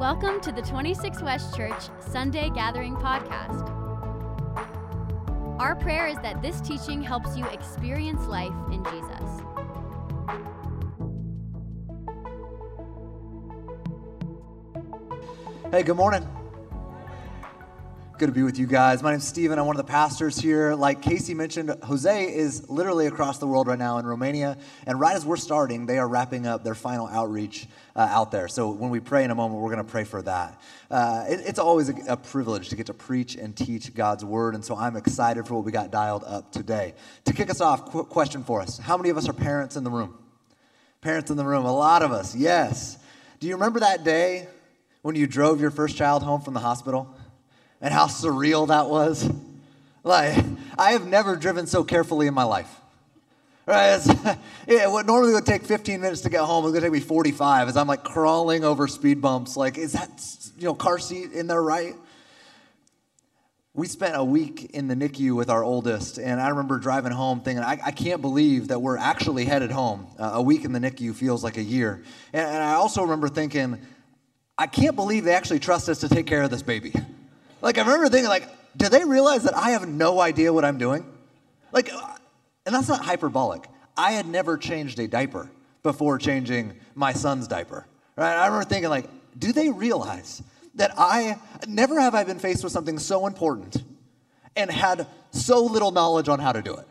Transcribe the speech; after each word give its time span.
Welcome 0.00 0.40
to 0.40 0.50
the 0.50 0.62
26 0.62 1.20
West 1.20 1.54
Church 1.54 1.82
Sunday 2.00 2.48
Gathering 2.54 2.96
Podcast. 2.96 3.68
Our 5.60 5.76
prayer 5.76 6.08
is 6.08 6.16
that 6.22 6.40
this 6.40 6.62
teaching 6.62 7.02
helps 7.02 7.36
you 7.36 7.44
experience 7.48 8.26
life 8.26 8.54
in 8.72 8.82
Jesus. 8.84 9.42
Hey, 15.70 15.82
good 15.82 15.98
morning. 15.98 16.26
Good 18.20 18.26
to 18.26 18.32
be 18.32 18.42
with 18.42 18.58
you 18.58 18.66
guys. 18.66 19.02
My 19.02 19.12
name's 19.12 19.26
Stephen. 19.26 19.58
I'm 19.58 19.64
one 19.64 19.76
of 19.76 19.86
the 19.86 19.90
pastors 19.90 20.38
here. 20.38 20.74
Like 20.74 21.00
Casey 21.00 21.32
mentioned, 21.32 21.74
Jose 21.84 22.24
is 22.34 22.68
literally 22.68 23.06
across 23.06 23.38
the 23.38 23.46
world 23.46 23.66
right 23.66 23.78
now 23.78 23.96
in 23.96 24.04
Romania. 24.04 24.58
And 24.86 25.00
right 25.00 25.16
as 25.16 25.24
we're 25.24 25.38
starting, 25.38 25.86
they 25.86 25.96
are 25.96 26.06
wrapping 26.06 26.46
up 26.46 26.62
their 26.62 26.74
final 26.74 27.06
outreach 27.06 27.66
uh, 27.96 28.00
out 28.00 28.30
there. 28.30 28.46
So 28.46 28.72
when 28.72 28.90
we 28.90 29.00
pray 29.00 29.24
in 29.24 29.30
a 29.30 29.34
moment, 29.34 29.62
we're 29.62 29.72
going 29.74 29.82
to 29.82 29.90
pray 29.90 30.04
for 30.04 30.20
that. 30.20 30.60
Uh, 30.90 31.24
it, 31.30 31.40
it's 31.46 31.58
always 31.58 31.88
a, 31.88 31.94
a, 32.08 32.16
privilege 32.18 32.68
to 32.68 32.76
get 32.76 32.84
to 32.88 32.92
preach 32.92 33.36
and 33.36 33.56
teach 33.56 33.94
God's 33.94 34.22
word. 34.22 34.54
And 34.54 34.62
so 34.62 34.76
I'm 34.76 34.96
excited 34.96 35.46
for 35.46 35.54
what 35.54 35.64
we 35.64 35.72
got 35.72 35.90
dialed 35.90 36.24
up 36.26 36.52
today. 36.52 36.92
To 37.24 37.32
kick 37.32 37.48
us 37.48 37.62
off, 37.62 37.86
quick 37.86 38.10
question 38.10 38.44
for 38.44 38.60
us 38.60 38.76
How 38.76 38.98
many 38.98 39.08
of 39.08 39.16
us 39.16 39.30
are 39.30 39.32
parents 39.32 39.76
in 39.76 39.82
the 39.82 39.90
room? 39.90 40.18
Parents 41.00 41.30
in 41.30 41.38
the 41.38 41.44
room, 41.46 41.64
a 41.64 41.74
lot 41.74 42.02
of 42.02 42.12
us, 42.12 42.36
yes. 42.36 42.98
Do 43.38 43.46
you 43.46 43.54
remember 43.54 43.80
that 43.80 44.04
day 44.04 44.46
when 45.00 45.14
you 45.14 45.26
drove 45.26 45.58
your 45.58 45.70
first 45.70 45.96
child 45.96 46.22
home 46.22 46.42
from 46.42 46.52
the 46.52 46.60
hospital? 46.60 47.16
And 47.80 47.92
how 47.92 48.06
surreal 48.06 48.68
that 48.68 48.88
was. 48.88 49.30
Like, 50.02 50.44
I 50.78 50.92
have 50.92 51.06
never 51.06 51.36
driven 51.36 51.66
so 51.66 51.84
carefully 51.84 52.26
in 52.26 52.34
my 52.34 52.44
life. 52.44 52.74
Right? 53.66 54.00
what 54.66 55.06
normally 55.06 55.32
would 55.32 55.46
take 55.46 55.62
15 55.62 56.00
minutes 56.00 56.22
to 56.22 56.30
get 56.30 56.40
home 56.40 56.64
is 56.64 56.72
going 56.72 56.82
to 56.82 56.86
take 56.88 56.92
me 56.92 57.00
45 57.00 57.68
as 57.68 57.76
I'm 57.76 57.86
like 57.86 58.02
crawling 58.02 58.64
over 58.64 58.88
speed 58.88 59.20
bumps. 59.20 59.56
Like, 59.56 59.78
is 59.78 59.92
that, 59.92 60.10
you 60.58 60.64
know, 60.64 60.74
car 60.74 60.98
seat 60.98 61.32
in 61.32 61.46
there 61.46 61.62
right? 61.62 61.94
We 63.72 63.86
spent 63.86 64.16
a 64.16 64.24
week 64.24 64.72
in 64.74 64.88
the 64.88 64.96
NICU 64.96 65.36
with 65.36 65.48
our 65.48 65.62
oldest, 65.62 66.18
and 66.18 66.40
I 66.40 66.48
remember 66.48 66.78
driving 66.78 67.12
home 67.12 67.40
thinking, 67.40 67.62
I, 67.62 67.78
I 67.86 67.90
can't 67.92 68.20
believe 68.20 68.68
that 68.68 68.82
we're 68.82 68.98
actually 68.98 69.44
headed 69.44 69.70
home. 69.70 70.08
Uh, 70.18 70.32
a 70.34 70.42
week 70.42 70.64
in 70.64 70.72
the 70.72 70.80
NICU 70.80 71.14
feels 71.14 71.44
like 71.44 71.56
a 71.56 71.62
year. 71.62 72.02
And, 72.32 72.48
and 72.48 72.62
I 72.62 72.74
also 72.74 73.02
remember 73.02 73.28
thinking, 73.28 73.78
I 74.58 74.66
can't 74.66 74.96
believe 74.96 75.22
they 75.22 75.34
actually 75.34 75.60
trust 75.60 75.88
us 75.88 76.00
to 76.00 76.08
take 76.08 76.26
care 76.26 76.42
of 76.42 76.50
this 76.50 76.62
baby. 76.62 76.92
Like, 77.62 77.78
I 77.78 77.82
remember 77.82 78.08
thinking, 78.08 78.28
like, 78.28 78.48
do 78.76 78.88
they 78.88 79.04
realize 79.04 79.44
that 79.44 79.56
I 79.56 79.70
have 79.70 79.88
no 79.88 80.20
idea 80.20 80.52
what 80.52 80.64
I'm 80.64 80.78
doing? 80.78 81.04
Like, 81.72 81.90
and 82.66 82.74
that's 82.74 82.88
not 82.88 83.04
hyperbolic. 83.04 83.64
I 83.96 84.12
had 84.12 84.26
never 84.26 84.56
changed 84.56 84.98
a 84.98 85.08
diaper 85.08 85.50
before 85.82 86.18
changing 86.18 86.74
my 86.94 87.12
son's 87.12 87.48
diaper. 87.48 87.86
Right? 88.16 88.34
I 88.34 88.46
remember 88.46 88.64
thinking, 88.64 88.90
like, 88.90 89.06
do 89.38 89.52
they 89.52 89.70
realize 89.70 90.42
that 90.74 90.92
I 90.96 91.38
never 91.66 92.00
have 92.00 92.14
I 92.14 92.24
been 92.24 92.38
faced 92.38 92.64
with 92.64 92.72
something 92.72 92.98
so 92.98 93.26
important 93.26 93.82
and 94.56 94.70
had 94.70 95.06
so 95.30 95.64
little 95.64 95.90
knowledge 95.90 96.28
on 96.28 96.38
how 96.38 96.52
to 96.52 96.62
do 96.62 96.74
it? 96.74 96.86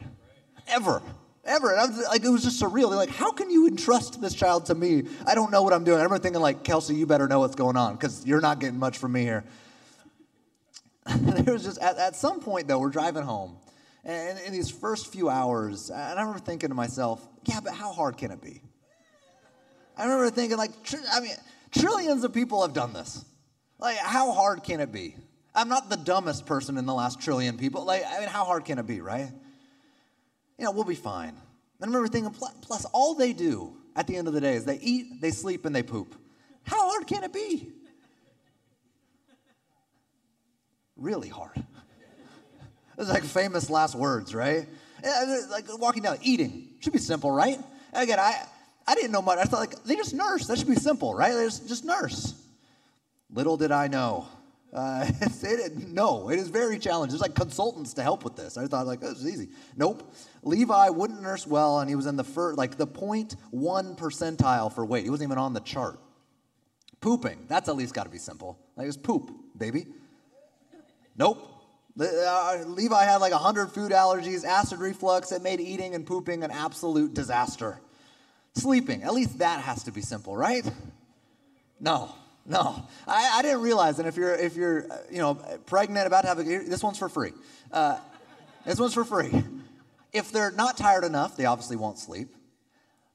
Ever. 0.67 1.02
Ever. 1.45 1.72
And 1.72 1.80
I 1.80 1.86
was 1.86 2.08
like, 2.08 2.23
it 2.23 2.30
was 2.30 2.44
just 2.44 2.62
surreal. 2.62 2.90
They're 2.90 2.97
like, 2.97 3.09
how 3.09 3.31
can 3.31 3.50
you 3.50 3.67
entrust 3.67 4.22
this 4.22 4.34
child 4.34 4.66
to 4.67 4.75
me? 4.75 5.03
I 5.25 5.36
don't 5.36 5.52
know 5.52 5.64
what 5.64 5.73
I'm 5.73 5.84
doing. 5.84 6.00
I 6.00 6.03
remember 6.03 6.22
thinking, 6.22 6.42
like, 6.42 6.64
Kelsey, 6.64 6.95
you 6.95 7.06
better 7.06 7.28
know 7.28 7.40
what's 7.40 7.56
going 7.56 7.78
on 7.78 7.94
because 7.94 8.25
you're 8.25 8.42
not 8.42 8.59
getting 8.59 8.78
much 8.78 8.97
from 8.97 9.14
me 9.14 9.22
here. 9.22 9.44
there 11.43 11.53
was 11.53 11.63
just 11.63 11.79
at, 11.79 11.97
at 11.97 12.15
some 12.15 12.39
point 12.39 12.67
though, 12.67 12.79
we're 12.79 12.89
driving 12.89 13.23
home, 13.23 13.57
and 14.03 14.39
in 14.39 14.53
these 14.53 14.69
first 14.69 15.11
few 15.11 15.29
hours, 15.29 15.89
and 15.89 15.99
I 15.99 16.21
remember 16.21 16.39
thinking 16.39 16.69
to 16.69 16.75
myself, 16.75 17.25
yeah, 17.45 17.59
but 17.63 17.73
how 17.73 17.91
hard 17.91 18.17
can 18.17 18.31
it 18.31 18.41
be? 18.41 18.61
I 19.97 20.03
remember 20.03 20.29
thinking 20.29 20.57
like, 20.57 20.71
I 21.11 21.19
mean, 21.19 21.33
trillions 21.71 22.23
of 22.23 22.33
people 22.33 22.61
have 22.61 22.73
done 22.73 22.93
this. 22.93 23.25
Like, 23.79 23.97
how 23.97 24.31
hard 24.31 24.63
can 24.63 24.79
it 24.79 24.91
be? 24.91 25.16
I'm 25.56 25.67
not 25.67 25.89
the 25.89 25.97
dumbest 25.97 26.45
person 26.45 26.78
in 26.78 26.85
the 26.85 26.94
last 26.94 27.19
trillion 27.19 27.57
people. 27.57 27.85
Like, 27.85 28.03
I 28.05 28.19
mean, 28.19 28.29
how 28.29 28.45
hard 28.45 28.66
can 28.66 28.78
it 28.78 28.88
be, 28.88 29.01
right? 29.01 29.29
You 30.57 30.66
know, 30.66 30.72
we'll 30.72 30.84
be 30.84 30.95
fine. 30.95 31.29
And 31.29 31.38
I 31.81 31.85
remember 31.85 32.07
thinking, 32.07 32.34
plus, 32.61 32.85
all 32.94 33.16
they 33.16 33.34
do 33.34 33.78
at 33.95 34.05
the 34.07 34.16
end 34.16 34.28
of 34.28 34.34
the 34.34 34.41
day 34.41 34.55
is 34.55 34.66
they 34.66 34.79
eat, 34.79 35.22
they 35.22 35.31
sleep, 35.31 35.66
and 35.66 35.75
they 35.75 35.84
poop. 35.84 36.16
How 36.63 36.89
hard 36.89 37.07
can 37.07 37.23
it 37.23 37.34
be? 37.34 37.72
Really 40.99 41.29
hard. 41.29 41.63
It's 42.97 43.09
like 43.09 43.23
famous 43.23 43.69
last 43.69 43.95
words, 43.95 44.35
right? 44.35 44.67
Like 45.49 45.65
walking 45.79 46.03
down, 46.03 46.17
eating 46.21 46.67
should 46.81 46.93
be 46.93 46.99
simple, 46.99 47.31
right? 47.31 47.57
Again, 47.93 48.19
I, 48.19 48.43
I 48.85 48.95
didn't 48.95 49.11
know 49.11 49.21
much. 49.21 49.39
I 49.39 49.43
thought 49.43 49.61
like 49.61 49.83
they 49.83 49.95
just 49.95 50.13
nurse. 50.13 50.47
That 50.47 50.57
should 50.57 50.67
be 50.67 50.75
simple, 50.75 51.13
right? 51.13 51.33
They 51.33 51.45
just, 51.45 51.67
just 51.67 51.85
nurse. 51.85 52.33
Little 53.31 53.55
did 53.55 53.71
I 53.71 53.87
know. 53.87 54.27
Uh, 54.73 55.09
it, 55.21 55.77
no, 55.89 56.29
it 56.29 56.39
is 56.39 56.49
very 56.49 56.77
challenging. 56.77 57.11
There's 57.11 57.21
like 57.21 57.35
consultants 57.35 57.93
to 57.93 58.03
help 58.03 58.23
with 58.23 58.35
this. 58.35 58.57
I 58.57 58.67
thought 58.67 58.85
like 58.85 58.99
oh, 59.01 59.09
this 59.09 59.19
is 59.19 59.27
easy. 59.27 59.49
Nope. 59.77 60.13
Levi 60.43 60.89
wouldn't 60.89 61.21
nurse 61.21 61.47
well, 61.47 61.79
and 61.79 61.89
he 61.89 61.95
was 61.95 62.05
in 62.05 62.17
the 62.17 62.23
first, 62.23 62.57
like 62.57 62.77
the 62.77 62.87
0.1 62.87 63.97
percentile 63.97 64.73
for 64.73 64.85
weight. 64.85 65.03
He 65.03 65.09
wasn't 65.09 65.29
even 65.29 65.37
on 65.37 65.53
the 65.53 65.59
chart. 65.61 65.99
Pooping, 67.01 67.45
that's 67.47 67.69
at 67.69 67.77
least 67.77 67.93
got 67.93 68.03
to 68.03 68.09
be 68.09 68.17
simple. 68.17 68.59
Like 68.75 68.87
it's 68.87 68.97
poop, 68.97 69.31
baby. 69.57 69.87
Nope. 71.19 71.46
Uh, 72.00 72.63
Levi 72.66 73.03
had 73.03 73.18
like 73.18 73.34
100 73.34 73.72
food 73.74 73.91
allergies, 73.91 74.46
acid 74.46 74.80
reflux 74.80 75.30
that 75.30 75.44
made 75.44 75.59
eating 75.59 75.94
and 75.94 76.06
pooping 76.06 76.44
an 76.44 76.50
absolute 76.50 77.13
disaster. 77.13 77.81
Sleeping, 78.56 79.03
at 79.03 79.13
least 79.13 79.40
that 79.40 79.59
has 79.62 79.84
to 79.84 79.91
be 79.91 80.02
simple, 80.02 80.35
right? 80.35 80.66
No, 81.79 82.09
no. 82.46 82.88
I, 83.06 83.40
I 83.40 83.41
didn't 83.41 83.62
realize, 83.62 84.00
and 84.00 84.08
if 84.08 84.16
you're, 84.16 84.34
if 84.34 84.56
you're, 84.56 84.91
uh, 84.91 84.97
you 85.12 85.18
know, 85.18 85.35
pregnant, 85.66 86.08
about 86.08 86.22
to 86.22 86.28
have 86.29 86.40
a, 86.40 86.44
this 86.44 86.81
one's 86.81 86.97
for 86.97 87.09
free. 87.09 87.34
Uh, 87.69 88.00
this 88.66 88.79
one's 88.79 88.94
for 88.94 89.03
free. 89.03 89.44
If 90.13 90.31
they're 90.31 90.52
not 90.52 90.78
tired 90.78 91.03
enough, 91.03 91.35
they 91.35 91.46
obviously 91.46 91.75
won't 91.75 92.00
sleep. 92.00 92.34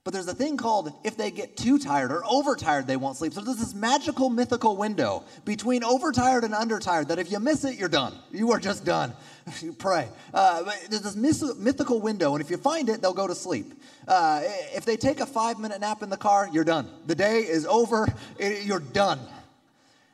But 0.05 0.13
there's 0.13 0.29
a 0.29 0.35
thing 0.35 0.59
called 0.59 0.93
if 1.03 1.17
they 1.17 1.31
get 1.31 1.57
too 1.57 1.79
tired 1.79 2.13
or 2.13 2.23
overtired, 2.27 2.87
they 2.87 2.99
won't 2.99 3.17
sleep. 3.17 3.33
So 3.33 3.41
there's 3.41 3.57
this 3.57 3.75
magical, 3.75 4.29
mythical 4.29 4.77
window 4.77 5.25
between 5.47 5.83
overtired 5.83 6.45
and 6.45 6.53
undertired 6.53 7.09
that 7.09 7.19
if 7.19 7.33
you 7.33 7.41
miss 7.41 7.65
it, 7.65 7.79
you're 7.79 7.89
done. 7.89 8.15
You 8.31 8.53
are 8.53 8.61
just 8.61 8.85
done. 8.85 9.15
you 9.63 9.73
pray. 9.73 10.09
Uh, 10.35 10.71
there's 10.91 11.01
this 11.01 11.57
mythical 11.57 12.03
window, 12.03 12.35
and 12.35 12.45
if 12.45 12.51
you 12.51 12.59
find 12.59 12.91
it, 12.91 13.01
they'll 13.01 13.15
go 13.15 13.27
to 13.27 13.35
sleep. 13.35 13.73
Uh, 14.07 14.43
if 14.75 14.85
they 14.85 14.99
take 14.99 15.21
a 15.21 15.27
five 15.27 15.59
minute 15.59 15.81
nap 15.81 16.03
in 16.03 16.11
the 16.11 16.19
car, 16.19 16.51
you're 16.53 16.65
done. 16.65 16.87
The 17.07 17.15
day 17.15 17.39
is 17.39 17.65
over, 17.65 18.07
you're 18.39 18.81
done. 18.81 19.21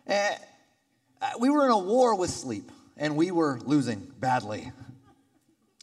Uh, 0.08 0.30
we 1.40 1.50
were 1.50 1.64
in 1.64 1.72
a 1.72 1.78
war 1.78 2.14
with 2.14 2.30
sleep, 2.30 2.70
and 2.96 3.16
we 3.16 3.32
were 3.32 3.58
losing 3.64 4.06
badly. 4.20 4.70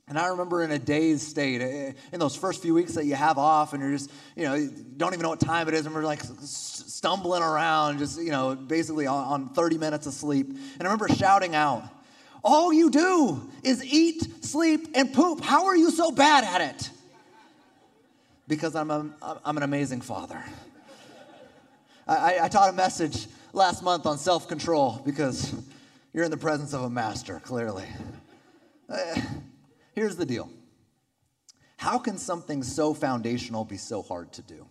And 0.09 0.18
I 0.18 0.28
remember 0.28 0.63
in 0.63 0.72
a 0.72 0.79
dazed 0.79 1.28
state, 1.28 1.62
eh, 1.62 1.91
in 2.13 2.19
those 2.19 2.35
first 2.35 2.62
few 2.62 2.73
weeks 2.73 2.94
that 2.94 3.06
you 3.06 3.16
have 3.16 3.38
off, 3.38 3.73
and 3.73 3.84
you're 3.84 3.91
just, 3.91 4.09
you 4.38 4.44
know, 4.44 4.69
don't 4.95 5.13
even 5.13 5.23
know 5.23 5.29
what 5.29 5.41
time 5.41 5.68
it 5.68 5.73
is, 5.73 5.85
and 5.85 5.94
we're 5.94 6.03
like 6.03 6.22
stumbling 6.23 7.44
around, 7.44 8.00
just, 8.00 8.17
you 8.19 8.31
know, 8.31 8.56
basically 8.56 9.06
on 9.06 9.50
30 9.50 9.78
minutes 9.78 10.07
of 10.07 10.13
sleep. 10.13 10.47
And 10.47 10.81
I 10.81 10.85
remember 10.85 11.09
shouting 11.09 11.56
out, 11.56 11.84
All 12.41 12.72
you 12.72 12.90
do 12.90 13.50
is 13.63 13.84
eat, 13.84 14.46
sleep, 14.46 14.88
and 14.96 15.13
poop. 15.13 15.41
How 15.41 15.66
are 15.66 15.75
you 15.75 15.91
so 15.91 16.12
bad 16.12 16.46
at 16.46 16.62
it? 16.62 16.90
Because 18.47 18.75
I'm, 18.75 18.90
a, 18.90 19.09
I'm 19.44 19.57
an 19.57 19.63
amazing 19.63 20.00
father. 20.00 20.41
I, 22.07 22.40
I 22.44 22.47
taught 22.47 22.69
a 22.69 22.73
message 22.73 23.28
last 23.51 23.84
month 23.84 24.06
on 24.06 24.17
self 24.17 24.47
control 24.47 25.01
because 25.06 25.53
you're 26.13 26.23
in 26.23 26.31
the 26.31 26.38
presence 26.38 26.73
of 26.73 26.84
a 26.84 26.90
master, 26.90 27.41
clearly. 27.44 27.88
Here's 29.97 30.16
the 30.16 30.28
deal 30.28 30.47
How 31.78 31.97
can 31.97 32.19
something 32.19 32.62
so 32.62 32.94
foundational 32.94 33.66
be 33.66 33.78
so 33.78 34.03
hard 34.03 34.32
to 34.34 34.44
do? 34.44 34.67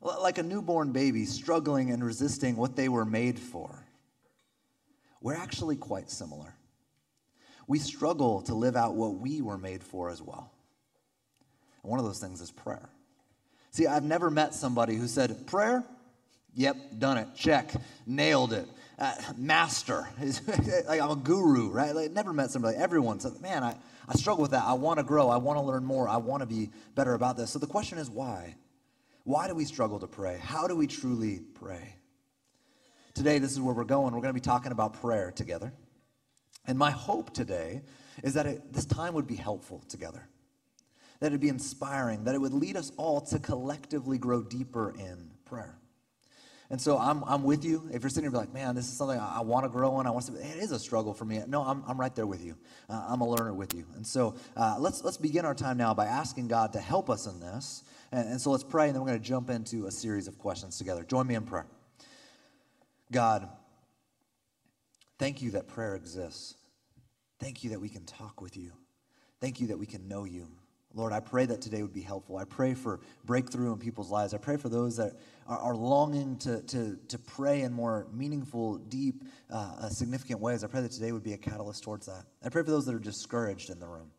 Like 0.00 0.38
a 0.38 0.44
newborn 0.44 0.92
baby 0.92 1.24
struggling 1.24 1.90
and 1.90 2.04
resisting 2.04 2.54
what 2.54 2.76
they 2.76 2.88
were 2.88 3.04
made 3.04 3.36
for. 3.36 3.84
We're 5.20 5.34
actually 5.34 5.74
quite 5.74 6.08
similar. 6.08 6.54
We 7.66 7.80
struggle 7.80 8.42
to 8.42 8.54
live 8.54 8.76
out 8.76 8.94
what 8.94 9.16
we 9.16 9.42
were 9.42 9.58
made 9.58 9.82
for 9.82 10.08
as 10.08 10.22
well. 10.22 10.52
And 11.82 11.90
one 11.90 11.98
of 11.98 12.06
those 12.06 12.20
things 12.20 12.40
is 12.40 12.52
prayer. 12.52 12.88
See, 13.72 13.88
I've 13.88 14.04
never 14.04 14.30
met 14.30 14.54
somebody 14.54 14.94
who 14.94 15.08
said, 15.08 15.48
Prayer? 15.48 15.82
Yep, 16.54 16.76
done 16.98 17.18
it. 17.18 17.34
Check. 17.34 17.72
Nailed 18.06 18.52
it 18.52 18.68
uh, 18.98 19.14
master. 19.36 20.08
like 20.88 21.00
I'm 21.00 21.10
a 21.10 21.16
guru, 21.16 21.70
right? 21.70 21.94
Like 21.94 22.12
never 22.12 22.32
met 22.32 22.50
somebody. 22.50 22.76
Everyone 22.76 23.20
says, 23.20 23.40
man, 23.40 23.62
I, 23.62 23.76
I 24.08 24.14
struggle 24.14 24.42
with 24.42 24.52
that. 24.52 24.64
I 24.64 24.74
want 24.74 24.98
to 24.98 25.04
grow. 25.04 25.28
I 25.28 25.36
want 25.36 25.58
to 25.58 25.62
learn 25.62 25.84
more. 25.84 26.08
I 26.08 26.16
want 26.16 26.40
to 26.42 26.46
be 26.46 26.70
better 26.94 27.14
about 27.14 27.36
this. 27.36 27.50
So 27.50 27.58
the 27.58 27.66
question 27.66 27.98
is 27.98 28.10
why? 28.10 28.56
Why 29.24 29.48
do 29.48 29.54
we 29.54 29.64
struggle 29.64 29.98
to 30.00 30.06
pray? 30.06 30.38
How 30.42 30.66
do 30.66 30.76
we 30.76 30.86
truly 30.86 31.40
pray? 31.54 31.96
Today, 33.14 33.38
this 33.38 33.52
is 33.52 33.60
where 33.60 33.74
we're 33.74 33.84
going. 33.84 34.12
We're 34.12 34.20
going 34.20 34.34
to 34.34 34.40
be 34.40 34.40
talking 34.40 34.72
about 34.72 35.00
prayer 35.00 35.30
together. 35.30 35.72
And 36.66 36.78
my 36.78 36.90
hope 36.90 37.32
today 37.32 37.82
is 38.22 38.34
that 38.34 38.46
it, 38.46 38.72
this 38.72 38.84
time 38.84 39.14
would 39.14 39.26
be 39.26 39.36
helpful 39.36 39.82
together, 39.88 40.28
that 41.20 41.28
it'd 41.28 41.40
be 41.40 41.48
inspiring, 41.48 42.24
that 42.24 42.34
it 42.34 42.38
would 42.38 42.54
lead 42.54 42.76
us 42.76 42.92
all 42.96 43.20
to 43.22 43.38
collectively 43.38 44.18
grow 44.18 44.42
deeper 44.42 44.94
in 44.98 45.30
prayer. 45.44 45.78
And 46.70 46.80
so 46.80 46.96
I'm, 46.96 47.22
I'm 47.24 47.42
with 47.42 47.64
you. 47.64 47.88
If 47.92 48.02
you're 48.02 48.10
sitting 48.10 48.30
here 48.30 48.38
like, 48.38 48.52
man, 48.52 48.74
this 48.74 48.88
is 48.88 48.96
something 48.96 49.18
I, 49.18 49.36
I 49.38 49.40
want 49.42 49.64
to 49.64 49.68
grow 49.68 50.00
in, 50.00 50.06
I 50.06 50.10
want 50.10 50.26
to, 50.26 50.34
it 50.34 50.56
is 50.56 50.72
a 50.72 50.78
struggle 50.78 51.12
for 51.12 51.24
me. 51.24 51.40
No, 51.46 51.62
I'm, 51.62 51.84
I'm 51.86 52.00
right 52.00 52.14
there 52.14 52.26
with 52.26 52.42
you. 52.42 52.56
Uh, 52.88 53.04
I'm 53.08 53.20
a 53.20 53.28
learner 53.28 53.52
with 53.52 53.74
you. 53.74 53.84
And 53.96 54.06
so 54.06 54.34
uh, 54.56 54.76
let's, 54.78 55.04
let's 55.04 55.18
begin 55.18 55.44
our 55.44 55.54
time 55.54 55.76
now 55.76 55.92
by 55.92 56.06
asking 56.06 56.48
God 56.48 56.72
to 56.72 56.80
help 56.80 57.10
us 57.10 57.26
in 57.26 57.38
this. 57.38 57.84
And, 58.12 58.28
and 58.28 58.40
so 58.40 58.50
let's 58.50 58.64
pray, 58.64 58.86
and 58.86 58.94
then 58.94 59.02
we're 59.02 59.08
going 59.08 59.20
to 59.20 59.28
jump 59.28 59.50
into 59.50 59.86
a 59.86 59.90
series 59.90 60.26
of 60.26 60.38
questions 60.38 60.78
together. 60.78 61.04
Join 61.04 61.26
me 61.26 61.34
in 61.34 61.44
prayer. 61.44 61.66
God, 63.12 63.48
thank 65.18 65.42
you 65.42 65.50
that 65.52 65.68
prayer 65.68 65.94
exists. 65.96 66.54
Thank 67.40 67.62
you 67.62 67.70
that 67.70 67.80
we 67.80 67.90
can 67.90 68.04
talk 68.06 68.40
with 68.40 68.56
you. 68.56 68.72
Thank 69.40 69.60
you 69.60 69.66
that 69.66 69.78
we 69.78 69.86
can 69.86 70.08
know 70.08 70.24
you. 70.24 70.48
Lord, 70.94 71.12
I 71.12 71.18
pray 71.18 71.44
that 71.46 71.60
today 71.60 71.82
would 71.82 71.92
be 71.92 72.02
helpful. 72.02 72.36
I 72.36 72.44
pray 72.44 72.72
for 72.72 73.00
breakthrough 73.24 73.72
in 73.72 73.78
people's 73.78 74.10
lives. 74.10 74.32
I 74.32 74.38
pray 74.38 74.56
for 74.56 74.68
those 74.68 74.96
that 74.96 75.14
are, 75.46 75.74
longing 75.74 76.36
to, 76.38 76.62
to, 76.62 76.98
to 77.08 77.18
pray 77.18 77.62
in 77.62 77.72
more 77.72 78.06
meaningful, 78.12 78.78
deep, 78.78 79.24
uh, 79.50 79.74
uh, 79.80 79.88
significant 79.88 80.40
ways. 80.40 80.64
I 80.64 80.68
pray 80.68 80.80
that 80.80 80.92
today 80.92 81.12
would 81.12 81.22
be 81.22 81.34
a 81.34 81.38
catalyst 81.38 81.82
towards 81.82 82.06
that. 82.06 82.24
I 82.44 82.48
pray 82.48 82.62
for 82.62 82.70
those 82.70 82.86
that 82.86 82.94
are 82.94 83.00
discouraged 83.00 83.70
in 83.70 83.78
the 83.78 83.86
room, 83.86 84.10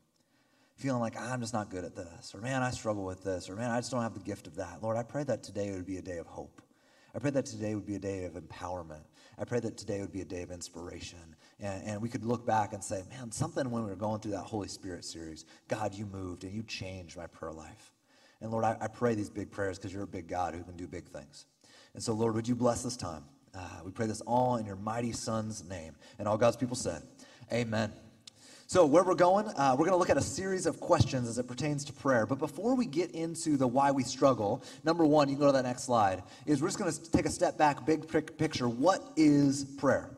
feeling 0.75 1.01
like 1.01 1.17
I'm 1.19 1.41
just 1.41 1.53
not 1.53 1.69
good 1.69 1.83
at 1.83 1.95
this, 1.95 2.33
or 2.35 2.41
man, 2.41 2.61
I 2.61 2.71
struggle 2.71 3.05
with 3.05 3.23
this, 3.23 3.49
or 3.49 3.55
man, 3.55 3.71
I 3.71 3.79
just 3.79 3.91
don't 3.91 4.01
have 4.01 4.13
the 4.13 4.19
gift 4.19 4.47
of 4.47 4.55
that. 4.55 4.83
Lord, 4.83 4.97
I 4.97 5.03
pray 5.03 5.23
that 5.23 5.43
today 5.43 5.71
would 5.71 5.85
be 5.85 5.97
a 5.97 6.01
day 6.01 6.17
of 6.17 6.27
hope. 6.27 6.61
I 7.15 7.19
pray 7.19 7.31
that 7.31 7.45
today 7.45 7.75
would 7.75 7.85
be 7.85 7.95
a 7.95 7.99
day 7.99 8.25
of 8.25 8.33
empowerment. 8.33 9.03
I 9.39 9.45
pray 9.45 9.61
that 9.61 9.77
today 9.77 10.01
would 10.01 10.11
be 10.11 10.21
a 10.21 10.25
day 10.25 10.41
of 10.41 10.51
inspiration. 10.51 11.35
And, 11.61 11.87
and 11.87 12.01
we 12.01 12.09
could 12.09 12.25
look 12.25 12.45
back 12.45 12.73
and 12.73 12.83
say, 12.83 13.03
man, 13.09 13.31
something 13.31 13.71
when 13.71 13.83
we 13.83 13.89
were 13.89 13.95
going 13.95 14.19
through 14.19 14.33
that 14.33 14.43
Holy 14.43 14.67
Spirit 14.67 15.05
series, 15.05 15.45
God, 15.69 15.93
you 15.93 16.05
moved 16.05 16.43
and 16.43 16.53
you 16.53 16.61
changed 16.63 17.15
my 17.15 17.27
prayer 17.27 17.53
life. 17.53 17.93
And 18.45 18.51
Lord, 18.51 18.63
I, 18.63 18.77
I 18.79 18.87
pray 18.87 19.15
these 19.15 19.31
big 19.31 19.49
prayers 19.49 19.79
because 19.79 19.91
you're 19.91 20.03
a 20.03 20.07
big 20.07 20.27
God 20.27 20.53
who 20.53 20.61
can 20.61 20.77
do 20.77 20.85
big 20.85 21.07
things. 21.07 21.47
And 21.95 22.03
so, 22.03 22.13
Lord, 22.13 22.35
would 22.35 22.47
you 22.47 22.53
bless 22.53 22.83
this 22.83 22.95
time? 22.95 23.23
Uh, 23.55 23.79
we 23.83 23.89
pray 23.89 24.05
this 24.05 24.21
all 24.21 24.57
in 24.57 24.67
your 24.67 24.75
mighty 24.75 25.13
Son's 25.13 25.67
name. 25.67 25.95
And 26.19 26.27
all 26.27 26.37
God's 26.37 26.55
people 26.55 26.75
said, 26.75 27.01
Amen. 27.51 27.91
So, 28.67 28.85
where 28.85 29.03
we're 29.03 29.15
going, 29.15 29.47
uh, 29.47 29.71
we're 29.71 29.85
going 29.85 29.93
to 29.93 29.97
look 29.97 30.11
at 30.11 30.17
a 30.17 30.21
series 30.21 30.67
of 30.67 30.79
questions 30.79 31.27
as 31.27 31.39
it 31.39 31.47
pertains 31.47 31.83
to 31.85 31.93
prayer. 31.93 32.27
But 32.27 32.37
before 32.37 32.75
we 32.75 32.85
get 32.85 33.09
into 33.15 33.57
the 33.57 33.65
why 33.65 33.89
we 33.89 34.03
struggle, 34.03 34.63
number 34.83 35.05
one, 35.05 35.27
you 35.27 35.37
can 35.37 35.41
go 35.41 35.47
to 35.47 35.53
that 35.53 35.63
next 35.63 35.85
slide, 35.85 36.21
is 36.45 36.61
we're 36.61 36.67
just 36.67 36.77
going 36.77 36.91
to 36.91 37.11
take 37.11 37.25
a 37.25 37.31
step 37.31 37.57
back, 37.57 37.83
big 37.83 38.07
picture. 38.37 38.69
What 38.69 39.01
is 39.15 39.63
prayer? 39.79 40.11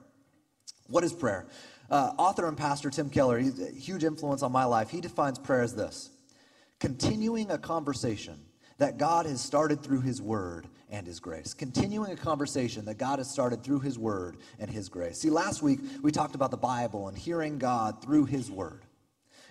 What 0.88 1.06
is 1.06 1.13
prayer? 1.13 1.47
Uh, 1.89 2.12
author 2.18 2.45
and 2.45 2.57
pastor 2.57 2.89
Tim 2.89 3.09
Keller, 3.09 3.39
he's 3.39 3.62
a 3.62 3.71
huge 3.71 4.03
influence 4.03 4.44
on 4.44 4.51
my 4.51 4.65
life. 4.65 4.89
He 4.89 5.00
defines 5.00 5.39
prayer 5.39 5.62
as 5.62 5.73
this 5.73 6.09
continuing 6.79 7.51
a 7.51 7.57
conversation 7.57 8.39
that 8.77 8.97
God 8.97 9.25
has 9.25 9.41
started 9.41 9.81
through 9.81 10.01
his 10.01 10.21
word 10.21 10.68
and 10.89 11.06
his 11.06 11.19
grace. 11.19 11.53
Continuing 11.53 12.12
a 12.12 12.15
conversation 12.15 12.85
that 12.85 12.97
God 12.97 13.19
has 13.19 13.29
started 13.29 13.63
through 13.63 13.79
his 13.79 13.97
word 13.97 14.38
and 14.59 14.69
his 14.69 14.88
grace. 14.88 15.19
See, 15.19 15.29
last 15.29 15.62
week 15.62 15.79
we 16.01 16.12
talked 16.12 16.35
about 16.35 16.51
the 16.51 16.57
Bible 16.57 17.07
and 17.07 17.18
hearing 17.18 17.57
God 17.57 18.01
through 18.01 18.25
his 18.25 18.51
word. 18.51 18.83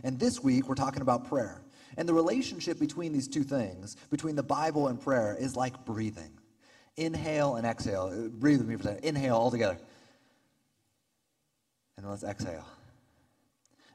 And 0.04 0.18
this 0.18 0.42
week 0.42 0.68
we're 0.68 0.74
talking 0.74 1.02
about 1.02 1.28
prayer. 1.28 1.62
And 1.96 2.08
the 2.08 2.14
relationship 2.14 2.78
between 2.78 3.12
these 3.12 3.26
two 3.26 3.42
things, 3.42 3.96
between 4.10 4.36
the 4.36 4.42
Bible 4.42 4.88
and 4.88 5.00
prayer, 5.00 5.36
is 5.38 5.56
like 5.56 5.84
breathing. 5.84 6.30
Inhale 6.96 7.56
and 7.56 7.66
exhale. 7.66 8.28
Breathe 8.30 8.58
with 8.58 8.68
me 8.68 8.76
for 8.76 8.82
a 8.82 8.84
second. 8.84 9.04
Inhale 9.04 9.36
all 9.36 9.50
together. 9.50 9.78
And 11.96 12.08
let's 12.08 12.22
exhale. 12.22 12.66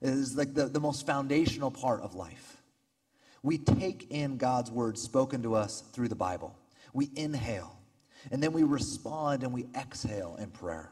It 0.02 0.10
is 0.10 0.36
like 0.36 0.54
the, 0.54 0.66
the 0.66 0.80
most 0.80 1.06
foundational 1.06 1.70
part 1.70 2.02
of 2.02 2.16
life. 2.16 2.51
We 3.44 3.58
take 3.58 4.12
in 4.12 4.38
God's 4.38 4.72
word 4.72 4.98
spoken 4.98 5.44
to 5.44 5.56
us 5.56 5.82
through 5.94 6.10
the 6.10 6.16
Bible. 6.16 6.56
We 6.94 7.10
inhale, 7.16 7.76
and 8.32 8.42
then 8.42 8.54
we 8.54 8.64
respond 8.64 9.44
and 9.44 9.52
we 9.52 9.68
exhale 9.76 10.38
in 10.40 10.52
prayer. 10.52 10.92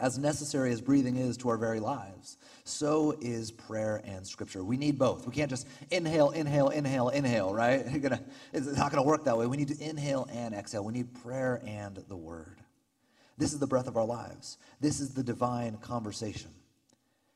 As 0.00 0.18
necessary 0.18 0.72
as 0.72 0.80
breathing 0.80 1.16
is 1.16 1.36
to 1.38 1.50
our 1.50 1.56
very 1.56 1.78
lives, 1.78 2.36
so 2.64 3.16
is 3.20 3.52
prayer 3.52 4.02
and 4.04 4.26
scripture. 4.26 4.64
We 4.64 4.76
need 4.76 4.98
both. 4.98 5.24
We 5.24 5.32
can't 5.32 5.50
just 5.50 5.68
inhale, 5.90 6.30
inhale, 6.30 6.70
inhale, 6.70 7.10
inhale, 7.10 7.54
right? 7.54 7.86
It's 8.52 8.66
not 8.66 8.90
going 8.90 9.02
to 9.02 9.08
work 9.08 9.24
that 9.24 9.36
way. 9.38 9.46
We 9.46 9.56
need 9.56 9.68
to 9.68 9.80
inhale 9.80 10.26
and 10.32 10.52
exhale. 10.52 10.84
We 10.84 10.92
need 10.92 11.14
prayer 11.22 11.62
and 11.64 12.02
the 12.08 12.16
word. 12.16 12.60
This 13.38 13.52
is 13.52 13.58
the 13.60 13.66
breath 13.66 13.86
of 13.86 13.96
our 13.96 14.04
lives. 14.04 14.58
This 14.80 14.98
is 15.00 15.14
the 15.14 15.22
divine 15.22 15.76
conversation. 15.78 16.50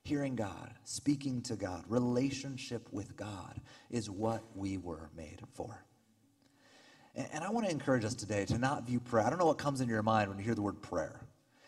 Hearing 0.09 0.37
God, 0.37 0.73
speaking 0.85 1.43
to 1.43 1.55
God, 1.55 1.85
relationship 1.87 2.89
with 2.91 3.15
God 3.15 3.61
is 3.91 4.09
what 4.09 4.43
we 4.55 4.79
were 4.79 5.11
made 5.15 5.43
for. 5.53 5.85
And 7.15 7.45
I 7.45 7.51
want 7.51 7.67
to 7.67 7.71
encourage 7.71 8.07
us 8.07 8.15
today 8.15 8.47
to 8.47 8.57
not 8.57 8.87
view 8.87 9.01
prayer. 9.01 9.27
I 9.27 9.29
don't 9.29 9.39
know 9.39 9.45
what 9.45 9.59
comes 9.59 9.83
into 9.83 9.93
your 9.93 10.03
mind 10.03 10.31
when 10.31 10.39
you 10.39 10.45
hear 10.45 10.55
the 10.55 10.63
word 10.63 10.81
prayer, 10.81 11.21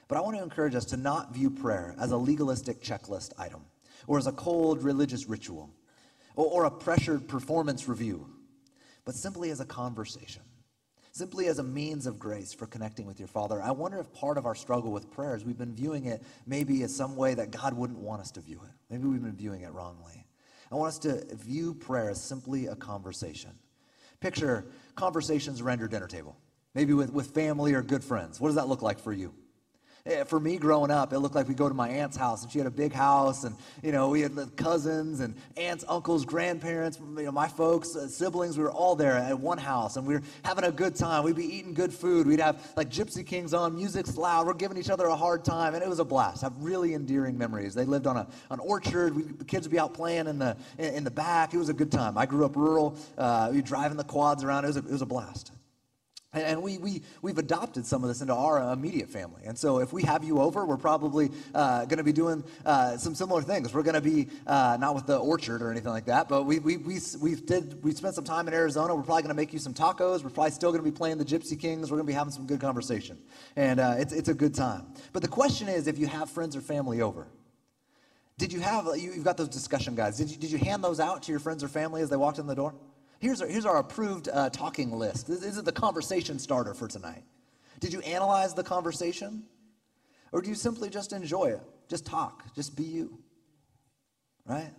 but 0.09 0.17
I 0.17 0.23
want 0.23 0.39
to 0.39 0.43
encourage 0.43 0.75
us 0.75 0.87
to 0.87 0.97
not 0.97 1.35
view 1.35 1.51
prayer 1.51 1.95
as 2.01 2.13
a 2.13 2.17
legalistic 2.17 2.83
checklist 2.83 3.33
item 3.39 3.61
or 4.07 4.17
as 4.17 4.27
a 4.27 4.33
cold 4.33 4.83
religious 4.83 5.29
ritual 5.29 5.69
or, 6.35 6.47
or 6.47 6.65
a 6.65 6.71
pressured 6.71 7.29
performance 7.29 7.89
review, 7.89 8.27
but 9.05 9.15
simply 9.15 9.51
as 9.51 9.61
a 9.61 9.67
conversation 9.67 10.41
simply 11.13 11.47
as 11.47 11.59
a 11.59 11.63
means 11.63 12.07
of 12.07 12.19
grace 12.19 12.53
for 12.53 12.67
connecting 12.67 13.07
with 13.07 13.19
your 13.19 13.29
Father. 13.29 13.63
I 13.63 13.71
wonder 13.71 13.99
if 13.99 14.13
part 14.13 14.39
of 14.39 14.47
our 14.47 14.55
struggle 14.55 14.93
with 14.93 15.11
prayer 15.11 15.35
is 15.35 15.45
we've 15.45 15.59
been 15.59 15.75
viewing 15.75 16.07
it 16.07 16.23
maybe 16.47 16.83
as 16.83 16.95
some 16.95 17.17
way 17.17 17.35
that 17.35 17.51
God 17.51 17.75
wouldn't 17.75 17.99
want 17.99 18.21
us 18.21 18.31
to 18.33 18.41
view 18.41 18.61
it. 18.65 18.71
Maybe 18.91 19.07
we've 19.07 19.23
been 19.23 19.37
viewing 19.37 19.63
it 19.63 19.73
wrongly. 19.73 20.25
I 20.71 20.77
want 20.77 20.89
us 20.89 20.99
to 21.01 21.25
view 21.35 21.75
prayer 21.75 22.11
as 22.11 22.23
simply 22.23 22.67
a 22.67 22.77
conversation. 22.77 23.51
Picture 24.21 24.67
conversations 24.95 25.61
around 25.61 25.81
your 25.81 25.89
dinner 25.89 26.07
table, 26.07 26.37
maybe 26.75 26.93
with, 26.93 27.13
with 27.13 27.35
family 27.35 27.75
or 27.75 27.83
good 27.83 28.05
friends. 28.05 28.41
What 28.41 28.49
does 28.49 28.57
that 28.57 28.69
look 28.69 28.83
like 28.83 29.01
for 29.01 29.13
you? 29.13 29.35
Eh, 30.07 30.25
for 30.25 30.41
me 30.41 30.57
growing 30.57 30.91
up, 30.91 31.13
it 31.13 31.19
looked 31.19 31.35
like 31.35 31.47
we 31.47 31.55
go 31.55 31.69
to 31.69 31.75
my 31.75 31.89
aunt's 31.89 32.17
house, 32.17 32.43
and 32.43 32.51
she 32.51 32.59
had 32.59 32.67
a 32.67 32.71
big 32.71 32.93
house, 32.93 33.45
and 33.45 33.55
you 33.83 33.93
know 33.93 34.09
we 34.09 34.23
had 34.23 34.35
cousins 34.57 35.21
and 35.21 35.35
aunts, 35.59 35.85
uncles, 35.89 36.25
grandparents, 36.25 36.99
you 36.99 37.25
know 37.25 37.33
my 37.33 37.47
folks, 37.47 37.95
uh, 37.95 38.09
siblings. 38.09 38.57
We 38.57 38.65
were 38.65 38.73
all 38.73 38.97
there 38.97 39.17
at 39.17 39.39
one 39.39 39.59
house, 39.59 39.97
and 39.97 40.07
we 40.07 40.15
were 40.15 40.23
having 40.43 40.65
a 40.65 40.73
good 40.73 40.95
time. 40.95 41.23
We'd 41.23 41.37
be 41.37 41.45
eating 41.45 41.75
good 41.75 41.93
food. 41.93 42.27
We'd 42.27 42.41
have 42.41 42.73
like 42.77 42.89
Gypsy 42.89 43.27
Kings 43.27 43.53
on, 43.53 43.75
music's 43.75 44.17
loud. 44.17 44.47
We're 44.47 44.55
giving 44.55 44.79
each 44.79 44.89
other 44.89 45.05
a 45.07 45.17
hard 45.17 45.45
time, 45.45 45.75
and 45.75 45.83
it 45.83 45.89
was 45.89 45.99
a 45.99 46.05
blast. 46.05 46.43
I 46.43 46.47
have 46.47 46.57
really 46.59 46.95
endearing 46.95 47.37
memories. 47.37 47.75
They 47.75 47.85
lived 47.85 48.07
on 48.07 48.17
a 48.17 48.27
an 48.51 48.59
orchard. 48.61 49.15
We, 49.15 49.25
the 49.25 49.45
kids 49.45 49.67
would 49.67 49.73
be 49.73 49.79
out 49.79 49.93
playing 49.93 50.29
in 50.29 50.39
the 50.39 50.57
in, 50.79 50.95
in, 50.95 51.05
the 51.05 51.11
back. 51.11 51.53
It 51.53 51.59
was 51.59 51.69
a 51.69 51.75
good 51.75 51.93
time. 51.93 52.17
I 52.17 52.25
grew 52.25 52.47
up 52.47 52.57
rural. 52.57 52.97
Uh, 53.19 53.51
we 53.53 53.61
driving 53.61 53.99
the 53.99 54.05
quads 54.05 54.45
around. 54.45 54.65
It 54.65 54.69
was 54.69 54.77
a, 54.79 54.81
it 54.81 54.91
was 54.91 55.03
a 55.03 55.07
blast. 55.07 55.53
And, 56.33 56.63
we, 56.63 56.79
we, 56.79 57.03
we've 57.23 57.39
adopted 57.39 57.85
some 57.85 58.05
of 58.05 58.09
this 58.09 58.21
into 58.21 58.35
our 58.35 58.73
immediate 58.73 59.11
family. 59.11 59.43
And 59.45 59.59
so 59.59 59.81
if 59.81 59.93
we 59.93 60.05
have 60.05 60.23
you 60.23 60.41
over, 60.41 60.65
we're 60.65 60.77
probably 60.77 61.29
uh, 61.53 61.87
going 61.87 61.99
to 61.99 62.05
be 62.05 62.13
doing 62.13 62.45
uh, 62.65 62.97
some 62.99 63.17
similar 63.17 63.43
things. 63.43 63.75
We're 63.75 63.83
going 63.83 63.95
to 63.95 64.01
be, 64.01 64.29
uh, 64.47 64.77
not 64.79 64.95
with 64.95 65.07
the 65.07 65.17
orchard 65.17 65.61
or 65.61 65.73
anything 65.73 65.91
like 65.91 66.05
that, 66.05 66.29
but 66.29 66.45
we, 66.45 66.61
we, 66.61 66.77
we, 66.77 67.01
we, 67.21 67.35
did, 67.35 67.83
we 67.83 67.91
spent 67.91 68.15
some 68.15 68.23
time 68.23 68.47
in 68.47 68.55
Arizona. 68.55 68.95
We're 68.95 69.03
probably 69.03 69.23
going 69.23 69.35
to 69.35 69.41
make 69.41 69.53
you 69.53 69.59
some 69.59 69.75
tacos. 69.75 70.23
We're 70.23 70.31
probably 70.31 70.53
still 70.53 70.71
going 70.71 70.85
to 70.85 70.89
be 70.89 70.97
playing 70.97 71.19
the 71.19 71.25
Gypsy 71.25 71.59
Kings. 71.59 71.91
We're 71.91 71.97
going 71.97 72.07
to 72.07 72.13
be 72.13 72.17
having 72.17 72.33
some 72.33 72.47
good 72.47 72.61
conversation. 72.61 73.19
And 73.57 73.81
uh, 73.81 73.97
it's, 73.99 74.13
it's 74.13 74.29
a 74.29 74.35
good 74.35 74.55
time. 74.55 74.87
But 75.13 75.23
the 75.23 75.29
question 75.29 75.69
is 75.69 75.89
if 75.89 75.99
you 75.99 76.07
have 76.07 76.31
friends 76.31 76.55
or 76.55 76.61
family 76.61 77.01
over, 77.01 77.27
did 78.39 78.53
you 78.53 78.61
have, 78.61 78.87
you've 78.97 79.25
got 79.25 79.37
those 79.37 79.49
discussion 79.49 79.97
guides. 79.97 80.17
Did 80.19 80.31
you, 80.31 80.37
did 80.37 80.53
you 80.53 80.59
hand 80.59 80.85
those 80.85 81.01
out 81.01 81.25
to 81.25 81.33
your 81.33 81.41
friends 81.41 81.65
or 81.65 81.69
family 81.69 82.03
as 82.03 82.09
they 82.09 82.17
walked 82.17 82.39
in 82.39 82.47
the 82.47 82.55
door? 82.55 82.73
Here's 83.21 83.43
our, 83.43 83.49
here's 83.49 83.67
our 83.67 83.77
approved 83.77 84.29
uh, 84.33 84.49
talking 84.49 84.91
list. 84.91 85.27
This, 85.27 85.41
this 85.41 85.57
is 85.57 85.63
the 85.63 85.73
conversation 85.73 86.39
starter 86.39 86.73
for 86.73 86.89
tonight. 86.89 87.23
Did 87.79 87.93
you 87.93 88.01
analyze 88.01 88.55
the 88.55 88.65
conversation? 88.65 89.45
Or 90.33 90.41
do 90.41 90.49
you 90.49 90.55
simply 90.55 90.89
just 90.89 91.13
enjoy 91.13 91.47
it? 91.47 91.61
Just 91.89 92.07
talk, 92.07 92.45
just 92.55 92.77
be 92.77 92.85
you. 92.85 93.19
Right? 94.47 94.73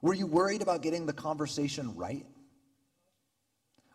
Were 0.00 0.14
you 0.14 0.26
worried 0.26 0.62
about 0.62 0.80
getting 0.82 1.06
the 1.06 1.12
conversation 1.12 1.94
right? 1.96 2.24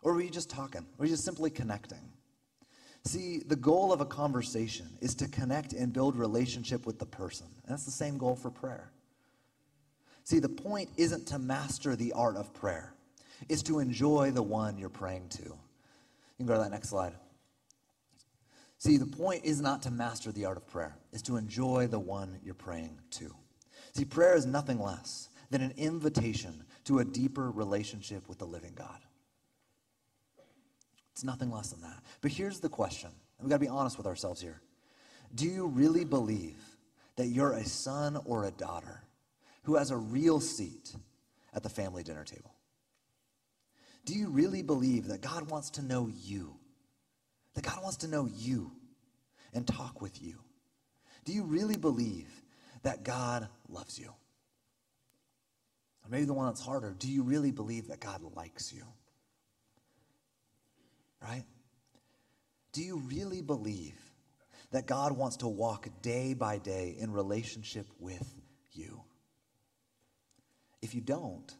Or 0.02 0.14
were 0.14 0.22
you 0.22 0.30
just 0.30 0.48
talking? 0.48 0.86
Were 0.96 1.06
you 1.06 1.10
just 1.10 1.24
simply 1.24 1.50
connecting? 1.50 2.12
See, 3.04 3.38
the 3.38 3.56
goal 3.56 3.92
of 3.92 4.00
a 4.00 4.06
conversation 4.06 4.86
is 5.00 5.14
to 5.16 5.28
connect 5.28 5.72
and 5.72 5.92
build 5.92 6.16
relationship 6.16 6.86
with 6.86 6.98
the 6.98 7.06
person. 7.06 7.46
That's 7.66 7.84
the 7.84 7.90
same 7.90 8.16
goal 8.16 8.36
for 8.36 8.50
prayer. 8.50 8.92
See, 10.24 10.38
the 10.38 10.48
point 10.48 10.90
isn't 10.96 11.26
to 11.28 11.38
master 11.38 11.96
the 11.96 12.12
art 12.12 12.36
of 12.36 12.52
prayer 12.52 12.94
is 13.48 13.62
to 13.64 13.78
enjoy 13.78 14.30
the 14.30 14.42
one 14.42 14.78
you're 14.78 14.88
praying 14.88 15.28
to. 15.30 15.42
You 15.42 15.56
can 16.38 16.46
go 16.46 16.54
to 16.54 16.60
that 16.60 16.70
next 16.70 16.88
slide. 16.88 17.14
See, 18.78 18.96
the 18.96 19.06
point 19.06 19.44
is 19.44 19.60
not 19.60 19.82
to 19.82 19.90
master 19.90 20.32
the 20.32 20.46
art 20.46 20.56
of 20.56 20.66
prayer, 20.66 20.96
it's 21.12 21.22
to 21.22 21.36
enjoy 21.36 21.86
the 21.86 21.98
one 21.98 22.38
you're 22.42 22.54
praying 22.54 22.98
to. 23.12 23.34
See, 23.92 24.04
prayer 24.04 24.34
is 24.34 24.46
nothing 24.46 24.80
less 24.80 25.28
than 25.50 25.60
an 25.60 25.74
invitation 25.76 26.64
to 26.84 27.00
a 27.00 27.04
deeper 27.04 27.50
relationship 27.50 28.28
with 28.28 28.38
the 28.38 28.46
living 28.46 28.72
God. 28.74 29.00
It's 31.12 31.24
nothing 31.24 31.50
less 31.50 31.70
than 31.70 31.82
that. 31.82 32.02
But 32.22 32.30
here's 32.30 32.60
the 32.60 32.68
question. 32.68 33.10
We've 33.40 33.50
got 33.50 33.56
to 33.56 33.60
be 33.60 33.68
honest 33.68 33.98
with 33.98 34.06
ourselves 34.06 34.40
here. 34.40 34.62
Do 35.34 35.46
you 35.46 35.66
really 35.66 36.04
believe 36.04 36.58
that 37.16 37.26
you're 37.26 37.52
a 37.52 37.64
son 37.64 38.18
or 38.24 38.46
a 38.46 38.50
daughter 38.50 39.02
who 39.64 39.76
has 39.76 39.90
a 39.90 39.96
real 39.96 40.40
seat 40.40 40.94
at 41.52 41.62
the 41.62 41.68
family 41.68 42.02
dinner 42.02 42.24
table? 42.24 42.49
Do 44.10 44.18
you 44.18 44.28
really 44.28 44.62
believe 44.62 45.06
that 45.06 45.20
God 45.20 45.48
wants 45.52 45.70
to 45.70 45.82
know 45.82 46.10
you? 46.24 46.56
That 47.54 47.62
God 47.62 47.80
wants 47.80 47.98
to 47.98 48.08
know 48.08 48.26
you 48.26 48.72
and 49.54 49.64
talk 49.64 50.00
with 50.00 50.20
you. 50.20 50.40
Do 51.24 51.32
you 51.32 51.44
really 51.44 51.76
believe 51.76 52.26
that 52.82 53.04
God 53.04 53.46
loves 53.68 54.00
you? 54.00 54.08
Or 54.08 56.10
maybe 56.10 56.24
the 56.24 56.32
one 56.32 56.46
that's 56.46 56.60
harder, 56.60 56.92
do 56.98 57.08
you 57.08 57.22
really 57.22 57.52
believe 57.52 57.86
that 57.86 58.00
God 58.00 58.20
likes 58.34 58.72
you? 58.72 58.82
Right? 61.22 61.44
Do 62.72 62.82
you 62.82 62.96
really 63.06 63.42
believe 63.42 63.94
that 64.72 64.88
God 64.88 65.16
wants 65.16 65.36
to 65.36 65.46
walk 65.46 65.86
day 66.02 66.34
by 66.34 66.58
day 66.58 66.96
in 66.98 67.12
relationship 67.12 67.86
with 68.00 68.28
you? 68.72 69.02
If 70.82 70.96
you 70.96 71.00
don't, 71.00 71.54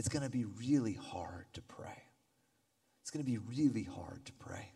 it's 0.00 0.08
going 0.08 0.24
to 0.24 0.30
be 0.30 0.46
really 0.46 0.94
hard 0.94 1.44
to 1.52 1.60
pray. 1.60 2.04
It's 3.02 3.10
going 3.10 3.22
to 3.22 3.30
be 3.30 3.36
really 3.36 3.82
hard 3.82 4.24
to 4.24 4.32
pray. 4.32 4.72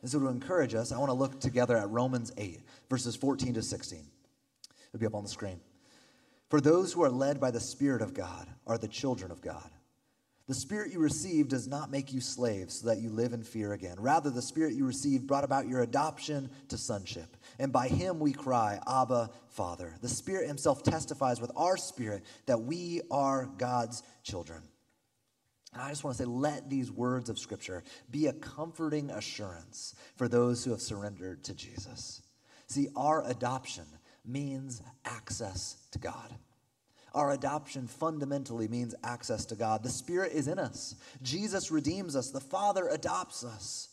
And 0.00 0.10
so, 0.10 0.18
to 0.20 0.28
encourage 0.28 0.74
us, 0.74 0.90
I 0.90 0.96
want 0.96 1.10
to 1.10 1.14
look 1.14 1.38
together 1.38 1.76
at 1.76 1.90
Romans 1.90 2.32
8, 2.38 2.62
verses 2.88 3.14
14 3.14 3.52
to 3.52 3.62
16. 3.62 3.98
It'll 4.88 5.00
be 5.00 5.04
up 5.04 5.14
on 5.14 5.22
the 5.22 5.28
screen. 5.28 5.60
For 6.48 6.62
those 6.62 6.94
who 6.94 7.02
are 7.02 7.10
led 7.10 7.40
by 7.40 7.50
the 7.50 7.60
Spirit 7.60 8.00
of 8.00 8.14
God 8.14 8.48
are 8.66 8.78
the 8.78 8.88
children 8.88 9.30
of 9.30 9.42
God. 9.42 9.68
The 10.48 10.54
Spirit 10.54 10.92
you 10.92 10.98
received 10.98 11.50
does 11.50 11.68
not 11.68 11.90
make 11.90 12.12
you 12.12 12.20
slaves 12.20 12.80
so 12.80 12.88
that 12.88 12.98
you 12.98 13.10
live 13.10 13.32
in 13.32 13.42
fear 13.42 13.72
again. 13.72 13.96
Rather, 13.98 14.28
the 14.28 14.42
Spirit 14.42 14.74
you 14.74 14.84
received 14.84 15.26
brought 15.26 15.44
about 15.44 15.68
your 15.68 15.82
adoption 15.82 16.50
to 16.68 16.76
sonship. 16.76 17.36
And 17.58 17.72
by 17.72 17.88
him 17.88 18.18
we 18.18 18.32
cry, 18.32 18.80
Abba, 18.86 19.30
Father. 19.48 19.94
The 20.02 20.08
Spirit 20.08 20.48
himself 20.48 20.82
testifies 20.82 21.40
with 21.40 21.52
our 21.56 21.76
spirit 21.76 22.24
that 22.46 22.62
we 22.62 23.02
are 23.10 23.46
God's 23.56 24.02
children. 24.24 24.62
And 25.72 25.82
I 25.82 25.88
just 25.88 26.04
want 26.04 26.16
to 26.16 26.22
say, 26.24 26.28
let 26.28 26.68
these 26.68 26.90
words 26.90 27.30
of 27.30 27.38
Scripture 27.38 27.82
be 28.10 28.26
a 28.26 28.32
comforting 28.32 29.10
assurance 29.10 29.94
for 30.16 30.28
those 30.28 30.64
who 30.64 30.72
have 30.72 30.82
surrendered 30.82 31.44
to 31.44 31.54
Jesus. 31.54 32.20
See, 32.66 32.88
our 32.96 33.26
adoption 33.28 33.84
means 34.24 34.82
access 35.04 35.76
to 35.92 35.98
God. 35.98 36.34
Our 37.14 37.32
adoption 37.32 37.86
fundamentally 37.86 38.68
means 38.68 38.94
access 39.04 39.44
to 39.46 39.54
God. 39.54 39.82
The 39.82 39.90
Spirit 39.90 40.32
is 40.32 40.48
in 40.48 40.58
us. 40.58 40.94
Jesus 41.22 41.70
redeems 41.70 42.16
us. 42.16 42.30
The 42.30 42.40
Father 42.40 42.88
adopts 42.88 43.44
us. 43.44 43.88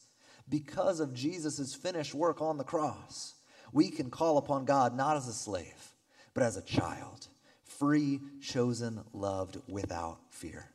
Because 0.47 0.99
of 0.99 1.13
Jesus' 1.13 1.75
finished 1.75 2.15
work 2.15 2.41
on 2.41 2.57
the 2.57 2.63
cross, 2.63 3.35
we 3.71 3.89
can 3.89 4.09
call 4.09 4.37
upon 4.37 4.65
God 4.65 4.95
not 4.95 5.17
as 5.17 5.27
a 5.27 5.33
slave, 5.33 5.93
but 6.33 6.43
as 6.43 6.57
a 6.57 6.61
child, 6.61 7.27
free, 7.65 8.19
chosen, 8.41 9.01
loved, 9.13 9.57
without 9.67 10.17
fear. 10.31 10.69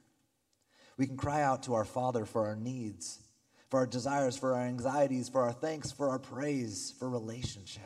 We 0.97 1.07
can 1.07 1.17
cry 1.17 1.43
out 1.43 1.65
to 1.65 1.75
our 1.75 1.85
Father 1.85 2.25
for 2.25 2.47
our 2.47 2.55
needs, 2.55 3.19
for 3.69 3.81
our 3.81 3.87
desires, 3.87 4.37
for 4.37 4.55
our 4.55 4.63
anxieties, 4.63 5.29
for 5.29 5.43
our 5.43 5.53
thanks, 5.53 5.91
for 5.91 6.11
our 6.11 6.21
praise, 6.21 6.95
for 6.99 7.09
relationship. 7.09 7.83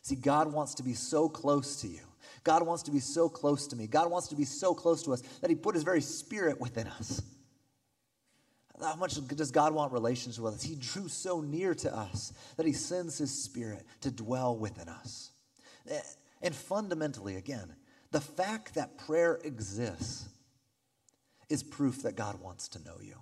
See, 0.00 0.14
God 0.14 0.52
wants 0.52 0.76
to 0.76 0.82
be 0.82 0.94
so 0.94 1.28
close 1.28 1.80
to 1.82 1.88
you. 1.88 2.05
God 2.46 2.64
wants 2.64 2.84
to 2.84 2.92
be 2.92 3.00
so 3.00 3.28
close 3.28 3.66
to 3.66 3.74
me. 3.74 3.88
God 3.88 4.08
wants 4.08 4.28
to 4.28 4.36
be 4.36 4.44
so 4.44 4.72
close 4.72 5.02
to 5.02 5.12
us 5.12 5.20
that 5.40 5.50
He 5.50 5.56
put 5.56 5.74
His 5.74 5.82
very 5.82 6.00
spirit 6.00 6.60
within 6.60 6.86
us. 6.86 7.20
How 8.80 8.94
much 8.94 9.16
does 9.26 9.50
God 9.50 9.74
want 9.74 9.92
relations 9.92 10.40
with 10.40 10.54
us? 10.54 10.62
He 10.62 10.76
drew 10.76 11.08
so 11.08 11.40
near 11.40 11.74
to 11.74 11.92
us 11.92 12.32
that 12.56 12.64
He 12.64 12.72
sends 12.72 13.18
His 13.18 13.32
Spirit 13.32 13.84
to 14.02 14.12
dwell 14.12 14.56
within 14.56 14.88
us. 14.88 15.32
And 16.40 16.54
fundamentally, 16.54 17.34
again, 17.34 17.74
the 18.12 18.20
fact 18.20 18.76
that 18.76 18.96
prayer 18.96 19.40
exists 19.42 20.28
is 21.48 21.64
proof 21.64 22.04
that 22.04 22.14
God 22.14 22.40
wants 22.40 22.68
to 22.68 22.84
know 22.84 22.98
you. 23.02 23.16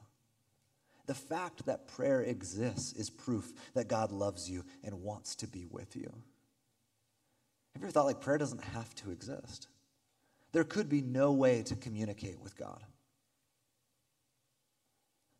The 1.07 1.15
fact 1.15 1.65
that 1.65 1.89
prayer 1.89 2.21
exists 2.21 2.93
is 2.93 3.09
proof 3.09 3.55
that 3.73 3.89
God 3.89 4.13
loves 4.13 4.51
you 4.51 4.67
and 4.83 5.03
wants 5.03 5.35
to 5.37 5.47
be 5.47 5.65
with 5.65 5.97
you. 5.97 6.13
Have 7.75 7.83
you 7.83 7.87
ever 7.87 7.93
thought 7.93 8.07
like 8.07 8.21
prayer 8.21 8.39
doesn't 8.39 8.63
have 8.63 8.95
to 8.97 9.11
exist? 9.11 9.69
There 10.53 10.65
could 10.65 10.89
be 10.89 11.03
no 11.03 11.33
way 11.33 11.63
to 11.65 11.75
communicate 11.75 12.41
with 12.41 12.57
God. 12.57 12.83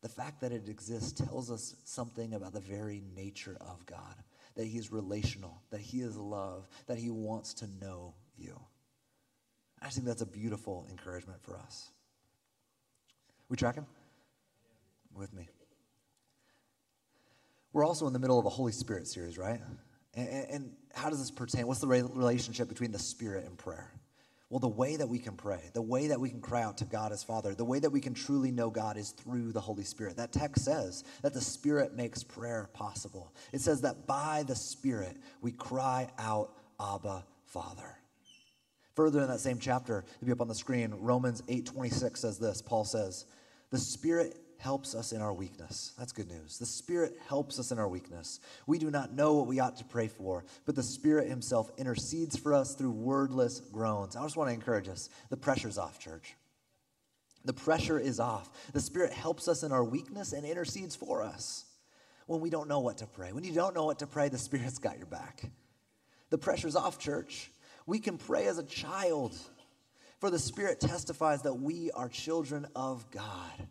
The 0.03 0.09
fact 0.09 0.41
that 0.41 0.53
it 0.53 0.69
exists 0.69 1.13
tells 1.13 1.51
us 1.51 1.77
something 1.85 2.35
about 2.35 2.53
the 2.53 2.61
very 2.61 3.03
nature 3.17 3.57
of 3.61 3.87
God 3.87 4.17
that 4.57 4.67
He 4.67 4.79
is 4.79 4.93
relational, 4.93 5.63
that 5.71 5.81
He 5.81 6.01
is 6.01 6.17
love, 6.17 6.69
that 6.87 6.99
He 6.99 7.11
wants 7.11 7.55
to 7.55 7.67
know 7.81 8.15
you. 8.37 8.59
I 9.81 9.89
think 9.89 10.07
that's 10.07 10.23
a 10.23 10.27
beautiful 10.27 10.87
encouragement 10.91 11.43
for 11.43 11.57
us. 11.57 11.91
We 13.49 13.57
tracking? 13.57 13.87
With 15.15 15.33
me. 15.33 15.49
We're 17.73 17.85
also 17.85 18.07
in 18.07 18.13
the 18.13 18.19
middle 18.19 18.39
of 18.39 18.47
a 18.47 18.51
Holy 18.51 18.73
Spirit 18.73 19.07
series, 19.07 19.37
right? 19.37 19.61
And, 20.17 20.29
and 20.51 20.73
how 20.95 21.11
does 21.11 21.19
this 21.19 21.31
pertain? 21.31 21.67
What's 21.67 21.81
the 21.81 21.89
relationship 21.89 22.69
between 22.69 22.93
the 22.93 22.99
Spirit 22.99 23.47
and 23.47 23.57
prayer? 23.59 23.91
Well, 24.51 24.61
the 24.61 24.69
way 24.69 24.97
that 24.97 25.09
we 25.09 25.19
can 25.19 25.35
pray, 25.35 25.71
the 25.73 25.83
way 25.83 26.07
that 26.09 26.21
we 26.21 26.31
can 26.31 26.41
cry 26.41 26.63
out 26.63 26.79
to 26.79 26.85
God 26.85 27.11
as 27.11 27.25
Father, 27.25 27.55
the 27.55 27.65
way 27.65 27.81
that 27.81 27.91
we 27.91 28.01
can 28.01 28.15
truly 28.15 28.53
know 28.53 28.71
God 28.71 28.97
is 28.97 29.11
through 29.11 29.53
the 29.53 29.61
Holy 29.61 29.83
Spirit. 29.83 30.17
That 30.17 30.33
text 30.33 30.65
says 30.65 31.03
that 31.23 31.35
the 31.35 31.41
Spirit 31.41 31.97
makes 31.97 32.23
prayer 32.23 32.69
possible. 32.73 33.35
It 33.53 33.63
says 33.63 33.81
that 33.81 34.07
by 34.07 34.45
the 34.47 34.55
Spirit 34.55 35.17
we 35.41 35.51
cry 35.51 36.09
out, 36.19 36.53
Abba, 36.79 37.25
Father. 37.47 37.99
Further 38.95 39.23
in 39.23 39.29
that 39.29 39.41
same 39.41 39.59
chapter, 39.59 40.05
it'll 40.17 40.27
be 40.27 40.33
up 40.33 40.41
on 40.41 40.47
the 40.47 40.55
screen, 40.55 40.95
Romans 41.01 41.43
8:26 41.49 42.21
says 42.21 42.39
this. 42.39 42.63
Paul 42.63 42.85
says, 42.85 43.25
"The 43.71 43.79
Spirit 43.79 44.44
helps 44.59 44.95
us 44.95 45.13
in 45.13 45.21
our 45.21 45.33
weakness. 45.33 45.93
That's 45.99 46.13
good 46.13 46.29
news. 46.29 46.59
The 46.59 46.67
Spirit 46.67 47.19
helps 47.29 47.59
us 47.59 47.71
in 47.71 47.79
our 47.79 47.89
weakness. 47.89 48.41
We 48.67 48.79
do 48.79 48.91
not 48.91 49.13
know 49.13 49.35
what 49.35 49.47
we 49.47 49.61
ought 49.61 49.77
to 49.77 49.85
pray 49.85 50.09
for, 50.09 50.45
but 50.65 50.75
the 50.75 50.83
Spirit 50.83 51.29
Himself 51.29 51.71
intercedes 51.77 52.37
for 52.37 52.55
us 52.55 52.75
through 52.75 52.93
wordless 52.93 53.61
groans. 53.61 54.17
I 54.17 54.23
just 54.23 54.37
want 54.37 54.51
to 54.51 54.55
encourage 54.55 54.89
us 54.89 55.11
the 55.31 55.37
pressure's 55.37 55.79
off, 55.79 55.99
church. 55.99 56.35
The 57.45 57.53
pressure 57.53 57.99
is 57.99 58.21
off. 58.21 58.51
The 58.73 58.81
Spirit 58.81 59.13
helps 59.13 59.49
us 59.49 59.63
in 59.63 59.73
our 59.73 59.85
weakness 59.85 60.33
and 60.33 60.47
intercedes 60.47 60.97
for 60.97 61.23
us 61.23 61.65
when 62.27 62.41
we 62.41 62.51
don't 62.51 62.69
know 62.69 62.81
what 62.81 62.99
to 62.99 63.07
pray. 63.07 63.33
When 63.33 63.45
you 63.45 63.53
don't 63.53 63.75
know 63.75 63.85
what 63.85 63.99
to 63.99 64.07
pray, 64.07 64.29
the 64.29 64.39
Spirit's 64.39 64.79
got 64.79 64.97
your 64.97 65.07
back. 65.07 65.51
The 66.31 66.39
pressure's 66.39 66.77
off, 66.77 66.99
church. 66.99 67.51
We 67.87 67.99
can 67.99 68.17
pray 68.17 68.47
as 68.47 68.57
a 68.57 68.63
child, 68.63 69.37
for 70.21 70.31
the 70.31 70.39
Spirit 70.39 70.81
testifies 70.81 71.43
that 71.43 71.55
we 71.55 71.91
are 71.91 72.09
children 72.09 72.67
of 72.75 73.11
God. 73.11 73.69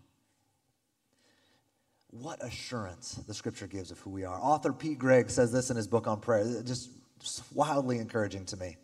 What 2.20 2.44
assurance 2.44 3.16
the 3.28 3.34
scripture 3.34 3.66
gives 3.66 3.90
of 3.90 3.98
who 4.00 4.12
we 4.12 4.24
are. 4.24 4.40
Author 4.40 4.72
Pete 4.72 5.00
Greig 5.00 5.32
says 5.32 5.52
this 5.52 5.72
in 5.72 5.78
his 5.78 5.88
book 5.88 6.08
on 6.08 6.20
prayer, 6.20 6.62
just, 6.64 6.92
just 7.20 7.44
wildly 7.56 7.98
encouraging 7.98 8.46
to 8.46 8.58
me. 8.58 8.78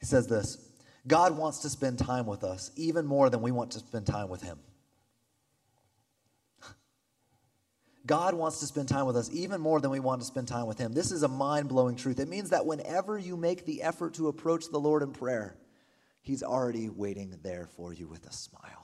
He 0.00 0.06
says 0.06 0.26
this 0.26 0.58
God 1.06 1.36
wants 1.36 1.58
to 1.60 1.68
spend 1.68 1.98
time 1.98 2.26
with 2.26 2.42
us 2.42 2.70
even 2.76 3.06
more 3.06 3.28
than 3.28 3.42
we 3.42 3.50
want 3.50 3.72
to 3.72 3.80
spend 3.80 4.06
time 4.06 4.28
with 4.28 4.42
Him. 4.42 4.58
God 8.06 8.34
wants 8.34 8.60
to 8.60 8.66
spend 8.66 8.88
time 8.88 9.06
with 9.06 9.16
us 9.16 9.28
even 9.32 9.60
more 9.60 9.80
than 9.80 9.90
we 9.90 10.00
want 10.00 10.20
to 10.20 10.26
spend 10.26 10.48
time 10.48 10.66
with 10.66 10.78
Him. 10.78 10.92
This 10.92 11.12
is 11.12 11.22
a 11.24 11.28
mind 11.28 11.68
blowing 11.68 11.96
truth. 11.96 12.18
It 12.18 12.28
means 12.28 12.50
that 12.50 12.64
whenever 12.64 13.18
you 13.18 13.36
make 13.36 13.66
the 13.66 13.82
effort 13.82 14.14
to 14.14 14.28
approach 14.28 14.70
the 14.70 14.80
Lord 14.80 15.02
in 15.02 15.12
prayer, 15.12 15.56
He's 16.22 16.42
already 16.42 16.88
waiting 16.88 17.36
there 17.42 17.68
for 17.76 17.92
you 17.92 18.06
with 18.06 18.26
a 18.26 18.32
smile. 18.32 18.81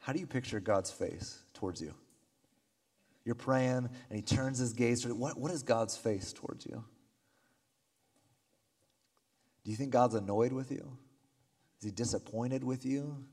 How 0.00 0.12
do 0.12 0.18
you 0.18 0.26
picture 0.26 0.60
God's 0.60 0.90
face 0.90 1.38
towards 1.54 1.80
you? 1.80 1.94
You're 3.24 3.34
praying 3.34 3.88
and 4.08 4.16
he 4.16 4.22
turns 4.22 4.58
his 4.58 4.72
gaze. 4.72 5.06
What, 5.06 5.38
what 5.38 5.52
is 5.52 5.62
God's 5.62 5.96
face 5.96 6.32
towards 6.32 6.66
you? 6.66 6.82
Do 9.64 9.70
you 9.70 9.76
think 9.76 9.90
God's 9.90 10.14
annoyed 10.14 10.52
with 10.52 10.70
you? 10.72 10.96
Is 11.78 11.84
he 11.84 11.90
disappointed 11.90 12.64
with 12.64 12.84
you? 12.84 13.24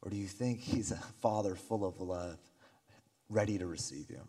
Or 0.00 0.10
do 0.10 0.16
you 0.16 0.26
think 0.26 0.60
he's 0.60 0.92
a 0.92 1.00
father 1.20 1.56
full 1.56 1.84
of 1.84 2.00
love, 2.00 2.38
ready 3.28 3.58
to 3.58 3.66
receive 3.66 4.10
you? 4.10 4.20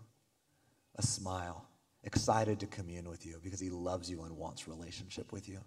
A 0.95 1.03
smile, 1.03 1.67
excited 2.03 2.59
to 2.61 2.67
commune 2.67 3.07
with 3.07 3.25
you 3.25 3.39
because 3.43 3.59
he 3.59 3.69
loves 3.69 4.09
you 4.09 4.23
and 4.23 4.37
wants 4.37 4.67
relationship 4.67 5.31
with 5.31 5.47
you. 5.47 5.59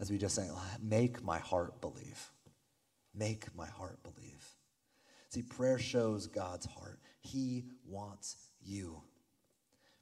As 0.00 0.10
we 0.10 0.16
just 0.16 0.36
say, 0.36 0.48
make 0.80 1.22
my 1.22 1.38
heart 1.38 1.80
believe. 1.80 2.30
Make 3.18 3.46
my 3.56 3.66
heart 3.66 3.98
believe. 4.02 4.46
See, 5.30 5.42
prayer 5.42 5.78
shows 5.78 6.26
God's 6.26 6.66
heart. 6.66 7.00
He 7.20 7.64
wants 7.86 8.36
you. 8.64 9.02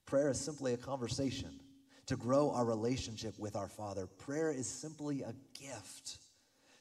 Prayer 0.05 0.31
is 0.31 0.41
simply 0.41 0.75
a 0.75 0.77
conversation 0.77 1.61
to 2.07 2.17
grow 2.17 2.51
our 2.51 2.65
relationship 2.65 3.39
with 3.39 3.57
our 3.57 3.69
Father. 3.69 4.07
Prayer 4.07 4.53
is 4.53 4.69
simply 4.69 5.23
a 5.23 5.35
gift 5.61 6.19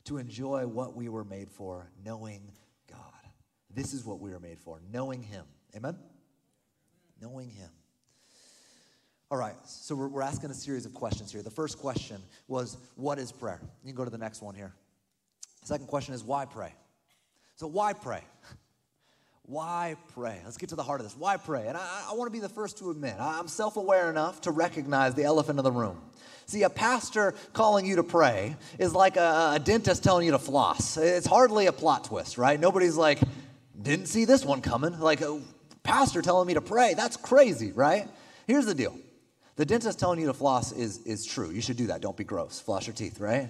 to 0.05 0.17
enjoy 0.17 0.67
what 0.67 0.95
we 0.95 1.09
were 1.09 1.23
made 1.23 1.49
for, 1.49 1.89
knowing 2.03 2.51
God. 2.89 2.99
This 3.73 3.93
is 3.93 4.05
what 4.05 4.19
we 4.19 4.29
were 4.29 4.39
made 4.39 4.59
for, 4.59 4.79
knowing 4.91 5.23
Him. 5.23 5.45
Amen? 5.75 5.97
Knowing 7.19 7.49
Him. 7.49 7.69
All 9.31 9.39
right, 9.39 9.55
so 9.65 9.95
we're, 9.95 10.07
we're 10.07 10.21
asking 10.21 10.51
a 10.51 10.53
series 10.53 10.85
of 10.85 10.93
questions 10.93 11.31
here. 11.31 11.41
The 11.41 11.49
first 11.49 11.79
question 11.79 12.21
was, 12.47 12.77
What 12.95 13.17
is 13.17 13.31
prayer? 13.31 13.59
You 13.83 13.91
can 13.91 13.95
go 13.95 14.05
to 14.05 14.11
the 14.11 14.19
next 14.19 14.43
one 14.43 14.53
here. 14.53 14.75
Second 15.65 15.88
question 15.88 16.13
is, 16.13 16.24
Why 16.24 16.45
pray? 16.45 16.74
So, 17.55 17.67
why 17.67 17.93
pray? 17.93 18.22
Why 19.48 19.95
pray? 20.13 20.39
Let's 20.43 20.57
get 20.57 20.69
to 20.69 20.75
the 20.75 20.84
heart 20.84 21.01
of 21.01 21.05
this. 21.05 21.15
Why 21.15 21.38
pray? 21.38 21.67
And 21.67 21.77
I, 21.77 22.05
I 22.10 22.13
want 22.13 22.27
to 22.27 22.31
be 22.31 22.39
the 22.39 22.50
first 22.50 22.77
to 22.79 22.91
admit, 22.91 23.15
I'm 23.19 23.48
self 23.48 23.75
aware 23.75 24.10
enough 24.10 24.41
to 24.41 24.51
recognize 24.51 25.15
the 25.15 25.24
elephant 25.24 25.60
in 25.60 25.63
the 25.63 25.72
room. 25.72 26.01
See, 26.45 26.63
a 26.63 26.69
pastor 26.69 27.34
calling 27.53 27.86
you 27.86 27.95
to 27.98 28.03
pray 28.03 28.55
is 28.77 28.93
like 28.93 29.17
a, 29.17 29.53
a 29.55 29.60
dentist 29.60 30.03
telling 30.03 30.25
you 30.25 30.31
to 30.31 30.39
floss. 30.39 30.98
It's 30.98 31.25
hardly 31.25 31.65
a 31.65 31.72
plot 31.72 32.05
twist, 32.05 32.38
right? 32.38 32.60
Nobody's 32.60 32.95
like, 32.95 33.19
didn't 33.79 34.07
see 34.07 34.25
this 34.25 34.45
one 34.45 34.62
coming. 34.62 35.00
Like 35.00 35.22
a 35.22 35.41
pastor 35.81 36.22
telling 36.22 36.48
me 36.48 36.53
to 36.53 36.62
pray, 36.62 36.93
that's 36.93 37.17
crazy, 37.17 37.72
right? 37.72 38.07
Here's 38.45 38.65
the 38.67 38.75
deal 38.75 38.95
the 39.55 39.65
dentist 39.65 40.00
telling 40.00 40.19
you 40.19 40.27
to 40.27 40.34
floss 40.34 40.72
is, 40.72 41.00
is 41.05 41.25
true. 41.25 41.50
You 41.50 41.62
should 41.62 41.77
do 41.77 41.88
that. 41.88 42.01
Don't 42.01 42.17
be 42.17 42.24
gross. 42.24 42.60
Floss 42.60 42.86
your 42.86 42.95
teeth, 42.95 43.19
right? 43.19 43.50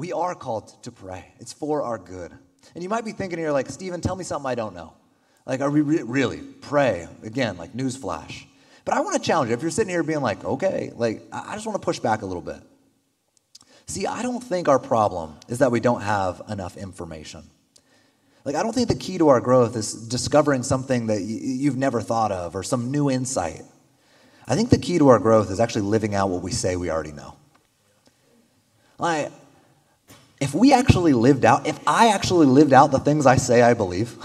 We 0.00 0.14
are 0.14 0.34
called 0.34 0.82
to 0.84 0.90
pray, 0.90 1.26
it's 1.40 1.52
for 1.52 1.82
our 1.82 1.98
good. 1.98 2.32
And 2.74 2.82
you 2.82 2.88
might 2.88 3.04
be 3.04 3.12
thinking 3.12 3.38
here, 3.38 3.52
like, 3.52 3.68
Stephen, 3.68 4.00
tell 4.00 4.16
me 4.16 4.24
something 4.24 4.50
I 4.50 4.54
don't 4.54 4.74
know. 4.74 4.94
Like, 5.44 5.60
are 5.60 5.68
we 5.68 5.82
re- 5.82 6.02
really? 6.04 6.38
Pray. 6.38 7.06
Again, 7.22 7.58
like, 7.58 7.74
newsflash. 7.74 8.46
But 8.86 8.94
I 8.94 9.00
want 9.00 9.16
to 9.16 9.22
challenge 9.22 9.50
you. 9.50 9.54
If 9.54 9.60
you're 9.60 9.70
sitting 9.70 9.90
here 9.90 10.02
being 10.02 10.22
like, 10.22 10.42
okay, 10.42 10.90
like, 10.96 11.22
I 11.30 11.52
just 11.52 11.66
want 11.66 11.78
to 11.78 11.84
push 11.84 11.98
back 11.98 12.22
a 12.22 12.26
little 12.26 12.40
bit. 12.40 12.62
See, 13.88 14.06
I 14.06 14.22
don't 14.22 14.40
think 14.40 14.68
our 14.68 14.78
problem 14.78 15.34
is 15.48 15.58
that 15.58 15.70
we 15.70 15.80
don't 15.80 16.00
have 16.00 16.40
enough 16.48 16.78
information. 16.78 17.42
Like, 18.46 18.54
I 18.54 18.62
don't 18.62 18.74
think 18.74 18.88
the 18.88 18.94
key 18.94 19.18
to 19.18 19.28
our 19.28 19.42
growth 19.42 19.76
is 19.76 19.92
discovering 20.08 20.62
something 20.62 21.08
that 21.08 21.20
you've 21.20 21.76
never 21.76 22.00
thought 22.00 22.32
of 22.32 22.56
or 22.56 22.62
some 22.62 22.90
new 22.90 23.10
insight. 23.10 23.60
I 24.48 24.56
think 24.56 24.70
the 24.70 24.78
key 24.78 24.96
to 24.96 25.08
our 25.08 25.18
growth 25.18 25.50
is 25.50 25.60
actually 25.60 25.82
living 25.82 26.14
out 26.14 26.30
what 26.30 26.40
we 26.40 26.52
say 26.52 26.76
we 26.76 26.88
already 26.88 27.12
know. 27.12 27.36
Like, 28.96 29.30
if 30.40 30.54
we 30.54 30.72
actually 30.72 31.12
lived 31.12 31.44
out, 31.44 31.66
if 31.66 31.78
I 31.86 32.08
actually 32.08 32.46
lived 32.46 32.72
out 32.72 32.90
the 32.90 32.98
things 32.98 33.26
I 33.26 33.36
say 33.36 33.62
I 33.62 33.74
believe, 33.74 34.16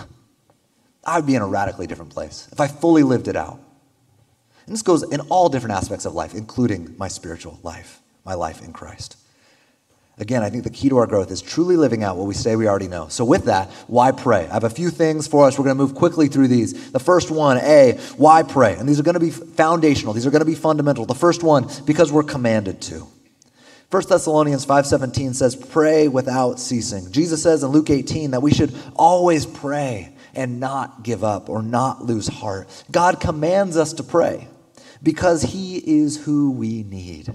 I 1.05 1.17
would 1.17 1.27
be 1.27 1.35
in 1.35 1.41
a 1.41 1.47
radically 1.47 1.85
different 1.85 2.11
place. 2.11 2.47
If 2.51 2.59
I 2.59 2.67
fully 2.67 3.03
lived 3.03 3.27
it 3.27 3.35
out. 3.35 3.59
And 4.65 4.73
this 4.73 4.81
goes 4.81 5.03
in 5.03 5.19
all 5.21 5.49
different 5.49 5.75
aspects 5.75 6.05
of 6.05 6.15
life, 6.15 6.33
including 6.33 6.95
my 6.97 7.07
spiritual 7.07 7.59
life, 7.61 8.01
my 8.25 8.33
life 8.33 8.63
in 8.63 8.73
Christ. 8.73 9.17
Again, 10.17 10.43
I 10.43 10.49
think 10.49 10.63
the 10.63 10.69
key 10.69 10.87
to 10.89 10.97
our 10.97 11.07
growth 11.07 11.29
is 11.29 11.41
truly 11.41 11.75
living 11.75 12.01
out 12.01 12.15
what 12.15 12.25
we 12.25 12.33
say 12.33 12.55
we 12.55 12.69
already 12.69 12.87
know. 12.87 13.09
So, 13.09 13.25
with 13.25 13.45
that, 13.45 13.69
why 13.87 14.13
pray? 14.13 14.47
I 14.47 14.53
have 14.53 14.63
a 14.63 14.69
few 14.69 14.89
things 14.89 15.27
for 15.27 15.45
us. 15.45 15.59
We're 15.59 15.65
going 15.65 15.77
to 15.77 15.83
move 15.83 15.93
quickly 15.93 16.29
through 16.29 16.47
these. 16.47 16.91
The 16.91 17.01
first 17.01 17.29
one, 17.29 17.57
A, 17.57 17.99
why 18.15 18.43
pray? 18.43 18.75
And 18.75 18.87
these 18.87 18.97
are 18.97 19.03
going 19.03 19.15
to 19.15 19.19
be 19.19 19.29
foundational, 19.29 20.13
these 20.13 20.25
are 20.25 20.31
going 20.31 20.41
to 20.41 20.45
be 20.45 20.55
fundamental. 20.55 21.05
The 21.05 21.13
first 21.13 21.43
one, 21.43 21.67
because 21.85 22.13
we're 22.13 22.23
commanded 22.23 22.81
to. 22.83 23.05
1 23.91 24.03
Thessalonians 24.09 24.65
5:17 24.65 25.33
says 25.35 25.55
pray 25.55 26.07
without 26.07 26.59
ceasing. 26.59 27.11
Jesus 27.11 27.43
says 27.43 27.63
in 27.63 27.69
Luke 27.69 27.89
18 27.89 28.31
that 28.31 28.41
we 28.41 28.53
should 28.53 28.73
always 28.95 29.45
pray 29.45 30.15
and 30.33 30.59
not 30.59 31.03
give 31.03 31.23
up 31.23 31.49
or 31.49 31.61
not 31.61 32.03
lose 32.03 32.27
heart. 32.27 32.67
God 32.91 33.19
commands 33.19 33.77
us 33.77 33.93
to 33.93 34.03
pray 34.03 34.47
because 35.01 35.43
he 35.43 35.77
is 35.77 36.17
who 36.25 36.51
we 36.51 36.83
need. 36.83 37.33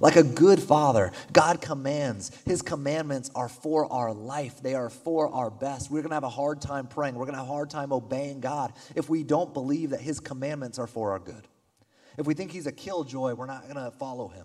Like 0.00 0.16
a 0.16 0.22
good 0.22 0.60
father, 0.60 1.12
God 1.32 1.60
commands. 1.60 2.30
His 2.44 2.62
commandments 2.62 3.30
are 3.34 3.48
for 3.48 3.90
our 3.90 4.12
life, 4.12 4.62
they 4.62 4.74
are 4.74 4.90
for 4.90 5.32
our 5.32 5.50
best. 5.50 5.90
We're 5.90 6.02
going 6.02 6.10
to 6.10 6.16
have 6.16 6.24
a 6.24 6.28
hard 6.28 6.60
time 6.60 6.86
praying. 6.86 7.14
We're 7.14 7.24
going 7.24 7.32
to 7.34 7.40
have 7.40 7.48
a 7.48 7.52
hard 7.52 7.70
time 7.70 7.92
obeying 7.92 8.40
God 8.40 8.74
if 8.94 9.08
we 9.08 9.22
don't 9.24 9.52
believe 9.54 9.90
that 9.90 10.00
His 10.00 10.20
commandments 10.20 10.78
are 10.78 10.86
for 10.86 11.12
our 11.12 11.18
good. 11.18 11.48
If 12.18 12.26
we 12.26 12.34
think 12.34 12.52
He's 12.52 12.66
a 12.66 12.72
killjoy, 12.72 13.34
we're 13.34 13.46
not 13.46 13.62
going 13.62 13.76
to 13.76 13.90
follow 13.92 14.28
Him. 14.28 14.44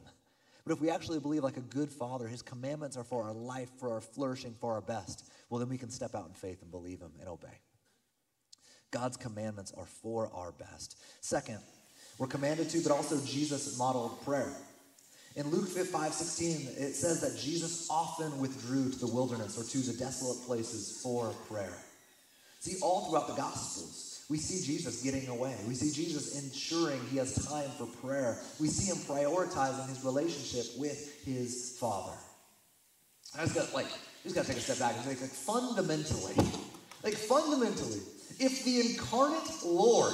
But 0.65 0.73
if 0.73 0.81
we 0.81 0.89
actually 0.89 1.19
believe, 1.19 1.43
like 1.43 1.57
a 1.57 1.61
good 1.61 1.91
father, 1.91 2.27
His 2.27 2.41
commandments 2.41 2.95
are 2.95 3.03
for 3.03 3.23
our 3.23 3.33
life, 3.33 3.69
for 3.79 3.91
our 3.91 4.01
flourishing, 4.01 4.55
for 4.59 4.73
our 4.73 4.81
best, 4.81 5.29
well, 5.49 5.59
then 5.59 5.69
we 5.69 5.77
can 5.77 5.89
step 5.89 6.15
out 6.15 6.27
in 6.27 6.33
faith 6.33 6.61
and 6.61 6.71
believe 6.71 7.01
Him 7.01 7.11
and 7.19 7.27
obey. 7.27 7.59
God's 8.91 9.17
commandments 9.17 9.73
are 9.75 9.85
for 9.85 10.29
our 10.33 10.51
best. 10.51 10.97
Second, 11.19 11.59
we're 12.17 12.27
commanded 12.27 12.69
to, 12.69 12.81
but 12.81 12.91
also 12.91 13.19
Jesus 13.25 13.77
modeled 13.77 14.23
prayer. 14.23 14.53
In 15.35 15.49
Luke 15.49 15.67
5 15.67 16.13
16, 16.13 16.67
it 16.77 16.93
says 16.93 17.21
that 17.21 17.39
Jesus 17.39 17.87
often 17.89 18.37
withdrew 18.37 18.91
to 18.91 18.99
the 18.99 19.07
wilderness 19.07 19.57
or 19.57 19.63
to 19.63 19.77
the 19.79 19.97
desolate 19.97 20.45
places 20.45 21.01
for 21.01 21.33
prayer. 21.49 21.73
See, 22.59 22.77
all 22.81 23.09
throughout 23.09 23.27
the 23.27 23.33
Gospels, 23.33 24.12
we 24.29 24.37
see 24.37 24.65
Jesus 24.65 25.01
getting 25.01 25.27
away. 25.27 25.55
We 25.67 25.75
see 25.75 25.91
Jesus 25.91 26.41
ensuring 26.43 26.99
he 27.11 27.17
has 27.17 27.35
time 27.45 27.69
for 27.77 27.85
prayer. 27.85 28.39
We 28.59 28.67
see 28.67 28.89
him 28.89 28.97
prioritizing 28.97 29.87
his 29.89 30.03
relationship 30.03 30.79
with 30.79 31.23
his 31.25 31.77
Father. 31.79 32.17
I 33.37 33.41
just 33.41 33.55
got 33.55 33.73
like, 33.73 33.87
just 34.23 34.35
got 34.35 34.45
to 34.45 34.47
take 34.47 34.57
a 34.57 34.61
step 34.61 34.79
back 34.79 34.95
and 34.95 35.03
say, 35.03 35.21
like, 35.21 35.31
fundamentally, 35.31 36.35
like 37.03 37.15
fundamentally, 37.15 37.99
if 38.39 38.63
the 38.63 38.81
incarnate 38.81 39.49
Lord, 39.65 40.13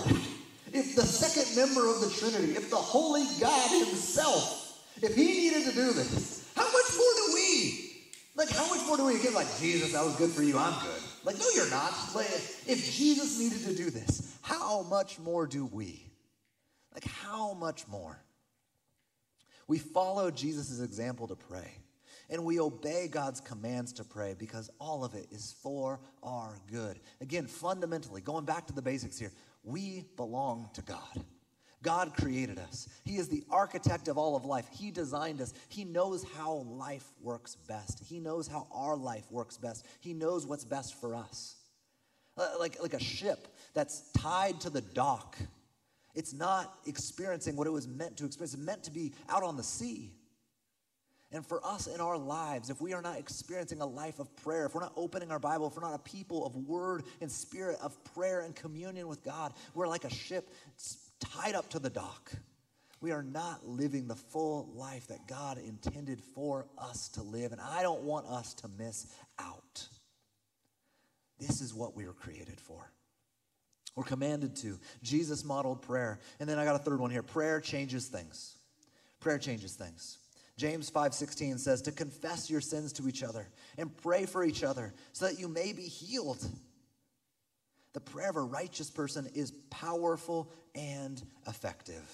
if 0.74 0.96
the 0.96 1.04
second 1.04 1.56
member 1.56 1.88
of 1.88 2.02
the 2.02 2.10
Trinity, 2.10 2.54
if 2.54 2.70
the 2.70 2.76
Holy 2.76 3.26
God 3.40 3.86
Himself 3.86 4.60
if 5.02 5.16
he 5.16 5.26
needed 5.26 5.66
to 5.66 5.72
do 5.72 5.94
this, 5.94 6.52
how 6.56 6.64
much 6.64 6.98
more 6.98 7.14
do 7.16 7.34
we? 7.34 8.04
Like, 8.36 8.50
how 8.50 8.68
much 8.70 8.86
more 8.86 8.98
do 8.98 9.06
we 9.06 9.20
get? 9.22 9.34
Like, 9.34 9.48
Jesus, 9.60 9.94
that 9.94 10.04
was 10.04 10.16
good 10.16 10.32
for 10.32 10.44
you. 10.44 10.58
I'm 10.58 10.74
good. 10.82 11.02
Like, 11.24 11.38
no, 11.38 11.46
you're 11.56 11.70
not. 11.70 11.94
Like, 12.16 12.28
if 12.28 12.92
Jesus 12.92 13.40
needed 13.40 13.64
to 13.66 13.76
do 13.76 13.90
this, 13.90 14.38
how 14.42 14.84
much 14.84 15.20
more 15.20 15.46
do 15.46 15.66
we? 15.66 16.06
Like, 16.94 17.06
how 17.06 17.54
much 17.54 17.88
more? 17.88 18.20
We 19.68 19.78
follow 19.78 20.32
Jesus' 20.32 20.82
example 20.82 21.28
to 21.28 21.36
pray, 21.36 21.72
and 22.30 22.44
we 22.44 22.60
obey 22.60 23.08
God's 23.08 23.40
commands 23.40 23.94
to 23.94 24.04
pray 24.04 24.36
because 24.38 24.70
all 24.80 25.04
of 25.04 25.14
it 25.14 25.28
is 25.32 25.56
for 25.62 26.00
our 26.24 26.58
good. 26.72 27.00
Again, 27.22 27.46
fundamentally, 27.46 28.22
going 28.22 28.46
back 28.46 28.66
to 28.68 28.74
the 28.74 28.82
basics 28.82 29.20
here, 29.20 29.32
we 29.64 30.06
belong 30.16 30.70
to 30.74 30.82
God. 30.82 31.24
God 31.82 32.14
created 32.14 32.60
us. 32.60 32.90
He 33.06 33.18
is 33.18 33.30
the 33.30 33.44
architect 33.50 34.08
of 34.08 34.18
all 34.18 34.36
of 34.36 34.46
life. 34.46 34.68
He 34.72 34.92
designed 34.92 35.42
us. 35.42 35.54
He 35.70 35.86
knows 35.86 36.26
how 36.36 36.66
life 36.68 37.06
works 37.22 37.56
best. 37.56 38.04
He 38.04 38.20
knows 38.20 38.48
how 38.48 38.68
our 38.74 38.98
life 38.98 39.32
works 39.32 39.58
best. 39.58 39.86
He 40.00 40.14
knows 40.14 40.46
what's 40.46 40.66
best 40.66 41.00
for 41.00 41.16
us. 41.16 41.56
Uh, 42.38 42.50
like, 42.60 42.82
like 42.82 42.94
a 42.94 43.00
ship 43.00 43.48
that's 43.74 44.12
tied 44.12 44.60
to 44.62 44.70
the 44.70 44.82
dock, 44.82 45.38
it's 46.16 46.34
not 46.34 46.74
experiencing 46.86 47.56
what 47.56 47.68
it 47.68 47.72
was 47.72 47.88
meant 47.88 48.18
to 48.18 48.26
experience. 48.26 48.54
It's 48.54 48.62
meant 48.62 48.84
to 48.84 48.92
be 48.92 49.14
out 49.30 49.44
on 49.44 49.56
the 49.56 49.64
sea. 49.64 50.12
And 51.32 51.46
for 51.46 51.64
us 51.66 51.88
in 51.88 52.02
our 52.02 52.18
lives, 52.18 52.70
if 52.70 52.82
we 52.82 52.94
are 52.94 53.04
not 53.04 53.18
experiencing 53.18 53.82
a 53.82 53.86
life 53.86 54.20
of 54.20 54.36
prayer, 54.38 54.66
if 54.66 54.74
we're 54.74 54.82
not 54.82 54.94
opening 54.96 55.32
our 55.32 55.38
Bible, 55.38 55.68
if 55.68 55.76
we're 55.76 55.88
not 55.88 55.94
a 55.94 56.00
people 56.00 56.46
of 56.46 56.56
word 56.56 57.04
and 57.22 57.32
spirit 57.32 57.78
of 57.84 58.04
prayer 58.16 58.42
and 58.42 58.56
communion 58.56 59.08
with 59.08 59.24
God, 59.24 59.54
we're 59.76 59.88
like 59.88 60.06
a 60.06 60.10
ship 60.10 60.50
tied 61.20 61.56
up 61.56 61.70
to 61.70 61.80
the 61.80 61.90
dock. 61.90 62.32
We 63.02 63.12
are 63.12 63.24
not 63.24 63.66
living 63.66 64.08
the 64.08 64.16
full 64.16 64.70
life 64.76 65.08
that 65.08 65.28
God 65.28 65.58
intended 65.58 66.22
for 66.22 66.68
us 66.78 67.08
to 67.10 67.24
live, 67.24 67.52
and 67.52 67.62
I 67.62 67.82
don't 67.82 68.04
want 68.04 68.28
us 68.28 68.54
to 68.56 68.68
miss 68.78 69.08
out. 69.38 69.88
This 71.40 71.62
is 71.62 71.74
what 71.74 71.96
we 71.96 72.06
were 72.06 72.14
created 72.14 72.60
for. 72.60 72.92
We're 73.96 74.04
commanded 74.04 74.56
to. 74.58 74.80
Jesus 75.02 75.44
modeled 75.44 75.82
prayer. 75.82 76.20
And 76.40 76.48
then 76.48 76.60
I 76.60 76.66
got 76.66 76.76
a 76.76 76.84
third 76.84 77.00
one 77.00 77.12
here. 77.12 77.24
Prayer 77.24 77.60
changes 77.60 78.08
things. 78.08 78.56
Prayer 79.20 79.38
changes 79.38 79.76
things. 79.76 80.20
James 80.58 80.90
5:16 80.90 81.58
says 81.58 81.82
to 81.84 81.92
confess 81.92 82.50
your 82.50 82.62
sins 82.62 82.92
to 82.94 83.08
each 83.08 83.24
other 83.24 83.50
and 83.78 83.96
pray 83.96 84.26
for 84.26 84.44
each 84.44 84.64
other 84.64 84.94
so 85.14 85.26
that 85.26 85.40
you 85.40 85.48
may 85.48 85.72
be 85.74 85.84
healed. 85.84 86.46
The 87.94 88.00
prayer 88.00 88.30
of 88.30 88.36
a 88.36 88.42
righteous 88.42 88.90
person 88.90 89.28
is 89.34 89.52
powerful 89.70 90.52
and 90.76 91.22
effective. 91.48 92.08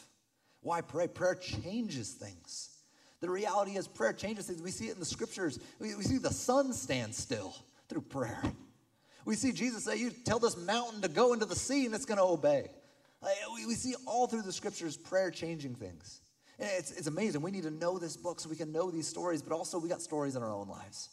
Why 0.61 0.81
pray? 0.81 1.07
Prayer 1.07 1.35
changes 1.35 2.11
things. 2.11 2.69
The 3.21 3.29
reality 3.29 3.71
is, 3.71 3.87
prayer 3.87 4.13
changes 4.13 4.47
things. 4.47 4.61
We 4.61 4.71
see 4.71 4.87
it 4.87 4.93
in 4.93 4.99
the 4.99 5.05
scriptures. 5.05 5.59
We, 5.79 5.95
we 5.95 6.03
see 6.03 6.17
the 6.17 6.33
sun 6.33 6.73
stand 6.73 7.13
still 7.13 7.55
through 7.89 8.01
prayer. 8.01 8.41
We 9.25 9.35
see 9.35 9.51
Jesus 9.51 9.83
say, 9.83 9.97
You 9.97 10.11
tell 10.11 10.39
this 10.39 10.57
mountain 10.57 11.01
to 11.01 11.07
go 11.07 11.33
into 11.33 11.45
the 11.45 11.55
sea 11.55 11.85
and 11.85 11.95
it's 11.95 12.05
going 12.05 12.17
to 12.17 12.23
obey. 12.23 12.69
We, 13.55 13.65
we 13.65 13.73
see 13.73 13.95
all 14.05 14.27
through 14.27 14.43
the 14.43 14.51
scriptures 14.51 14.97
prayer 14.97 15.31
changing 15.31 15.75
things. 15.75 16.21
And 16.59 16.69
it's, 16.77 16.91
it's 16.91 17.07
amazing. 17.07 17.41
We 17.41 17.51
need 17.51 17.63
to 17.63 17.71
know 17.71 17.97
this 17.97 18.15
book 18.15 18.39
so 18.39 18.49
we 18.49 18.55
can 18.55 18.71
know 18.71 18.91
these 18.91 19.07
stories, 19.07 19.41
but 19.41 19.53
also 19.53 19.79
we 19.79 19.89
got 19.89 20.01
stories 20.01 20.35
in 20.35 20.43
our 20.43 20.53
own 20.53 20.67
lives. 20.67 21.09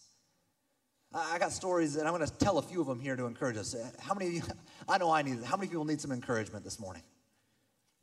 I 1.14 1.38
got 1.38 1.52
stories, 1.52 1.96
and 1.96 2.08
I'm 2.08 2.14
going 2.14 2.26
to 2.26 2.32
tell 2.38 2.58
a 2.58 2.62
few 2.62 2.80
of 2.80 2.86
them 2.86 2.98
here 2.98 3.16
to 3.16 3.26
encourage 3.26 3.56
us. 3.56 3.76
How 4.00 4.14
many 4.14 4.28
of 4.28 4.34
you, 4.34 4.42
I 4.88 4.98
know 4.98 5.10
I 5.10 5.22
need. 5.22 5.42
How 5.42 5.56
many 5.56 5.68
people 5.68 5.84
need 5.84 6.00
some 6.00 6.12
encouragement 6.12 6.64
this 6.64 6.80
morning? 6.80 7.02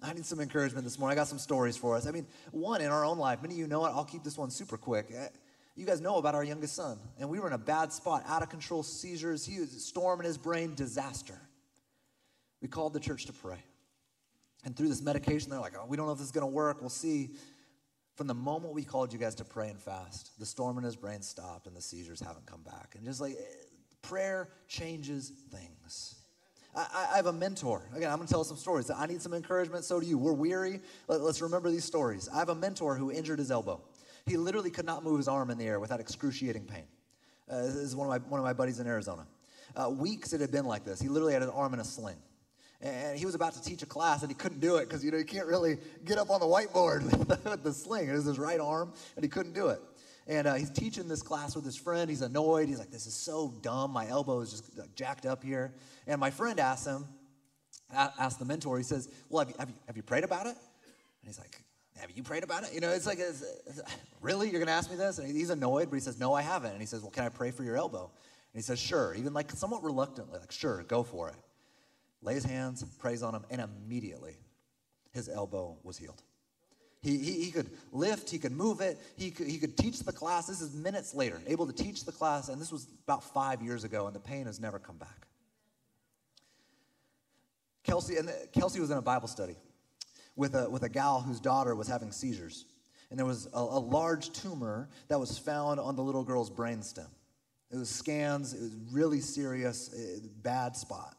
I 0.02 0.14
need 0.14 0.26
some 0.26 0.40
encouragement 0.40 0.86
this 0.86 0.98
morning. 0.98 1.18
I 1.18 1.22
got 1.22 1.28
some 1.28 1.40
stories 1.40 1.76
for 1.76 1.96
us. 1.96 2.08
I 2.08 2.12
mean, 2.12 2.26
one 2.52 2.82
in 2.82 2.88
our 2.88 3.04
own 3.04 3.18
life, 3.18 3.42
many 3.42 3.56
of 3.56 3.60
you 3.60 3.68
know 3.68 3.86
it. 3.86 3.90
I'll 3.90 4.06
keep 4.06 4.24
this 4.24 4.38
one 4.38 4.50
super 4.50 4.78
quick. 4.78 5.08
Eh, 5.14 5.28
you 5.76 5.86
guys 5.86 6.02
know 6.02 6.18
about 6.18 6.36
our 6.36 6.44
youngest 6.44 6.76
son, 6.76 7.00
and 7.20 7.30
we 7.30 7.40
were 7.40 7.48
in 7.48 7.54
a 7.54 7.58
bad 7.58 7.92
spot, 7.92 8.24
out 8.28 8.44
of 8.44 8.50
control 8.50 8.84
seizures, 8.84 9.46
he 9.46 9.60
was 9.60 9.72
storm 9.84 10.20
in 10.20 10.26
his 10.26 10.38
brain, 10.38 10.76
disaster. 10.76 11.40
We 12.62 12.68
called 12.68 12.94
the 12.94 13.00
church 13.00 13.26
to 13.26 13.34
pray. 13.34 13.64
And 14.66 14.76
through 14.76 14.90
this 14.90 15.02
medication, 15.02 15.50
they're 15.50 15.60
like, 15.60 15.76
oh, 15.80 15.86
we 15.88 15.96
don't 15.96 16.06
know 16.06 16.12
if 16.12 16.18
this 16.18 16.28
is 16.28 16.34
going 16.34 16.46
to 16.46 16.48
work. 16.48 16.82
We'll 16.82 16.90
see. 16.90 17.32
From 18.20 18.28
the 18.28 18.34
moment 18.34 18.74
we 18.74 18.84
called 18.84 19.14
you 19.14 19.18
guys 19.18 19.34
to 19.36 19.46
pray 19.46 19.70
and 19.70 19.80
fast, 19.80 20.38
the 20.38 20.46
storm 20.46 20.78
in 20.78 20.84
his 20.84 20.98
brain 20.98 21.22
stopped 21.22 21.68
and 21.68 21.74
the 21.74 21.82
seizures 21.82 22.20
haven't 22.20 22.46
come 22.46 22.62
back. 22.64 22.96
And 22.98 23.06
just 23.06 23.22
like 23.22 23.38
Prayer 24.02 24.50
changes 24.68 25.32
things. 25.54 26.16
I, 26.76 27.12
I 27.14 27.16
have 27.16 27.28
a 27.28 27.32
mentor. 27.32 27.88
Again, 27.96 28.12
I'm 28.12 28.18
going 28.18 28.28
to 28.28 28.34
tell 28.34 28.44
some 28.44 28.58
stories. 28.58 28.92
I 28.92 29.06
need 29.06 29.22
some 29.22 29.34
encouragement. 29.34 29.86
So 29.86 30.02
do 30.02 30.06
you. 30.06 30.18
We're 30.18 30.34
weary. 30.34 30.82
Let, 31.08 31.22
us 31.22 31.42
remember 31.42 31.72
these 31.72 31.86
stories. 31.86 32.28
I 32.28 32.40
have 32.40 32.50
a 32.50 32.56
mentor 32.56 32.98
who 32.98 33.10
injured 33.10 33.40
his 33.40 33.52
elbow. 33.52 33.80
He 34.26 34.36
literally 34.36 34.70
could 34.70 34.86
not 34.86 35.06
move 35.06 35.16
his 35.16 35.30
arm 35.30 35.50
in 35.50 35.58
the 35.58 35.64
air 35.64 35.80
without 35.80 36.02
excruciating 36.02 36.66
pain. 36.66 36.84
Uh, 37.50 37.62
this 37.62 37.76
is 37.76 37.96
one 37.96 38.14
of 38.14 38.22
my, 38.22 38.28
one 38.28 38.42
of 38.42 38.46
my 38.46 38.52
buddies 38.52 38.82
in 38.82 38.88
Arizona. 38.88 39.26
Uh, 39.78 39.92
weeks 39.92 40.34
it 40.34 40.42
had 40.42 40.52
been 40.52 40.66
like 40.66 40.84
this. 40.84 41.02
He 41.02 41.08
literally 41.08 41.32
had 41.32 41.42
his 41.42 41.52
arm 41.52 41.74
in 41.74 41.80
a 41.80 41.86
sling. 41.86 42.18
And 42.82 43.20
he 43.20 43.26
was 43.26 43.36
about 43.36 43.54
to 43.54 43.62
teach 43.62 43.82
a 43.82 43.86
class 43.86 44.22
and 44.22 44.32
he 44.32 44.36
couldn't 44.36 44.62
do 44.62 44.78
it 44.78 44.88
because 44.88 45.04
you 45.04 45.12
know 45.12 45.18
you 45.18 45.26
can't 45.26 45.48
really 45.48 45.78
get 46.06 46.18
up 46.18 46.30
on 46.30 46.40
the 46.40 46.46
whiteboard 46.46 47.04
with 47.50 47.64
the 47.64 47.74
sling. 47.74 48.08
It 48.08 48.14
was 48.14 48.26
his 48.26 48.40
right 48.40 48.60
arm 48.60 48.94
and 49.16 49.24
he 49.24 49.30
couldn't 49.30 49.54
do 49.54 49.68
it. 49.68 49.82
And 50.28 50.48
uh, 50.48 50.54
he's 50.54 50.70
teaching 50.70 51.08
this 51.08 51.22
class 51.22 51.56
with 51.56 51.66
his 51.66 51.76
friend. 51.76 52.10
He's 52.10 52.22
annoyed. 52.22 52.70
He's 52.70 52.78
like, 52.78 52.92
"This 52.92 53.08
is 53.08 53.16
so 53.16 53.54
dumb. 53.62 53.92
My 53.92 54.08
elbow 54.08 54.42
is 54.42 54.52
just 54.52 54.78
like, 54.78 54.94
jacked 54.94 55.26
up 55.26 55.44
here." 55.44 55.74
And 56.06 56.20
my 56.20 56.30
friend 56.30 56.60
asks 56.60 56.86
him, 56.86 57.06
asked 57.92 58.38
the 58.38 58.46
mentor. 58.46 58.78
He 58.78 58.84
says, 58.84 59.10
"Well, 59.28 59.40
have 59.40 59.50
you, 59.50 59.56
have 59.58 59.70
you, 59.70 59.76
have 59.88 59.98
you 59.98 60.04
prayed 60.04 60.24
about 60.24 60.46
it?" 60.46 60.56
And 60.56 61.28
he's 61.28 61.40
like, 61.40 61.64
have 62.00 62.12
you 62.12 62.24
prayed 62.24 62.44
about 62.44 62.64
it? 62.64 62.74
You 62.74 62.80
know, 62.80 62.92
it's 62.92 63.06
like, 63.06 63.20
it's, 63.20 63.44
it's, 63.68 63.82
really? 64.22 64.50
You're 64.50 64.60
going 64.60 64.68
to 64.68 64.74
ask 64.74 64.90
me 64.90 64.96
this? 64.96 65.20
And 65.20 65.36
he's 65.36 65.50
annoyed, 65.50 65.90
but 65.90 65.96
he 65.96 66.02
says, 66.02 66.20
no, 66.20 66.34
I 66.34 66.42
haven't. 66.42 66.72
And 66.72 66.80
he 66.80 66.86
says, 66.86 67.02
well, 67.02 67.12
can 67.12 67.26
I 67.26 67.30
pray 67.30 67.52
for 67.52 67.64
your 67.64 67.76
elbow? 67.76 68.04
And 68.54 68.56
he 68.56 68.62
says, 68.62 68.80
sure. 68.80 69.14
Even 69.16 69.34
like 69.34 69.52
somewhat 69.52 69.84
reluctantly, 69.84 70.40
like, 70.40 70.52
sure, 70.52 70.84
go 70.84 71.04
for 71.04 71.30
it. 71.30 71.36
Lays 72.22 72.44
hands, 72.44 72.84
prays 73.00 73.24
on 73.24 73.34
him, 73.34 73.44
and 73.50 73.62
immediately 73.62 74.38
his 75.12 75.30
elbow 75.30 75.78
was 75.84 75.98
healed. 75.98 76.22
He, 77.02 77.18
he, 77.18 77.44
he, 77.46 77.52
could 77.52 77.70
lift, 77.94 78.30
he 78.30 78.38
could 78.38 78.52
move 78.52 78.82
it, 78.82 79.00
he 79.16 79.32
could, 79.32 79.48
he 79.48 79.58
could 79.58 79.78
teach 79.78 80.00
the 80.00 80.12
class. 80.12 80.48
This 80.48 80.60
is 80.60 80.74
minutes 80.74 81.14
later, 81.14 81.40
able 81.48 81.66
to 81.66 81.74
teach 81.74 82.04
the 82.04 82.12
class, 82.12 82.50
and 82.50 82.60
this 82.62 82.74
was 82.74 82.88
about 83.06 83.24
five 83.24 83.62
years 83.62 83.86
ago, 83.86 84.08
and 84.08 84.16
the 84.16 84.20
pain 84.20 84.48
has 84.48 84.60
never 84.60 84.80
come 84.80 84.98
back. 84.98 85.28
Kelsey, 87.84 88.18
and 88.18 88.30
Kelsey 88.52 88.82
was 88.82 88.92
in 88.92 88.98
a 88.98 89.02
Bible 89.02 89.30
study 89.30 89.56
with 90.36 90.56
a, 90.56 90.70
with 90.70 90.84
a 90.84 90.90
gal 90.90 91.22
whose 91.22 91.40
daughter 91.40 91.74
was 91.74 91.88
having 91.88 92.12
seizures. 92.12 92.66
And 93.10 93.18
there 93.18 93.26
was 93.26 93.48
a, 93.54 93.60
a 93.60 93.80
large 93.80 94.32
tumor 94.32 94.90
that 95.08 95.20
was 95.20 95.38
found 95.38 95.80
on 95.80 95.96
the 95.96 96.04
little 96.04 96.24
girl's 96.24 96.52
brainstem. 96.52 97.08
It 97.72 97.78
was 97.78 97.90
scans, 97.90 98.54
it 98.54 98.62
was 98.62 98.76
really 98.92 99.22
serious, 99.22 99.94
uh, 99.94 100.28
bad 100.42 100.76
spot. 100.76 101.16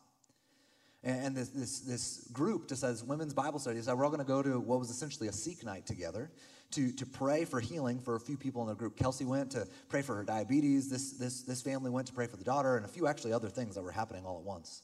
And 1.02 1.34
this, 1.34 1.48
this, 1.48 1.80
this 1.80 2.28
group 2.30 2.70
as 2.70 3.02
women's 3.02 3.32
Bible 3.32 3.58
study 3.58 3.80
said, 3.80 3.94
we're 3.94 4.04
all 4.04 4.10
going 4.10 4.20
to 4.20 4.26
go 4.26 4.42
to 4.42 4.60
what 4.60 4.78
was 4.78 4.90
essentially 4.90 5.28
a 5.28 5.32
Seek 5.32 5.64
night 5.64 5.86
together 5.86 6.30
to, 6.72 6.92
to 6.92 7.06
pray 7.06 7.46
for 7.46 7.58
healing 7.58 7.98
for 7.98 8.16
a 8.16 8.20
few 8.20 8.36
people 8.36 8.62
in 8.62 8.68
the 8.68 8.74
group. 8.74 8.96
Kelsey 8.96 9.24
went 9.24 9.50
to 9.52 9.66
pray 9.88 10.02
for 10.02 10.14
her 10.14 10.24
diabetes. 10.24 10.90
This, 10.90 11.12
this, 11.12 11.42
this 11.42 11.62
family 11.62 11.90
went 11.90 12.06
to 12.08 12.12
pray 12.12 12.26
for 12.26 12.36
the 12.36 12.44
daughter, 12.44 12.76
and 12.76 12.84
a 12.84 12.88
few 12.88 13.06
actually 13.06 13.32
other 13.32 13.48
things 13.48 13.74
that 13.76 13.82
were 13.82 13.90
happening 13.90 14.26
all 14.26 14.38
at 14.38 14.44
once. 14.44 14.82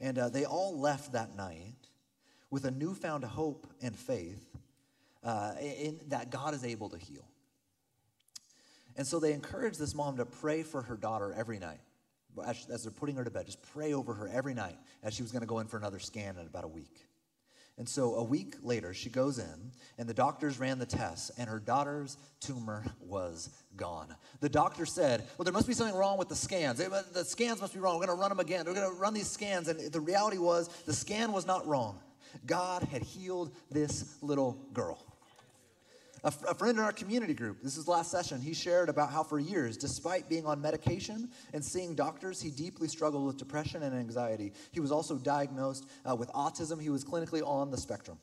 And 0.00 0.18
uh, 0.18 0.28
they 0.28 0.44
all 0.44 0.78
left 0.78 1.12
that 1.12 1.36
night 1.36 1.76
with 2.50 2.64
a 2.64 2.70
newfound 2.70 3.24
hope 3.24 3.66
and 3.80 3.96
faith 3.96 4.44
uh, 5.22 5.52
in, 5.60 6.00
that 6.08 6.30
God 6.30 6.52
is 6.52 6.64
able 6.64 6.88
to 6.90 6.98
heal. 6.98 7.26
And 8.96 9.06
so 9.06 9.18
they 9.18 9.32
encouraged 9.32 9.78
this 9.78 9.94
mom 9.94 10.16
to 10.16 10.26
pray 10.26 10.62
for 10.62 10.82
her 10.82 10.96
daughter 10.96 11.32
every 11.32 11.58
night. 11.58 11.80
As, 12.44 12.66
as 12.70 12.82
they're 12.82 12.92
putting 12.92 13.16
her 13.16 13.24
to 13.24 13.30
bed, 13.30 13.46
just 13.46 13.62
pray 13.74 13.92
over 13.92 14.14
her 14.14 14.28
every 14.28 14.54
night 14.54 14.76
as 15.02 15.14
she 15.14 15.22
was 15.22 15.32
going 15.32 15.42
to 15.42 15.46
go 15.46 15.58
in 15.60 15.66
for 15.66 15.76
another 15.76 15.98
scan 15.98 16.36
in 16.38 16.46
about 16.46 16.64
a 16.64 16.68
week. 16.68 17.06
And 17.76 17.88
so 17.88 18.14
a 18.14 18.22
week 18.22 18.54
later, 18.62 18.94
she 18.94 19.10
goes 19.10 19.38
in, 19.38 19.72
and 19.98 20.08
the 20.08 20.14
doctors 20.14 20.60
ran 20.60 20.78
the 20.78 20.86
tests, 20.86 21.32
and 21.36 21.48
her 21.48 21.58
daughter's 21.58 22.16
tumor 22.40 22.84
was 23.00 23.50
gone. 23.76 24.14
The 24.38 24.48
doctor 24.48 24.86
said, 24.86 25.24
Well, 25.36 25.44
there 25.44 25.52
must 25.52 25.66
be 25.66 25.74
something 25.74 25.96
wrong 25.96 26.16
with 26.16 26.28
the 26.28 26.36
scans. 26.36 26.78
The 26.78 27.24
scans 27.24 27.60
must 27.60 27.74
be 27.74 27.80
wrong. 27.80 27.98
We're 27.98 28.06
going 28.06 28.16
to 28.16 28.20
run 28.20 28.28
them 28.28 28.38
again. 28.38 28.64
We're 28.66 28.74
going 28.74 28.94
to 28.94 29.00
run 29.00 29.12
these 29.12 29.28
scans. 29.28 29.66
And 29.66 29.92
the 29.92 30.00
reality 30.00 30.38
was, 30.38 30.68
the 30.86 30.92
scan 30.92 31.32
was 31.32 31.46
not 31.46 31.66
wrong. 31.66 31.98
God 32.46 32.84
had 32.84 33.02
healed 33.02 33.54
this 33.70 34.18
little 34.22 34.58
girl. 34.72 35.04
A, 36.24 36.28
f- 36.28 36.44
a 36.48 36.54
friend 36.54 36.78
in 36.78 36.84
our 36.84 36.92
community 36.92 37.34
group, 37.34 37.62
this 37.62 37.76
is 37.76 37.86
last 37.86 38.10
session, 38.10 38.40
he 38.40 38.54
shared 38.54 38.88
about 38.88 39.12
how 39.12 39.22
for 39.22 39.38
years, 39.38 39.76
despite 39.76 40.26
being 40.26 40.46
on 40.46 40.58
medication 40.60 41.28
and 41.52 41.62
seeing 41.62 41.94
doctors, 41.94 42.40
he 42.40 42.50
deeply 42.50 42.88
struggled 42.88 43.26
with 43.26 43.36
depression 43.36 43.82
and 43.82 43.94
anxiety. 43.94 44.54
He 44.72 44.80
was 44.80 44.90
also 44.90 45.18
diagnosed 45.18 45.86
uh, 46.08 46.16
with 46.16 46.30
autism. 46.30 46.80
He 46.80 46.88
was 46.88 47.04
clinically 47.04 47.46
on 47.46 47.70
the 47.70 47.76
spectrum. 47.76 48.18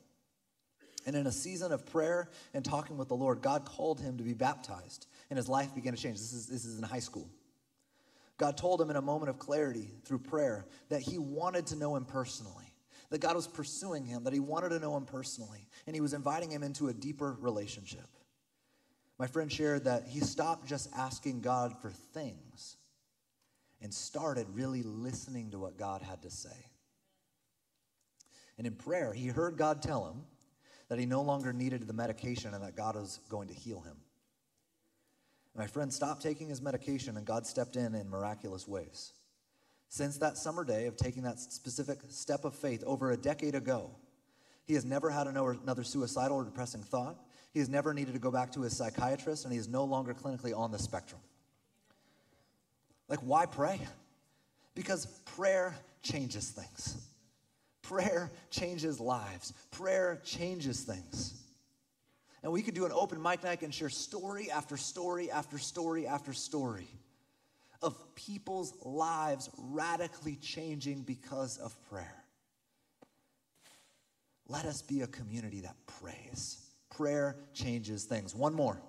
And 1.06 1.14
in 1.14 1.28
a 1.28 1.32
season 1.32 1.70
of 1.70 1.86
prayer 1.86 2.30
and 2.54 2.64
talking 2.64 2.96
with 2.96 3.06
the 3.06 3.16
Lord, 3.16 3.40
God 3.40 3.64
called 3.64 4.00
him 4.00 4.18
to 4.18 4.24
be 4.24 4.34
baptized, 4.34 5.06
and 5.30 5.36
his 5.36 5.48
life 5.48 5.72
began 5.72 5.94
to 5.94 6.00
change. 6.00 6.18
This 6.18 6.32
is, 6.32 6.48
this 6.48 6.64
is 6.64 6.78
in 6.78 6.84
high 6.84 6.98
school. 6.98 7.28
God 8.36 8.56
told 8.56 8.80
him 8.80 8.90
in 8.90 8.96
a 8.96 9.02
moment 9.02 9.30
of 9.30 9.38
clarity 9.38 9.92
through 10.04 10.18
prayer 10.18 10.66
that 10.88 11.02
he 11.02 11.18
wanted 11.18 11.66
to 11.68 11.76
know 11.76 11.94
him 11.94 12.04
personally 12.04 12.71
that 13.12 13.20
God 13.20 13.36
was 13.36 13.46
pursuing 13.46 14.06
him, 14.06 14.24
that 14.24 14.32
he 14.32 14.40
wanted 14.40 14.70
to 14.70 14.78
know 14.78 14.96
him 14.96 15.04
personally, 15.04 15.68
and 15.86 15.94
he 15.94 16.00
was 16.00 16.14
inviting 16.14 16.50
him 16.50 16.62
into 16.62 16.88
a 16.88 16.94
deeper 16.94 17.36
relationship. 17.40 18.08
My 19.18 19.26
friend 19.26 19.52
shared 19.52 19.84
that 19.84 20.08
he 20.08 20.20
stopped 20.20 20.66
just 20.66 20.88
asking 20.96 21.42
God 21.42 21.74
for 21.82 21.90
things 21.90 22.78
and 23.82 23.92
started 23.92 24.46
really 24.54 24.82
listening 24.82 25.50
to 25.50 25.58
what 25.58 25.76
God 25.76 26.00
had 26.00 26.22
to 26.22 26.30
say. 26.30 26.70
And 28.56 28.66
in 28.66 28.74
prayer, 28.74 29.12
he 29.12 29.26
heard 29.26 29.58
God 29.58 29.82
tell 29.82 30.06
him 30.06 30.22
that 30.88 30.98
he 30.98 31.04
no 31.04 31.20
longer 31.20 31.52
needed 31.52 31.86
the 31.86 31.92
medication 31.92 32.54
and 32.54 32.64
that 32.64 32.76
God 32.76 32.94
was 32.94 33.20
going 33.28 33.48
to 33.48 33.54
heal 33.54 33.82
him. 33.82 33.96
My 35.54 35.66
friend 35.66 35.92
stopped 35.92 36.22
taking 36.22 36.48
his 36.48 36.62
medication, 36.62 37.18
and 37.18 37.26
God 37.26 37.46
stepped 37.46 37.76
in 37.76 37.94
in 37.94 38.08
miraculous 38.08 38.66
ways. 38.66 39.12
Since 39.92 40.16
that 40.18 40.38
summer 40.38 40.64
day 40.64 40.86
of 40.86 40.96
taking 40.96 41.24
that 41.24 41.38
specific 41.38 41.98
step 42.08 42.46
of 42.46 42.54
faith 42.54 42.82
over 42.86 43.10
a 43.10 43.16
decade 43.18 43.54
ago, 43.54 43.90
he 44.64 44.72
has 44.72 44.86
never 44.86 45.10
had 45.10 45.26
another 45.26 45.84
suicidal 45.84 46.38
or 46.38 46.44
depressing 46.44 46.80
thought. 46.80 47.22
He 47.52 47.58
has 47.58 47.68
never 47.68 47.92
needed 47.92 48.14
to 48.14 48.18
go 48.18 48.30
back 48.30 48.52
to 48.52 48.62
his 48.62 48.74
psychiatrist, 48.74 49.44
and 49.44 49.52
he 49.52 49.58
is 49.58 49.68
no 49.68 49.84
longer 49.84 50.14
clinically 50.14 50.56
on 50.56 50.72
the 50.72 50.78
spectrum. 50.78 51.20
Like, 53.06 53.18
why 53.18 53.44
pray? 53.44 53.82
Because 54.74 55.04
prayer 55.36 55.74
changes 56.02 56.48
things. 56.48 56.96
Prayer 57.82 58.32
changes 58.48 58.98
lives. 58.98 59.52
Prayer 59.72 60.22
changes 60.24 60.80
things. 60.84 61.38
And 62.42 62.50
we 62.50 62.62
could 62.62 62.72
do 62.72 62.86
an 62.86 62.92
open 62.92 63.20
mic 63.20 63.44
night 63.44 63.60
and 63.60 63.74
share 63.74 63.90
story 63.90 64.50
after 64.50 64.78
story 64.78 65.30
after 65.30 65.58
story 65.58 66.06
after 66.06 66.32
story 66.32 66.88
of 67.82 68.14
people's 68.14 68.74
lives 68.84 69.50
radically 69.58 70.36
changing 70.36 71.02
because 71.02 71.58
of 71.58 71.74
prayer. 71.88 72.22
Let 74.48 74.64
us 74.64 74.82
be 74.82 75.02
a 75.02 75.06
community 75.06 75.60
that 75.60 75.76
prays. 75.86 76.64
Prayer 76.90 77.36
changes 77.54 78.04
things. 78.04 78.34
One 78.34 78.54
more. 78.54 78.80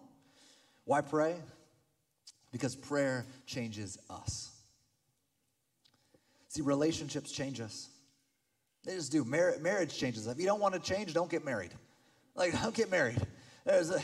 Why 0.86 1.02
pray? 1.02 1.36
Because 2.52 2.76
prayer 2.76 3.26
changes 3.46 3.98
us. 4.10 4.52
See, 6.50 6.62
relationships 6.62 7.32
change 7.32 7.60
us. 7.62 7.90
They 8.84 8.96
just 8.96 9.12
do. 9.12 9.24
Mar- 9.24 9.56
marriage 9.62 9.98
changes. 9.98 10.28
If 10.28 10.40
you 10.40 10.46
don't 10.46 10.60
want 10.60 10.74
to 10.76 10.80
change, 10.80 11.14
don't 11.14 11.32
get 11.32 11.46
married. 11.46 11.72
Like, 12.36 12.52
don't 12.62 12.76
get 12.76 12.92
married. 12.92 13.20
There's 13.66 13.90
a, 13.90 14.02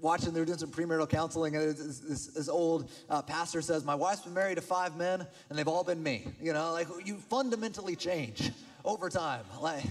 watching, 0.00 0.32
they 0.32 0.40
were 0.40 0.46
doing 0.46 0.58
some 0.58 0.70
premarital 0.70 1.08
counseling, 1.08 1.56
and 1.56 1.70
this, 1.70 2.00
this, 2.00 2.26
this 2.28 2.48
old 2.48 2.90
uh, 3.08 3.22
pastor 3.22 3.62
says, 3.62 3.84
My 3.84 3.94
wife's 3.94 4.22
been 4.22 4.34
married 4.34 4.56
to 4.56 4.60
five 4.60 4.96
men, 4.96 5.26
and 5.48 5.58
they've 5.58 5.68
all 5.68 5.84
been 5.84 6.02
me. 6.02 6.26
You 6.40 6.52
know, 6.52 6.72
like 6.72 6.88
you 7.04 7.16
fundamentally 7.16 7.96
change 7.96 8.50
over 8.84 9.08
time. 9.08 9.44
Like, 9.60 9.84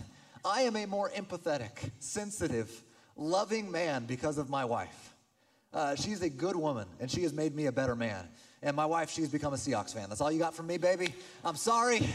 I 0.44 0.62
am 0.62 0.76
a 0.76 0.86
more 0.86 1.10
empathetic, 1.10 1.92
sensitive, 2.00 2.84
loving 3.16 3.72
man 3.72 4.06
because 4.06 4.38
of 4.38 4.50
my 4.50 4.66
wife. 4.66 5.14
Uh, 5.74 5.96
she's 5.96 6.22
a 6.22 6.30
good 6.30 6.56
woman, 6.56 6.88
and 7.00 7.10
she 7.10 7.24
has 7.24 7.34
made 7.34 7.56
me 7.56 7.66
a 7.66 7.72
better 7.72 7.96
man. 7.96 8.28
And 8.62 8.76
my 8.76 8.86
wife, 8.86 9.10
she's 9.10 9.30
become 9.30 9.54
a 9.54 9.58
Seahawks 9.58 9.94
fan. 9.94 10.08
That's 10.10 10.22
all 10.22 10.32
you 10.32 10.40
got 10.40 10.56
from 10.56 10.68
me, 10.68 10.78
baby? 10.78 11.14
I'm 11.44 11.56
sorry. 11.56 12.08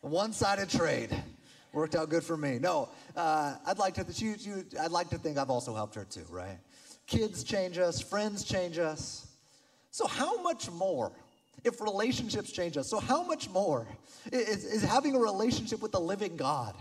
One 0.00 0.32
sided 0.32 0.70
trade. 0.70 1.10
Worked 1.76 1.94
out 1.94 2.08
good 2.08 2.24
for 2.24 2.38
me. 2.38 2.58
No, 2.58 2.88
uh, 3.14 3.54
I'd 3.66 3.76
like 3.76 3.92
to 3.96 4.64
I'd 4.80 4.90
like 4.90 5.10
to 5.10 5.18
think 5.18 5.36
I've 5.36 5.50
also 5.50 5.74
helped 5.74 5.94
her 5.96 6.06
too, 6.06 6.24
right? 6.30 6.56
Kids 7.06 7.44
change 7.44 7.76
us, 7.76 8.00
friends 8.00 8.44
change 8.44 8.78
us. 8.78 9.26
So 9.90 10.06
how 10.06 10.40
much 10.40 10.70
more? 10.70 11.12
If 11.64 11.82
relationships 11.82 12.50
change 12.50 12.78
us, 12.78 12.88
so 12.88 12.98
how 12.98 13.22
much 13.22 13.50
more 13.50 13.86
is, 14.32 14.64
is 14.64 14.82
having 14.84 15.14
a 15.16 15.18
relationship 15.18 15.82
with 15.82 15.92
the 15.92 16.00
living 16.00 16.38
God? 16.38 16.74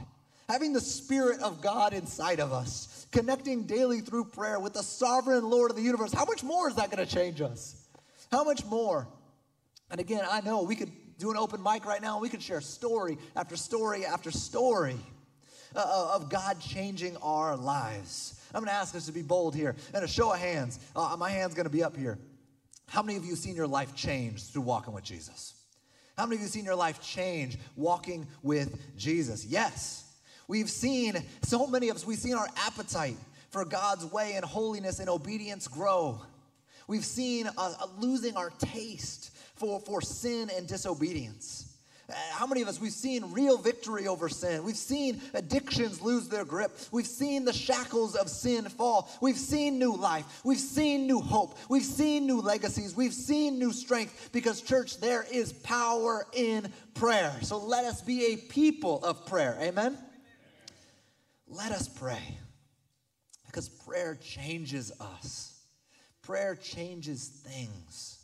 having 0.48 0.74
the 0.74 0.82
Spirit 0.82 1.42
of 1.42 1.60
God 1.60 1.92
inside 1.92 2.40
of 2.40 2.54
us, 2.54 3.08
connecting 3.12 3.64
daily 3.64 4.00
through 4.00 4.26
prayer 4.26 4.60
with 4.60 4.74
the 4.74 4.84
sovereign 4.84 5.50
Lord 5.50 5.72
of 5.72 5.76
the 5.76 5.82
universe, 5.82 6.14
how 6.14 6.24
much 6.24 6.44
more 6.44 6.70
is 6.70 6.76
that 6.76 6.92
going 6.92 7.04
to 7.04 7.12
change 7.12 7.42
us? 7.42 7.88
How 8.32 8.44
much 8.44 8.64
more? 8.64 9.08
And 9.90 10.00
again, 10.00 10.24
I 10.30 10.42
know 10.42 10.62
we 10.62 10.76
could 10.76 10.92
do 11.18 11.32
an 11.32 11.38
open 11.38 11.62
mic 11.62 11.86
right 11.86 12.02
now 12.02 12.14
and 12.14 12.22
we 12.22 12.30
could 12.30 12.42
share 12.42 12.62
story 12.62 13.18
after 13.36 13.56
story 13.56 14.06
after 14.06 14.32
story 14.32 14.98
uh, 15.76 15.80
uh, 15.80 16.16
of 16.16 16.30
God 16.30 16.60
changing 16.60 17.18
our 17.18 17.56
lives. 17.56 18.42
I'm 18.54 18.62
going 18.62 18.70
to 18.70 18.74
ask 18.74 18.96
us 18.96 19.06
to 19.08 19.12
be 19.12 19.22
bold 19.22 19.56
here 19.56 19.76
and 19.94 20.04
a 20.04 20.08
show 20.08 20.32
of 20.32 20.40
hands. 20.40 20.80
Uh, 20.96 21.16
my 21.20 21.30
hand's 21.30 21.54
going 21.54 21.66
to 21.66 21.72
be 21.72 21.84
up 21.84 21.98
here. 21.98 22.18
How 22.88 23.02
many 23.02 23.18
of 23.18 23.26
you 23.26 23.36
seen 23.36 23.56
your 23.56 23.68
life 23.68 23.96
change 23.96 24.44
through 24.44 24.62
walking 24.62 24.94
with 24.94 25.04
Jesus? 25.04 25.54
How 26.18 26.26
many 26.26 26.38
of 26.38 26.44
you 26.44 26.48
seen 26.48 26.64
your 26.64 26.76
life 26.76 27.02
change 27.02 27.58
walking 27.76 28.26
with 28.42 28.96
Jesus? 28.96 29.46
Yes. 29.46 30.06
We've 30.48 30.70
seen, 30.70 31.22
so 31.42 31.68
many 31.68 31.90
of 31.90 31.98
us, 31.98 32.06
we've 32.06 32.20
seen 32.20 32.36
our 32.36 32.48
appetite 32.56 33.18
for 33.50 33.66
God's 33.66 34.06
way 34.06 34.34
and 34.36 34.46
holiness 34.46 35.00
and 35.00 35.10
obedience 35.10 35.68
grow. 35.68 36.22
We've 36.88 37.06
seen 37.06 37.50
losing 37.98 38.38
our 38.38 38.52
taste 38.52 39.35
for, 39.56 39.80
for 39.80 40.02
sin 40.02 40.50
and 40.56 40.68
disobedience. 40.68 41.72
Uh, 42.08 42.14
how 42.34 42.46
many 42.46 42.62
of 42.62 42.68
us, 42.68 42.80
we've 42.80 42.92
seen 42.92 43.32
real 43.32 43.58
victory 43.58 44.08
over 44.08 44.30
sin? 44.30 44.64
We've 44.64 44.78
seen 44.78 45.20
addictions 45.34 46.02
lose 46.02 46.28
their 46.28 46.46
grip. 46.46 46.78
We've 46.92 47.08
seen 47.08 47.46
the 47.46 47.54
shackles 47.54 48.16
of 48.16 48.30
sin 48.30 48.66
fall. 48.66 49.10
We've 49.22 49.38
seen 49.38 49.80
new 49.80 49.96
life. 49.96 50.42
We've 50.44 50.60
seen 50.60 51.08
new 51.08 51.20
hope. 51.20 51.58
We've 51.68 51.84
seen 51.84 52.28
new 52.28 52.42
legacies. 52.42 52.96
We've 52.96 53.14
seen 53.14 53.58
new 53.58 53.74
strength 53.74 54.30
because, 54.32 54.62
church, 54.62 55.00
there 55.00 55.26
is 55.32 55.52
power 55.52 56.28
in 56.34 56.72
prayer. 56.94 57.34
So 57.42 57.58
let 57.58 57.86
us 57.86 58.02
be 58.02 58.34
a 58.34 58.38
people 58.38 59.04
of 59.04 59.26
prayer. 59.26 59.58
Amen? 59.60 59.98
Let 61.48 61.72
us 61.72 61.88
pray 61.88 62.38
because 63.48 63.70
prayer 63.70 64.16
changes 64.16 64.92
us, 65.00 65.60
prayer 66.22 66.56
changes 66.56 67.28
things, 67.28 68.15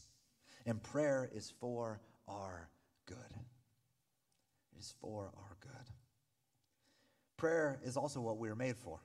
and 0.65 0.82
prayer 0.82 1.30
is 1.34 1.52
for 1.60 2.00
our 2.28 2.69
good 3.06 3.17
It 4.74 4.80
is 4.80 4.93
for 5.02 5.32
our 5.38 5.58
good. 5.60 5.93
Prayer 7.38 7.80
is 7.84 7.97
also 7.97 8.21
what 8.21 8.38
we 8.38 8.50
were 8.50 8.56
made 8.56 8.78
for. 8.78 9.00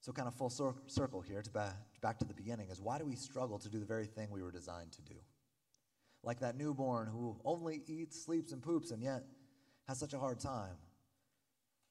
So, 0.00 0.12
kind 0.12 0.28
of 0.28 0.34
full 0.34 0.50
circle 0.50 1.22
here 1.22 1.40
to 1.40 1.50
back, 1.50 1.76
back 2.02 2.18
to 2.18 2.26
the 2.26 2.34
beginning 2.34 2.68
is 2.68 2.80
why 2.80 2.98
do 2.98 3.06
we 3.06 3.16
struggle 3.16 3.58
to 3.60 3.70
do 3.70 3.78
the 3.78 3.86
very 3.86 4.06
thing 4.06 4.28
we 4.30 4.42
were 4.42 4.50
designed 4.50 4.92
to 4.92 5.02
do? 5.02 5.14
Like 6.22 6.40
that 6.40 6.56
newborn 6.58 7.06
who 7.06 7.36
only 7.44 7.82
eats, 7.86 8.22
sleeps, 8.22 8.52
and 8.52 8.62
poops, 8.62 8.90
and 8.90 9.02
yet 9.02 9.24
has 9.88 9.98
such 9.98 10.12
a 10.12 10.18
hard 10.18 10.40
time. 10.40 10.76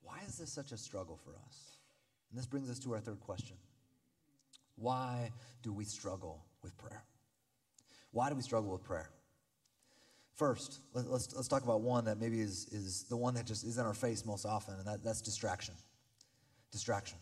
Why 0.01 0.19
is 0.27 0.37
this 0.37 0.51
such 0.51 0.71
a 0.71 0.77
struggle 0.77 1.17
for 1.23 1.31
us? 1.47 1.77
And 2.29 2.37
this 2.37 2.45
brings 2.45 2.69
us 2.69 2.79
to 2.79 2.93
our 2.93 2.99
third 2.99 3.19
question 3.19 3.57
Why 4.75 5.31
do 5.61 5.73
we 5.73 5.85
struggle 5.85 6.45
with 6.61 6.77
prayer? 6.77 7.03
Why 8.13 8.29
do 8.29 8.35
we 8.35 8.41
struggle 8.41 8.71
with 8.71 8.83
prayer? 8.83 9.09
First, 10.35 10.79
let, 10.93 11.05
us 11.07 11.29
let's 11.35 11.47
talk 11.47 11.63
about 11.63 11.81
one 11.81 12.05
that 12.05 12.19
maybe 12.19 12.39
is, 12.39 12.67
is 12.71 13.03
the 13.03 13.17
one 13.17 13.33
that 13.35 13.45
just 13.45 13.65
is 13.65 13.77
in 13.77 13.85
our 13.85 13.93
face 13.93 14.25
most 14.25 14.45
often, 14.45 14.75
and 14.75 14.87
that, 14.87 15.03
that's 15.03 15.21
distraction. 15.21 15.75
Distraction. 16.71 17.17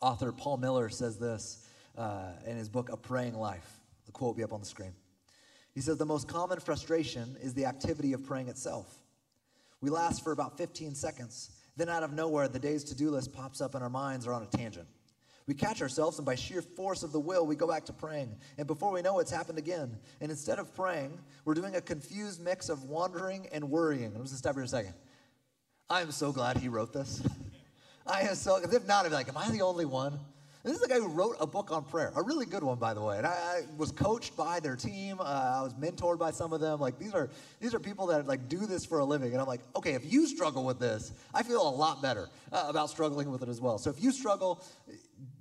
Author 0.00 0.32
Paul 0.32 0.56
Miller 0.56 0.88
says 0.88 1.18
this 1.18 1.68
uh, 1.96 2.30
in 2.46 2.56
his 2.56 2.68
book, 2.68 2.90
A 2.90 2.96
Praying 2.96 3.34
Life. 3.34 3.68
The 4.06 4.12
quote 4.12 4.30
will 4.30 4.34
be 4.34 4.42
up 4.42 4.52
on 4.52 4.60
the 4.60 4.66
screen. 4.66 4.94
He 5.74 5.80
says, 5.80 5.96
The 5.96 6.06
most 6.06 6.26
common 6.26 6.58
frustration 6.58 7.36
is 7.40 7.54
the 7.54 7.66
activity 7.66 8.12
of 8.12 8.24
praying 8.24 8.48
itself. 8.48 8.92
We 9.80 9.90
last 9.90 10.24
for 10.24 10.32
about 10.32 10.58
15 10.58 10.94
seconds. 10.94 11.50
Then, 11.76 11.88
out 11.88 12.02
of 12.02 12.12
nowhere, 12.12 12.48
the 12.48 12.58
day's 12.58 12.84
to 12.84 12.96
do 12.96 13.10
list 13.10 13.32
pops 13.32 13.60
up 13.60 13.74
in 13.74 13.82
our 13.82 13.90
minds 13.90 14.26
or 14.26 14.32
on 14.32 14.42
a 14.42 14.46
tangent. 14.46 14.86
We 15.46 15.54
catch 15.54 15.82
ourselves, 15.82 16.18
and 16.18 16.26
by 16.26 16.36
sheer 16.36 16.62
force 16.62 17.02
of 17.02 17.12
the 17.12 17.20
will, 17.20 17.46
we 17.46 17.56
go 17.56 17.66
back 17.66 17.84
to 17.86 17.92
praying. 17.92 18.36
And 18.58 18.66
before 18.66 18.92
we 18.92 19.02
know 19.02 19.18
it, 19.18 19.22
it's 19.22 19.30
happened 19.30 19.58
again. 19.58 19.96
And 20.20 20.30
instead 20.30 20.58
of 20.58 20.74
praying, 20.74 21.18
we're 21.44 21.54
doing 21.54 21.74
a 21.74 21.80
confused 21.80 22.40
mix 22.42 22.68
of 22.68 22.84
wandering 22.84 23.48
and 23.52 23.68
worrying. 23.68 24.12
Me 24.14 24.20
just 24.20 24.38
stop 24.38 24.54
here 24.54 24.62
a 24.62 24.68
second. 24.68 24.94
I 25.90 26.00
am 26.00 26.12
so 26.12 26.32
glad 26.32 26.58
he 26.58 26.68
wrote 26.68 26.92
this. 26.92 27.22
I 28.06 28.22
am 28.22 28.34
so, 28.34 28.56
if 28.56 28.86
not, 28.86 29.04
I'd 29.04 29.08
be 29.08 29.14
like, 29.14 29.28
am 29.28 29.36
I 29.36 29.50
the 29.50 29.62
only 29.62 29.84
one? 29.84 30.18
This 30.64 30.74
is 30.74 30.80
the 30.80 30.86
guy 30.86 31.00
who 31.00 31.08
wrote 31.08 31.36
a 31.40 31.46
book 31.46 31.72
on 31.72 31.82
prayer, 31.82 32.12
a 32.14 32.22
really 32.22 32.46
good 32.46 32.62
one, 32.62 32.78
by 32.78 32.94
the 32.94 33.02
way. 33.02 33.18
And 33.18 33.26
I, 33.26 33.30
I 33.30 33.62
was 33.76 33.90
coached 33.90 34.36
by 34.36 34.60
their 34.60 34.76
team. 34.76 35.18
Uh, 35.18 35.24
I 35.24 35.60
was 35.62 35.74
mentored 35.74 36.20
by 36.20 36.30
some 36.30 36.52
of 36.52 36.60
them. 36.60 36.78
Like 36.78 37.00
these 37.00 37.14
are 37.14 37.30
these 37.60 37.74
are 37.74 37.80
people 37.80 38.06
that 38.08 38.28
like 38.28 38.48
do 38.48 38.64
this 38.66 38.84
for 38.84 39.00
a 39.00 39.04
living. 39.04 39.32
And 39.32 39.40
I'm 39.40 39.48
like, 39.48 39.62
okay, 39.74 39.94
if 39.94 40.10
you 40.10 40.28
struggle 40.28 40.64
with 40.64 40.78
this, 40.78 41.12
I 41.34 41.42
feel 41.42 41.68
a 41.68 41.74
lot 41.74 42.00
better 42.00 42.28
uh, 42.52 42.66
about 42.68 42.90
struggling 42.90 43.28
with 43.28 43.42
it 43.42 43.48
as 43.48 43.60
well. 43.60 43.76
So 43.78 43.90
if 43.90 44.00
you 44.00 44.12
struggle, 44.12 44.62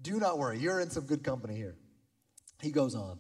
do 0.02 0.20
not 0.20 0.40
worry. 0.40 0.58
You're 0.58 0.80
in 0.80 0.90
some 0.90 1.06
good 1.06 1.24
company 1.24 1.56
here. 1.56 1.76
He 2.60 2.72
goes 2.72 2.96
on, 2.96 3.20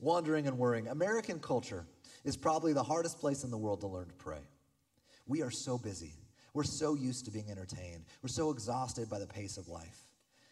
wandering 0.00 0.46
and 0.46 0.56
worrying. 0.58 0.88
American 0.88 1.40
culture 1.40 1.84
is 2.24 2.38
probably 2.38 2.72
the 2.72 2.82
hardest 2.82 3.18
place 3.18 3.44
in 3.44 3.50
the 3.50 3.58
world 3.58 3.82
to 3.82 3.86
learn 3.86 4.08
to 4.08 4.14
pray. 4.14 4.40
We 5.26 5.42
are 5.42 5.50
so 5.50 5.76
busy. 5.76 6.14
We're 6.54 6.64
so 6.64 6.94
used 6.94 7.26
to 7.26 7.30
being 7.30 7.50
entertained. 7.50 8.04
We're 8.22 8.28
so 8.28 8.50
exhausted 8.50 9.10
by 9.10 9.18
the 9.18 9.26
pace 9.26 9.58
of 9.58 9.68
life. 9.68 10.06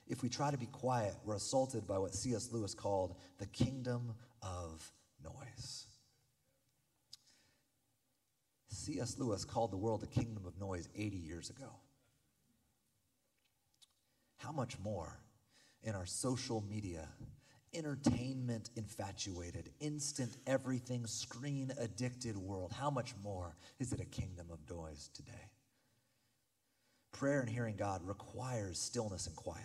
If 0.07 0.23
we 0.23 0.29
try 0.29 0.51
to 0.51 0.59
be 0.59 0.67
quiet, 0.67 1.15
we're 1.25 1.37
assaulted 1.37 1.87
by 1.87 1.99
what 1.99 2.15
C.S. 2.15 2.51
Lewis 2.53 2.75
called 2.75 3.17
the 3.39 3.47
kingdom 3.47 4.15
of 4.43 4.93
noise. 5.23 5.87
C.S. 8.69 9.17
Lewis 9.19 9.45
called 9.45 9.71
the 9.71 9.77
world 9.77 10.01
the 10.01 10.07
kingdom 10.07 10.45
of 10.47 10.59
noise 10.59 10.89
80 10.97 11.17
years 11.17 11.51
ago. 11.51 11.71
How 14.39 14.51
much 14.51 14.79
more 14.81 15.21
in 15.85 15.95
our 15.95 16.07
social 16.07 16.65
media, 16.69 17.09
entertainment 17.73 18.71
infatuated, 18.77 19.71
instant 19.79 20.37
everything, 20.49 21.07
screen 21.07 21.73
addicted 21.79 22.37
world? 22.37 22.73
How 22.73 22.91
much 22.91 23.15
more 23.23 23.57
is 23.79 23.93
it 23.93 24.01
a 24.01 24.05
kingdom 24.05 24.49
of 24.51 24.59
noise 24.69 25.11
today? 25.15 25.51
Prayer 27.13 27.41
and 27.41 27.49
hearing 27.49 27.77
God 27.77 28.01
requires 28.05 28.79
stillness 28.79 29.29
and 29.29 29.37
quiet. 29.37 29.63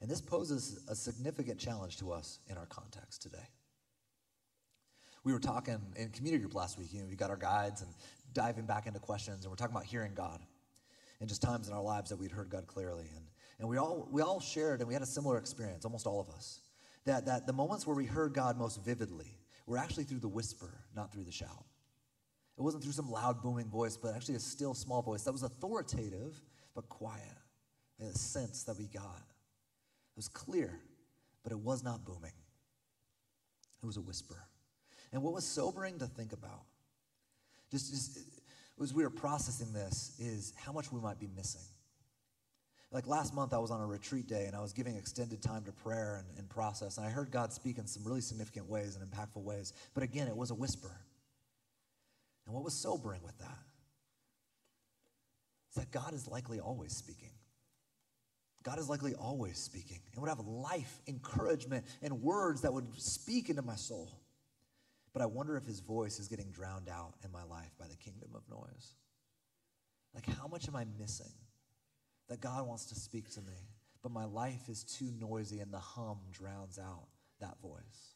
And 0.00 0.10
this 0.10 0.20
poses 0.20 0.80
a 0.88 0.94
significant 0.94 1.58
challenge 1.58 1.98
to 1.98 2.12
us 2.12 2.38
in 2.48 2.56
our 2.56 2.66
context 2.66 3.22
today. 3.22 3.48
We 5.24 5.32
were 5.32 5.40
talking 5.40 5.78
in 5.96 6.08
community 6.10 6.40
group 6.40 6.54
last 6.54 6.78
week, 6.78 6.92
you 6.92 7.00
know, 7.00 7.06
we 7.06 7.16
got 7.16 7.28
our 7.28 7.36
guides 7.36 7.82
and 7.82 7.90
diving 8.32 8.64
back 8.64 8.86
into 8.86 8.98
questions, 8.98 9.44
and 9.44 9.50
we're 9.50 9.56
talking 9.56 9.74
about 9.74 9.84
hearing 9.84 10.14
God 10.14 10.40
and 11.20 11.28
just 11.28 11.42
times 11.42 11.68
in 11.68 11.74
our 11.74 11.82
lives 11.82 12.08
that 12.10 12.16
we'd 12.16 12.30
heard 12.30 12.48
God 12.48 12.66
clearly. 12.66 13.10
And, 13.14 13.24
and 13.58 13.68
we, 13.68 13.76
all, 13.76 14.08
we 14.10 14.22
all 14.22 14.40
shared, 14.40 14.80
and 14.80 14.88
we 14.88 14.94
had 14.94 15.02
a 15.02 15.06
similar 15.06 15.36
experience, 15.36 15.84
almost 15.84 16.06
all 16.06 16.20
of 16.20 16.30
us, 16.30 16.60
that, 17.04 17.26
that 17.26 17.46
the 17.46 17.52
moments 17.52 17.86
where 17.86 17.96
we 17.96 18.06
heard 18.06 18.32
God 18.32 18.56
most 18.56 18.82
vividly 18.82 19.36
were 19.66 19.76
actually 19.76 20.04
through 20.04 20.20
the 20.20 20.28
whisper, 20.28 20.70
not 20.96 21.12
through 21.12 21.24
the 21.24 21.32
shout. 21.32 21.66
It 22.56 22.62
wasn't 22.62 22.82
through 22.82 22.92
some 22.92 23.10
loud, 23.10 23.42
booming 23.42 23.68
voice, 23.68 23.96
but 23.96 24.14
actually 24.14 24.36
a 24.36 24.40
still, 24.40 24.74
small 24.74 25.02
voice 25.02 25.22
that 25.22 25.32
was 25.32 25.42
authoritative, 25.42 26.40
but 26.74 26.88
quiet, 26.88 27.36
a 28.00 28.16
sense 28.16 28.64
that 28.64 28.78
we 28.78 28.86
got. 28.86 29.22
Was 30.20 30.28
clear, 30.28 30.78
but 31.42 31.50
it 31.50 31.58
was 31.58 31.82
not 31.82 32.04
booming. 32.04 32.34
It 33.82 33.86
was 33.86 33.96
a 33.96 34.02
whisper. 34.02 34.36
And 35.14 35.22
what 35.22 35.32
was 35.32 35.46
sobering 35.46 35.98
to 35.98 36.04
think 36.04 36.34
about, 36.34 36.60
just, 37.70 37.90
just 37.90 38.18
as 38.82 38.92
we 38.92 39.02
were 39.02 39.08
processing 39.08 39.72
this, 39.72 40.14
is 40.18 40.52
how 40.62 40.72
much 40.72 40.92
we 40.92 41.00
might 41.00 41.18
be 41.18 41.26
missing. 41.34 41.62
Like 42.92 43.06
last 43.06 43.34
month, 43.34 43.54
I 43.54 43.58
was 43.60 43.70
on 43.70 43.80
a 43.80 43.86
retreat 43.86 44.28
day 44.28 44.44
and 44.44 44.54
I 44.54 44.60
was 44.60 44.74
giving 44.74 44.94
extended 44.94 45.40
time 45.40 45.64
to 45.64 45.72
prayer 45.72 46.16
and, 46.16 46.38
and 46.38 46.46
process. 46.50 46.98
And 46.98 47.06
I 47.06 47.08
heard 47.08 47.30
God 47.30 47.50
speak 47.50 47.78
in 47.78 47.86
some 47.86 48.04
really 48.04 48.20
significant 48.20 48.68
ways 48.68 48.98
and 49.00 49.10
impactful 49.10 49.42
ways. 49.42 49.72
But 49.94 50.02
again, 50.02 50.28
it 50.28 50.36
was 50.36 50.50
a 50.50 50.54
whisper. 50.54 50.94
And 52.44 52.54
what 52.54 52.62
was 52.62 52.74
sobering 52.74 53.22
with 53.22 53.38
that 53.38 53.58
is 55.70 55.76
that 55.76 55.90
God 55.90 56.12
is 56.12 56.28
likely 56.28 56.60
always 56.60 56.94
speaking. 56.94 57.30
God 58.62 58.78
is 58.78 58.90
likely 58.90 59.14
always 59.14 59.56
speaking 59.56 60.00
and 60.12 60.20
would 60.20 60.28
have 60.28 60.40
life, 60.40 61.00
encouragement, 61.06 61.84
and 62.02 62.20
words 62.20 62.60
that 62.62 62.72
would 62.72 62.86
speak 63.00 63.48
into 63.48 63.62
my 63.62 63.76
soul. 63.76 64.20
But 65.12 65.22
I 65.22 65.26
wonder 65.26 65.56
if 65.56 65.64
his 65.64 65.80
voice 65.80 66.18
is 66.20 66.28
getting 66.28 66.50
drowned 66.50 66.88
out 66.88 67.14
in 67.24 67.32
my 67.32 67.42
life 67.42 67.70
by 67.78 67.86
the 67.88 67.96
kingdom 67.96 68.30
of 68.34 68.42
noise. 68.48 68.94
Like, 70.14 70.26
how 70.26 70.46
much 70.46 70.68
am 70.68 70.76
I 70.76 70.84
missing 70.98 71.32
that 72.28 72.40
God 72.40 72.66
wants 72.66 72.86
to 72.86 72.94
speak 72.94 73.30
to 73.30 73.40
me, 73.40 73.68
but 74.02 74.12
my 74.12 74.24
life 74.24 74.68
is 74.68 74.84
too 74.84 75.10
noisy 75.18 75.60
and 75.60 75.72
the 75.72 75.78
hum 75.78 76.18
drowns 76.30 76.78
out 76.78 77.06
that 77.40 77.60
voice? 77.62 78.14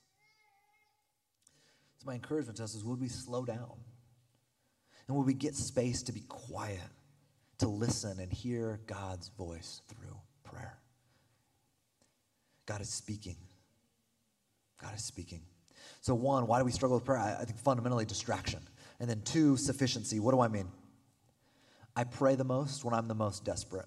So, 1.99 2.07
my 2.07 2.15
encouragement 2.15 2.59
to 2.59 2.65
us 2.65 2.75
is 2.75 2.85
would 2.85 3.01
we 3.01 3.09
slow 3.09 3.45
down? 3.45 3.73
And 5.07 5.17
would 5.17 5.27
we 5.27 5.35
get 5.35 5.55
space 5.55 6.03
to 6.05 6.13
be 6.13 6.23
quiet, 6.29 6.81
to 7.59 7.69
listen 7.69 8.21
and 8.21 8.33
hear 8.33 8.81
God's 8.87 9.29
voice 9.29 9.83
through? 9.89 10.19
Prayer. 10.55 10.79
God 12.67 12.81
is 12.81 12.89
speaking. 12.89 13.37
God 14.81 14.95
is 14.95 15.05
speaking. 15.05 15.43
So, 16.01 16.15
one, 16.15 16.47
why 16.47 16.59
do 16.59 16.65
we 16.65 16.73
struggle 16.73 16.97
with 16.97 17.05
prayer? 17.05 17.19
I 17.19 17.45
think 17.45 17.59
fundamentally 17.59 18.05
distraction. 18.05 18.61
And 19.01 19.09
then 19.09 19.23
two, 19.23 19.57
sufficiency. 19.57 20.21
What 20.21 20.33
do 20.33 20.41
I 20.41 20.49
mean? 20.49 20.69
I 21.97 22.05
pray 22.05 22.35
the 22.35 22.45
most 22.45 22.85
when 22.85 22.95
I'm 22.95 23.09
the 23.09 23.15
most 23.15 23.45
desperate. 23.45 23.87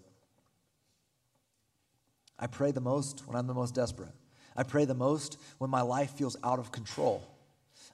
I 2.39 2.47
pray 2.47 2.71
the 2.71 2.81
most 2.81 3.27
when 3.27 3.35
I'm 3.35 3.47
the 3.47 3.53
most 3.53 3.73
desperate. 3.73 4.13
I 4.55 4.63
pray 4.63 4.85
the 4.85 4.93
most 4.93 5.37
when 5.57 5.69
my 5.69 5.81
life 5.81 6.11
feels 6.11 6.37
out 6.43 6.59
of 6.59 6.71
control. 6.71 7.23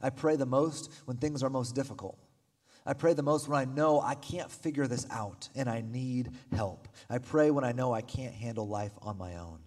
I 0.01 0.09
pray 0.09 0.35
the 0.35 0.45
most 0.45 0.91
when 1.05 1.17
things 1.17 1.43
are 1.43 1.49
most 1.49 1.75
difficult. 1.75 2.17
I 2.85 2.93
pray 2.93 3.13
the 3.13 3.23
most 3.23 3.47
when 3.47 3.59
I 3.59 3.65
know 3.65 4.01
I 4.01 4.15
can't 4.15 4.51
figure 4.51 4.87
this 4.87 5.07
out 5.09 5.47
and 5.55 5.69
I 5.69 5.81
need 5.81 6.31
help. 6.53 6.87
I 7.09 7.17
pray 7.17 7.49
when 7.49 7.63
I 7.63 7.71
know 7.71 7.93
I 7.93 8.01
can't 8.01 8.33
handle 8.33 8.67
life 8.67 8.91
on 9.01 9.17
my 9.17 9.37
own. 9.37 9.59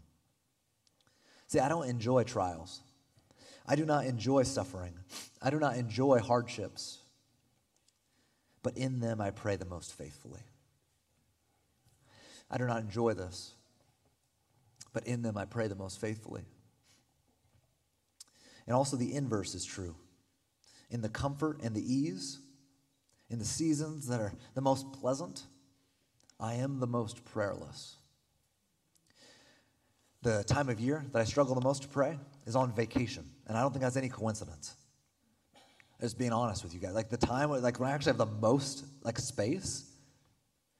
See, 1.46 1.60
I 1.60 1.68
don't 1.68 1.88
enjoy 1.88 2.24
trials. 2.24 2.82
I 3.66 3.74
do 3.74 3.86
not 3.86 4.04
enjoy 4.04 4.42
suffering. 4.42 4.94
I 5.40 5.50
do 5.50 5.58
not 5.58 5.76
enjoy 5.76 6.18
hardships. 6.18 6.98
But 8.62 8.76
in 8.76 9.00
them 9.00 9.20
I 9.20 9.30
pray 9.30 9.56
the 9.56 9.64
most 9.64 9.96
faithfully. 9.96 10.42
I 12.50 12.58
do 12.58 12.66
not 12.66 12.80
enjoy 12.80 13.14
this, 13.14 13.54
but 14.92 15.06
in 15.06 15.22
them 15.22 15.36
I 15.36 15.46
pray 15.46 15.66
the 15.66 15.74
most 15.74 16.00
faithfully. 16.00 16.44
And 18.66 18.76
also 18.76 18.96
the 18.96 19.14
inverse 19.14 19.54
is 19.54 19.64
true. 19.64 19.96
In 20.90 21.00
the 21.00 21.08
comfort 21.08 21.60
and 21.62 21.74
the 21.74 21.94
ease, 21.94 22.38
in 23.30 23.38
the 23.38 23.44
seasons 23.44 24.06
that 24.08 24.20
are 24.20 24.32
the 24.54 24.60
most 24.60 24.92
pleasant, 24.92 25.42
I 26.38 26.54
am 26.54 26.80
the 26.80 26.86
most 26.86 27.24
prayerless. 27.24 27.96
The 30.22 30.44
time 30.44 30.68
of 30.68 30.80
year 30.80 31.04
that 31.12 31.20
I 31.20 31.24
struggle 31.24 31.54
the 31.54 31.60
most 31.60 31.82
to 31.82 31.88
pray 31.88 32.18
is 32.46 32.56
on 32.56 32.74
vacation, 32.74 33.24
and 33.46 33.56
I 33.56 33.62
don't 33.62 33.72
think 33.72 33.82
that's 33.82 33.96
any 33.96 34.08
coincidence. 34.08 34.76
Just 36.00 36.18
being 36.18 36.32
honest 36.32 36.62
with 36.62 36.74
you 36.74 36.80
guys, 36.80 36.94
like 36.94 37.08
the 37.08 37.16
time, 37.16 37.50
like 37.50 37.80
when 37.80 37.88
I 37.88 37.92
actually 37.92 38.10
have 38.10 38.18
the 38.18 38.26
most 38.26 38.84
like 39.02 39.18
space, 39.18 39.90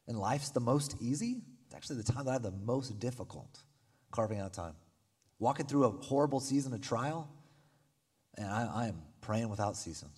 and 0.09 0.19
life's 0.19 0.51
the 0.51 0.61
most 0.61 0.97
easy. 1.01 1.43
It's 1.67 1.75
actually 1.75 1.97
the 1.97 2.13
time 2.13 2.25
that 2.25 2.31
I 2.31 2.35
have 2.35 2.43
the 2.43 2.53
most 2.65 2.99
difficult 3.01 3.63
carving 4.11 4.41
out 4.41 4.53
time. 4.53 4.75
Walking 5.39 5.67
through 5.67 5.85
a 5.85 5.91
horrible 5.91 6.41
season 6.41 6.73
of 6.73 6.81
trial, 6.81 7.29
and 8.37 8.47
I, 8.47 8.71
I 8.73 8.87
am 8.89 9.03
praying 9.21 9.49
without 9.49 9.77
ceasing. 9.77 10.11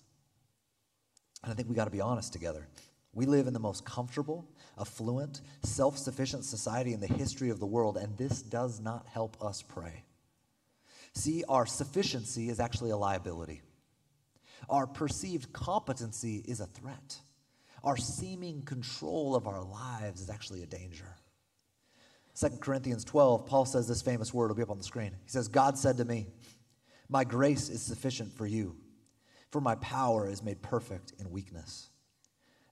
And 1.43 1.51
I 1.51 1.55
think 1.55 1.69
we 1.69 1.75
got 1.75 1.85
to 1.85 1.91
be 1.91 2.01
honest 2.01 2.33
together. 2.33 2.67
We 3.13 3.25
live 3.25 3.47
in 3.47 3.53
the 3.53 3.59
most 3.59 3.85
comfortable, 3.85 4.47
affluent, 4.79 5.41
self 5.63 5.97
sufficient 5.97 6.45
society 6.45 6.93
in 6.93 6.99
the 6.99 7.07
history 7.07 7.49
of 7.49 7.59
the 7.59 7.65
world, 7.65 7.97
and 7.97 8.17
this 8.17 8.41
does 8.41 8.79
not 8.79 9.07
help 9.07 9.37
us 9.43 9.63
pray. 9.63 10.03
See, 11.13 11.43
our 11.49 11.65
sufficiency 11.65 12.49
is 12.49 12.59
actually 12.59 12.91
a 12.91 12.97
liability, 12.97 13.61
our 14.69 14.85
perceived 14.85 15.51
competency 15.53 16.43
is 16.47 16.59
a 16.59 16.67
threat, 16.67 17.19
our 17.83 17.97
seeming 17.97 18.61
control 18.61 19.35
of 19.35 19.47
our 19.47 19.63
lives 19.63 20.21
is 20.21 20.29
actually 20.29 20.61
a 20.61 20.67
danger. 20.67 21.15
2 22.39 22.57
Corinthians 22.61 23.03
12, 23.03 23.47
Paul 23.47 23.65
says 23.65 23.87
this 23.87 24.01
famous 24.01 24.33
word, 24.33 24.49
will 24.49 24.55
be 24.55 24.61
up 24.61 24.69
on 24.69 24.77
the 24.77 24.83
screen. 24.83 25.11
He 25.25 25.29
says, 25.29 25.47
God 25.47 25.77
said 25.77 25.97
to 25.97 26.05
me, 26.05 26.27
My 27.09 27.23
grace 27.23 27.69
is 27.69 27.81
sufficient 27.81 28.31
for 28.31 28.45
you, 28.45 28.77
for 29.51 29.61
my 29.61 29.75
power 29.75 30.29
is 30.29 30.43
made 30.43 30.61
perfect 30.61 31.13
in 31.19 31.31
weakness. 31.31 31.89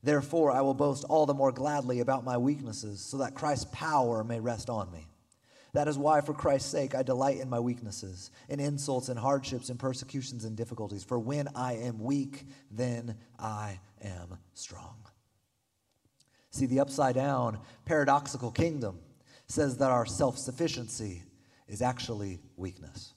Therefore, 0.03 0.51
I 0.51 0.61
will 0.61 0.73
boast 0.73 1.03
all 1.05 1.25
the 1.25 1.33
more 1.33 1.51
gladly 1.51 1.99
about 1.99 2.23
my 2.23 2.37
weaknesses, 2.37 3.01
so 3.01 3.17
that 3.17 3.35
Christ's 3.35 3.65
power 3.71 4.23
may 4.23 4.39
rest 4.39 4.69
on 4.69 4.91
me. 4.91 5.07
That 5.73 5.87
is 5.87 5.97
why, 5.97 6.21
for 6.21 6.33
Christ's 6.33 6.71
sake, 6.71 6.95
I 6.95 7.03
delight 7.03 7.39
in 7.39 7.49
my 7.49 7.59
weaknesses, 7.59 8.31
in 8.47 8.59
insults 8.59 9.09
and 9.09 9.19
hardships 9.19 9.69
and 9.69 9.79
persecutions 9.79 10.45
and 10.45 10.55
difficulties. 10.55 11.03
For 11.03 11.19
when 11.19 11.49
I 11.55 11.73
am 11.73 11.99
weak, 11.99 12.45
then 12.71 13.17
I 13.37 13.79
am 14.01 14.37
strong. 14.53 14.95
See, 16.51 16.67
the 16.67 16.79
upside 16.79 17.15
down, 17.15 17.59
paradoxical 17.85 18.51
kingdom 18.51 18.99
says 19.47 19.77
that 19.77 19.91
our 19.91 20.05
self 20.05 20.37
sufficiency 20.37 21.23
is 21.67 21.81
actually 21.81 22.39
weakness, 22.55 23.13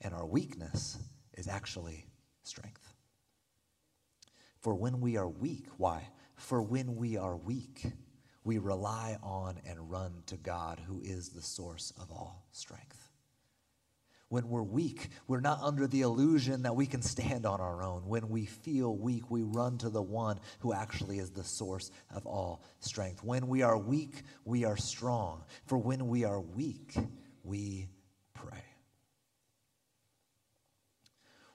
and 0.00 0.12
our 0.12 0.26
weakness 0.26 0.98
is 1.34 1.46
actually 1.46 2.06
strength. 2.42 2.92
For 4.60 4.74
when 4.74 5.00
we 5.00 5.16
are 5.16 5.28
weak, 5.28 5.66
why? 5.76 6.08
For 6.36 6.62
when 6.62 6.96
we 6.96 7.16
are 7.16 7.36
weak, 7.36 7.84
we 8.44 8.58
rely 8.58 9.16
on 9.22 9.58
and 9.66 9.90
run 9.90 10.22
to 10.26 10.36
God, 10.36 10.80
who 10.86 11.00
is 11.02 11.30
the 11.30 11.42
source 11.42 11.92
of 12.00 12.10
all 12.10 12.46
strength. 12.52 13.08
When 14.28 14.48
we're 14.48 14.62
weak, 14.62 15.10
we're 15.28 15.40
not 15.40 15.60
under 15.60 15.86
the 15.86 16.00
illusion 16.00 16.62
that 16.62 16.74
we 16.74 16.86
can 16.86 17.02
stand 17.02 17.44
on 17.44 17.60
our 17.60 17.82
own. 17.82 18.06
When 18.06 18.30
we 18.30 18.46
feel 18.46 18.96
weak, 18.96 19.30
we 19.30 19.42
run 19.42 19.76
to 19.78 19.90
the 19.90 20.00
one 20.00 20.40
who 20.60 20.72
actually 20.72 21.18
is 21.18 21.30
the 21.30 21.44
source 21.44 21.90
of 22.14 22.24
all 22.24 22.64
strength. 22.80 23.22
When 23.22 23.46
we 23.46 23.60
are 23.60 23.76
weak, 23.76 24.22
we 24.46 24.64
are 24.64 24.78
strong. 24.78 25.44
For 25.66 25.76
when 25.76 26.08
we 26.08 26.24
are 26.24 26.40
weak, 26.40 26.96
we 27.44 27.88
pray. 28.32 28.64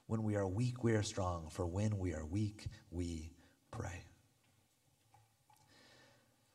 When 0.08 0.22
we 0.22 0.36
are 0.36 0.48
weak, 0.48 0.82
we 0.82 0.94
are 0.94 1.02
strong. 1.02 1.48
For 1.50 1.66
when 1.66 1.98
we 1.98 2.14
are 2.14 2.24
weak, 2.24 2.66
we 2.90 3.30
pray. 3.70 4.04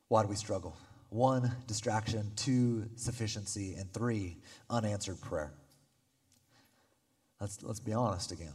Why 0.08 0.24
do 0.24 0.28
we 0.28 0.36
struggle? 0.36 0.76
One, 1.10 1.52
distraction. 1.68 2.32
Two, 2.36 2.90
sufficiency. 2.96 3.76
And 3.76 3.94
three, 3.94 4.38
unanswered 4.72 5.22
prayer. 5.22 5.54
Let's, 7.40 7.62
let's 7.62 7.80
be 7.80 7.94
honest 7.94 8.32
again. 8.32 8.54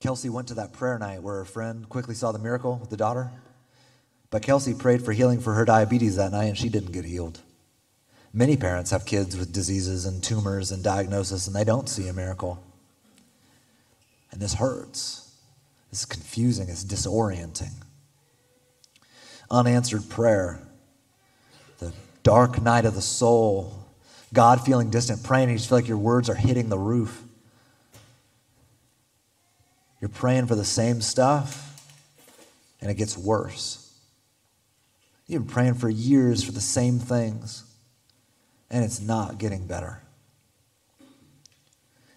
Kelsey 0.00 0.28
went 0.28 0.48
to 0.48 0.54
that 0.54 0.72
prayer 0.72 0.98
night 0.98 1.22
where 1.22 1.36
her 1.36 1.44
friend 1.44 1.88
quickly 1.88 2.16
saw 2.16 2.32
the 2.32 2.40
miracle 2.40 2.78
with 2.80 2.90
the 2.90 2.96
daughter. 2.96 3.30
But 4.30 4.42
Kelsey 4.42 4.74
prayed 4.74 5.04
for 5.04 5.12
healing 5.12 5.38
for 5.38 5.54
her 5.54 5.64
diabetes 5.64 6.16
that 6.16 6.32
night 6.32 6.46
and 6.46 6.58
she 6.58 6.68
didn't 6.68 6.90
get 6.90 7.04
healed. 7.04 7.40
Many 8.32 8.56
parents 8.56 8.90
have 8.90 9.06
kids 9.06 9.36
with 9.36 9.52
diseases 9.52 10.04
and 10.04 10.20
tumors 10.20 10.72
and 10.72 10.82
diagnosis 10.82 11.46
and 11.46 11.54
they 11.54 11.62
don't 11.62 11.88
see 11.88 12.08
a 12.08 12.12
miracle. 12.12 12.63
And 14.34 14.42
this 14.42 14.54
hurts. 14.54 15.30
This 15.90 16.00
is 16.00 16.06
confusing. 16.06 16.68
It's 16.68 16.84
disorienting. 16.84 17.70
Unanswered 19.48 20.08
prayer, 20.08 20.58
the 21.78 21.92
dark 22.24 22.60
night 22.60 22.84
of 22.84 22.96
the 22.96 23.00
soul, 23.00 23.78
God 24.32 24.60
feeling 24.60 24.90
distant, 24.90 25.22
praying, 25.22 25.50
you 25.50 25.56
just 25.56 25.68
feel 25.68 25.78
like 25.78 25.86
your 25.86 25.98
words 25.98 26.28
are 26.28 26.34
hitting 26.34 26.68
the 26.68 26.78
roof. 26.78 27.22
You're 30.00 30.08
praying 30.08 30.46
for 30.46 30.56
the 30.56 30.64
same 30.64 31.00
stuff, 31.00 31.80
and 32.80 32.90
it 32.90 32.94
gets 32.94 33.16
worse. 33.16 33.96
You've 35.28 35.46
been 35.46 35.52
praying 35.52 35.74
for 35.74 35.88
years 35.88 36.42
for 36.42 36.50
the 36.50 36.60
same 36.60 36.98
things, 36.98 37.62
and 38.68 38.84
it's 38.84 39.00
not 39.00 39.38
getting 39.38 39.68
better. 39.68 40.02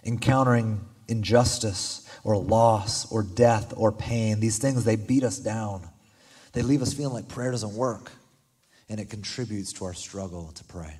Encountering 0.03 0.82
injustice 1.08 2.10
or 2.24 2.38
loss 2.38 3.12
or 3.12 3.24
death 3.24 3.74
or 3.76 3.91
pain, 3.91 4.39
these 4.39 4.58
things, 4.58 4.84
they 4.84 4.96
beat 4.96 5.24
us 5.24 5.39
down. 5.39 5.88
They 6.54 6.62
leave 6.62 6.82
us 6.82 6.93
feeling 6.93 7.13
like 7.13 7.28
prayer 7.28 7.52
doesn't 7.52 7.74
work, 7.74 8.12
and 8.89 9.00
it 9.00 9.10
contributes 9.10 9.74
to 9.74 9.86
our 9.86 9.93
struggle 9.93 10.52
to 10.56 10.63
pray. 10.63 10.98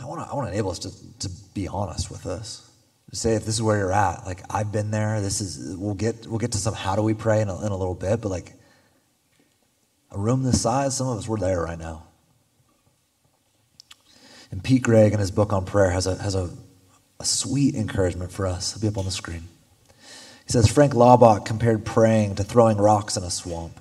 I 0.00 0.04
want 0.04 0.20
to 0.20 0.30
I 0.30 0.34
want 0.34 0.48
to 0.48 0.52
enable 0.52 0.70
us 0.70 0.78
to, 0.80 1.18
to 1.20 1.30
be 1.54 1.68
honest 1.68 2.10
with 2.10 2.22
this. 2.22 2.70
Say 3.12 3.34
if 3.34 3.46
this 3.46 3.54
is 3.54 3.62
where 3.62 3.78
you're 3.78 3.92
at, 3.92 4.26
like 4.26 4.42
I've 4.50 4.72
been 4.72 4.90
there. 4.90 5.20
This 5.20 5.40
is 5.40 5.76
we'll 5.76 5.94
get 5.94 6.26
we'll 6.26 6.38
get 6.38 6.52
to 6.52 6.58
some 6.58 6.74
how 6.74 6.96
do 6.96 7.02
we 7.02 7.14
pray 7.14 7.40
in 7.40 7.48
a, 7.48 7.64
in 7.64 7.72
a 7.72 7.76
little 7.76 7.94
bit, 7.94 8.20
but 8.20 8.28
like 8.28 8.52
a 10.10 10.18
room 10.18 10.42
this 10.42 10.60
size, 10.60 10.96
some 10.96 11.08
of 11.08 11.16
us 11.18 11.26
we're 11.26 11.38
there 11.38 11.62
right 11.62 11.78
now. 11.78 12.05
And 14.56 14.64
Pete 14.64 14.84
Greig 14.84 15.12
in 15.12 15.18
his 15.18 15.30
book 15.30 15.52
on 15.52 15.66
prayer 15.66 15.90
has 15.90 16.06
a 16.06 16.14
has 16.14 16.34
a, 16.34 16.48
a 17.20 17.26
sweet 17.26 17.74
encouragement 17.74 18.32
for 18.32 18.46
us. 18.46 18.74
It'll 18.74 18.80
be 18.80 18.88
up 18.88 18.96
on 18.96 19.04
the 19.04 19.10
screen. 19.10 19.42
He 20.46 20.52
says 20.52 20.66
Frank 20.66 20.94
Laubach 20.94 21.44
compared 21.44 21.84
praying 21.84 22.36
to 22.36 22.42
throwing 22.42 22.78
rocks 22.78 23.18
in 23.18 23.22
a 23.22 23.28
swamp. 23.30 23.78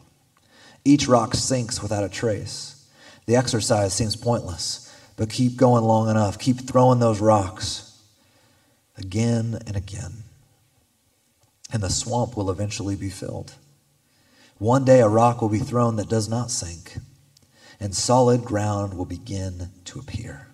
Each 0.84 1.08
rock 1.08 1.34
sinks 1.34 1.82
without 1.82 2.04
a 2.04 2.10
trace. 2.10 2.86
The 3.26 3.38
exercise 3.38 3.94
seems 3.94 4.18
pointless 4.18 4.94
but 5.16 5.30
keep 5.30 5.56
going 5.56 5.86
long 5.86 6.10
enough. 6.10 6.38
Keep 6.38 6.68
throwing 6.68 7.00
those 7.00 7.22
rocks 7.22 7.98
again 8.98 9.58
and 9.66 9.78
again. 9.78 10.24
And 11.72 11.82
the 11.82 11.90
swamp 11.90 12.36
will 12.36 12.52
eventually 12.52 12.98
be 12.98 13.10
filled. 13.10 13.54
One 14.58 14.84
day 14.84 15.00
a 15.00 15.08
rock 15.08 15.42
will 15.42 15.48
be 15.48 15.60
thrown 15.60 15.96
that 15.96 16.10
does 16.10 16.28
not 16.28 16.52
sink, 16.52 16.98
and 17.80 17.96
solid 17.96 18.44
ground 18.44 18.96
will 18.96 19.06
begin 19.06 19.70
to 19.86 20.00
appear. 20.00 20.45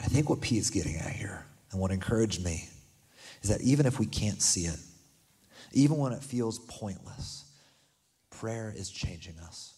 I 0.00 0.04
think 0.04 0.28
what 0.30 0.40
P 0.40 0.58
is 0.58 0.70
getting 0.70 0.96
at 0.96 1.12
here, 1.12 1.44
and 1.70 1.80
what 1.80 1.90
encouraged 1.90 2.44
me, 2.44 2.68
is 3.42 3.50
that 3.50 3.60
even 3.60 3.86
if 3.86 3.98
we 3.98 4.06
can't 4.06 4.40
see 4.40 4.62
it, 4.62 4.78
even 5.72 5.98
when 5.98 6.12
it 6.12 6.22
feels 6.22 6.58
pointless, 6.58 7.44
prayer 8.30 8.72
is 8.74 8.90
changing 8.90 9.38
us. 9.38 9.74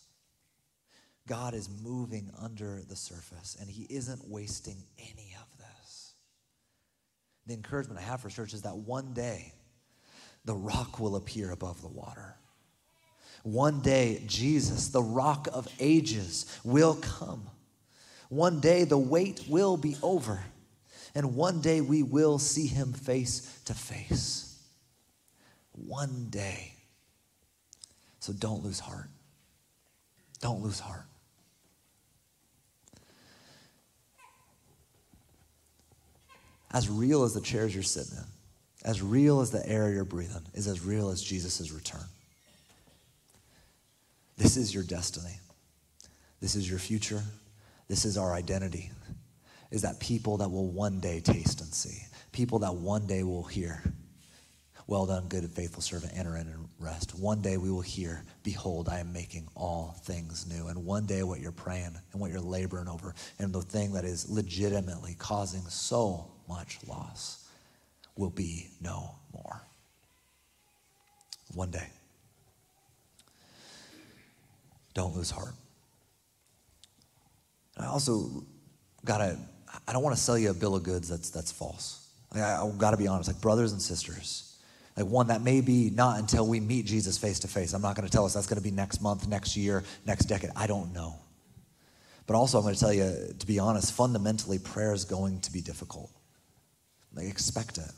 God 1.27 1.55
is 1.55 1.69
moving 1.83 2.31
under 2.41 2.81
the 2.89 2.97
surface 2.97 3.57
and 3.61 3.71
he 3.71 3.87
isn't 3.91 4.29
wasting 4.29 4.77
any 4.99 5.37
of 5.41 5.59
this. 5.59 6.15
The 7.47 7.55
encouragement 7.55 8.01
I 8.01 8.03
have 8.03 8.21
for 8.21 8.29
church 8.29 8.55
is 8.55 8.63
that 8.63 8.77
one 8.77 9.13
day 9.13 9.53
the 10.45 10.55
rock 10.55 10.99
will 10.99 11.17
appear 11.17 11.51
above 11.53 11.81
the 11.81 11.89
water. 11.89 12.37
One 13.45 13.81
day, 13.81 14.23
Jesus, 14.27 14.89
the 14.89 15.03
rock 15.03 15.49
of 15.53 15.69
ages, 15.81 16.61
will 16.65 16.95
come. 16.95 17.49
One 18.33 18.61
day, 18.61 18.85
the 18.85 18.97
wait 18.97 19.45
will 19.47 19.77
be 19.77 19.95
over. 20.03 20.43
And 21.15 21.35
one 21.35 21.61
day, 21.61 21.83
we 21.83 22.03
will 22.03 22.39
see 22.39 22.67
him 22.67 22.95
face 22.95 23.61
to 23.67 23.75
face. 23.75 24.59
One 25.73 26.29
day. 26.31 26.73
So 28.21 28.33
don't 28.33 28.65
lose 28.65 28.81
heart. 28.81 29.11
Don't 30.41 30.63
lose 30.63 30.81
heart. 30.81 31.05
as 36.73 36.89
real 36.89 37.23
as 37.23 37.35
the 37.35 37.41
chairs 37.43 37.75
you're 37.75 37.83
sitting 37.83 38.17
in, 38.17 38.25
as 38.83 39.03
real 39.03 39.43
as 39.43 39.51
the 39.51 39.63
air 39.69 39.93
you're 39.93 40.07
breathing, 40.07 40.41
is 40.55 40.67
as 40.67 40.83
real 40.83 41.11
as 41.11 41.23
Jesus' 41.23 41.71
return. 41.71 42.01
This 44.39 44.57
is 44.57 44.73
your 44.73 44.83
destiny. 44.83 45.39
This 46.41 46.55
is 46.55 46.71
your 46.71 46.79
future. 46.79 47.23
This 47.89 48.05
is 48.05 48.17
our 48.17 48.35
identity. 48.35 48.91
Is 49.71 49.83
that 49.83 50.01
people 50.01 50.37
that 50.39 50.51
will 50.51 50.71
one 50.71 51.01
day 51.01 51.21
taste 51.21 51.61
and 51.63 51.73
see, 51.73 52.05
people 52.31 52.59
that 52.61 52.75
one 52.75 53.07
day 53.07 53.23
will 53.23 53.45
hear, 53.45 53.83
well 54.87 55.07
done, 55.07 55.29
good 55.29 55.45
and 55.45 55.53
faithful 55.53 55.81
servant, 55.81 56.13
enter 56.15 56.37
in 56.37 56.47
and 56.47 56.69
rest. 56.79 57.19
One 57.19 57.41
day 57.41 57.57
we 57.57 57.71
will 57.71 57.81
hear, 57.81 58.25
Behold, 58.43 58.89
I 58.91 58.99
am 58.99 59.13
making 59.13 59.49
all 59.55 59.97
things 60.05 60.47
new. 60.47 60.69
And 60.69 60.85
one 60.85 61.07
day 61.07 61.23
what 61.23 61.41
you're 61.41 61.53
praying 61.53 61.97
and 62.13 62.21
what 62.21 62.31
you're 62.31 62.41
laboring 62.41 62.89
over, 62.89 63.15
and 63.39 63.53
the 63.53 63.63
thing 63.63 63.95
that 63.95 64.05
is 64.05 64.29
legitimately 64.29 65.17
causing 65.19 65.63
so 65.63 66.31
much 66.49 66.79
loss, 66.87 67.49
will 68.17 68.31
be 68.31 68.69
no 68.81 69.15
more. 69.33 69.63
One 71.55 71.71
day. 71.71 71.87
Don't 74.95 75.17
lose 75.17 75.31
heart. 75.31 75.55
I 77.77 77.87
also 77.87 78.45
gotta, 79.05 79.39
I 79.87 79.93
don't 79.93 80.03
want 80.03 80.17
to 80.17 80.23
sell 80.23 80.39
you 80.39 80.51
a 80.51 80.55
bill 80.55 80.75
of 80.75 80.83
goods 80.83 81.09
that's, 81.09 81.31
that's 81.31 81.51
false. 81.51 82.11
Like 82.33 82.43
I, 82.43 82.63
I 82.63 82.71
gotta 82.77 82.97
be 82.97 83.09
honest, 83.09 83.29
like 83.29 83.41
brothers 83.41 83.73
and 83.73 83.81
sisters, 83.81 84.59
like 84.97 85.07
one 85.07 85.29
that 85.29 85.43
may 85.43 85.61
be 85.61 85.91
not 85.91 86.19
until 86.19 86.47
we 86.47 86.61
meet 86.61 86.87
Jesus 86.87 87.17
face 87.17 87.39
to 87.41 87.49
face. 87.49 87.73
I'm 87.73 87.83
not 87.83 87.97
to 88.07 88.13
tell 88.13 88.27
us 88.27 88.35
that's 88.35 88.47
to 88.47 88.61
be 88.61 88.71
next 88.71 89.01
month, 89.01 89.27
next 89.27 89.57
year, 89.57 89.85
next 90.07 90.27
decade. 90.27 90.51
I 90.55 90.67
don't 90.67 90.93
know. 90.93 91.17
But 92.27 92.37
also, 92.37 92.59
I'm 92.59 92.65
to 92.75 92.81
tell 92.81 92.93
you, 92.93 93.35
to 93.39 93.47
be 93.47 93.59
honest, 93.59 93.93
fundamentally, 93.93 94.59
prayer 94.59 94.93
is 94.93 95.05
going 95.05 95.41
to 95.41 95.53
be 95.53 95.61
difficult. 95.61 96.11
Like, 97.15 97.27
expect 97.27 97.79
it. 97.79 97.91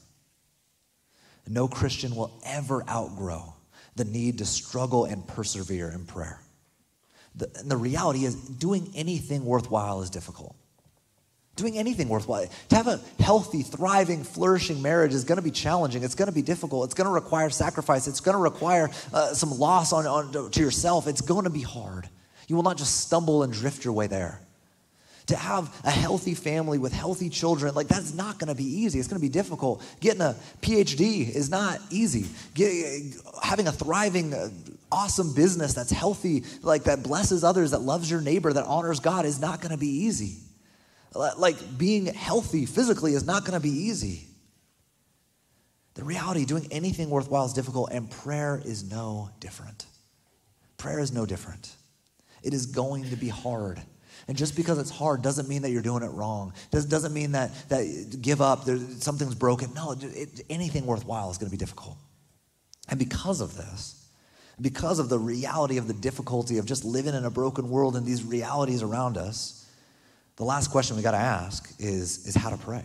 No 1.46 1.68
Christian 1.68 2.16
will 2.16 2.40
ever 2.46 2.88
outgrow 2.88 3.54
the 3.96 4.04
need 4.04 4.38
to 4.38 4.46
struggle 4.46 5.04
and 5.04 5.26
persevere 5.26 5.90
in 5.90 6.06
prayer. 6.06 6.40
The, 7.37 7.51
and 7.57 7.70
the 7.70 7.76
reality 7.76 8.24
is, 8.24 8.35
doing 8.35 8.93
anything 8.95 9.45
worthwhile 9.45 10.03
is 10.03 10.11
difficult 10.11 10.57
doing 11.57 11.78
anything 11.78 12.09
worthwhile. 12.09 12.47
To 12.70 12.76
have 12.76 12.89
a 12.89 13.01
healthy, 13.20 13.62
thriving, 13.62 14.24
flourishing 14.24 14.82
marriage 14.82 15.14
is 15.14 15.24
going 15.24 15.37
to 15.37 15.43
be 15.43 15.51
challenging. 15.51 16.03
It's 16.03 16.14
going 16.14 16.28
to 16.28 16.35
be 16.35 16.43
difficult. 16.43 16.87
It's 16.87 16.95
going 16.95 17.07
to 17.07 17.12
require 17.12 17.51
sacrifice. 17.51 18.07
It's 18.07 18.20
going 18.20 18.35
to 18.35 18.43
require 18.43 18.91
uh, 19.12 19.35
some 19.35 19.59
loss 19.59 19.93
on, 19.93 20.07
on, 20.07 20.51
to 20.51 20.61
yourself. 20.61 21.07
It's 21.07 21.20
going 21.20 21.45
to 21.45 21.51
be 21.51 21.62
hard. 21.62 22.09
You 22.49 22.57
will 22.57 22.62
not 22.62 22.76
just 22.76 23.01
stumble 23.01 23.43
and 23.43 23.53
drift 23.53 23.85
your 23.85 23.95
way 23.95 24.07
there. 24.07 24.41
To 25.28 25.36
have 25.36 25.74
a 25.84 25.90
healthy 25.90 26.34
family 26.34 26.76
with 26.76 26.92
healthy 26.92 27.30
children, 27.30 27.74
like 27.74 27.88
that's 27.88 28.12
not 28.12 28.38
going 28.38 28.48
to 28.48 28.54
be 28.54 28.64
easy. 28.82 28.98
It's 28.98 29.08
going 29.08 29.18
to 29.18 29.26
be 29.26 29.30
difficult. 29.30 29.82
Getting 30.00 30.20
a 30.20 30.36
PhD 30.60 31.26
is 31.34 31.48
not 31.48 31.80
easy. 31.90 32.26
Get, 32.52 33.14
having 33.42 33.66
a 33.66 33.72
thriving, 33.72 34.34
uh, 34.34 34.50
awesome 34.92 35.32
business 35.32 35.72
that's 35.72 35.90
healthy, 35.90 36.44
like 36.60 36.84
that 36.84 37.02
blesses 37.02 37.42
others, 37.42 37.70
that 37.70 37.80
loves 37.80 38.10
your 38.10 38.20
neighbor, 38.20 38.52
that 38.52 38.66
honors 38.66 39.00
God, 39.00 39.24
is 39.24 39.40
not 39.40 39.62
going 39.62 39.72
to 39.72 39.78
be 39.78 39.88
easy. 39.88 40.40
Like 41.14 41.56
being 41.78 42.06
healthy 42.06 42.66
physically 42.66 43.14
is 43.14 43.24
not 43.24 43.46
going 43.46 43.54
to 43.54 43.60
be 43.60 43.70
easy. 43.70 44.26
The 45.94 46.04
reality, 46.04 46.44
doing 46.44 46.66
anything 46.70 47.08
worthwhile 47.08 47.46
is 47.46 47.52
difficult, 47.52 47.92
and 47.92 48.10
prayer 48.10 48.60
is 48.62 48.90
no 48.90 49.30
different. 49.38 49.86
Prayer 50.76 50.98
is 50.98 51.12
no 51.12 51.24
different. 51.24 51.76
It 52.42 52.52
is 52.52 52.66
going 52.66 53.08
to 53.10 53.16
be 53.16 53.28
hard. 53.28 53.80
And 54.26 54.36
just 54.36 54.56
because 54.56 54.78
it's 54.78 54.90
hard 54.90 55.22
doesn't 55.22 55.48
mean 55.48 55.62
that 55.62 55.70
you're 55.70 55.82
doing 55.82 56.02
it 56.02 56.10
wrong. 56.10 56.54
Does, 56.70 56.86
doesn't 56.86 57.12
mean 57.12 57.32
that, 57.32 57.50
that 57.68 58.18
give 58.22 58.40
up, 58.40 58.64
something's 58.64 59.34
broken. 59.34 59.74
No, 59.74 59.94
it, 60.00 60.40
anything 60.48 60.86
worthwhile 60.86 61.30
is 61.30 61.38
going 61.38 61.50
to 61.50 61.54
be 61.54 61.58
difficult. 61.58 61.96
And 62.88 62.98
because 62.98 63.40
of 63.40 63.56
this, 63.56 64.06
because 64.60 64.98
of 64.98 65.08
the 65.08 65.18
reality 65.18 65.78
of 65.78 65.88
the 65.88 65.94
difficulty 65.94 66.58
of 66.58 66.66
just 66.66 66.84
living 66.84 67.14
in 67.14 67.24
a 67.24 67.30
broken 67.30 67.68
world 67.68 67.96
and 67.96 68.06
these 68.06 68.24
realities 68.24 68.82
around 68.82 69.18
us, 69.18 69.66
the 70.36 70.44
last 70.44 70.68
question 70.68 70.96
we 70.96 71.02
got 71.02 71.12
to 71.12 71.16
ask 71.18 71.74
is, 71.78 72.26
is 72.26 72.34
how 72.34 72.50
to 72.50 72.56
pray. 72.56 72.84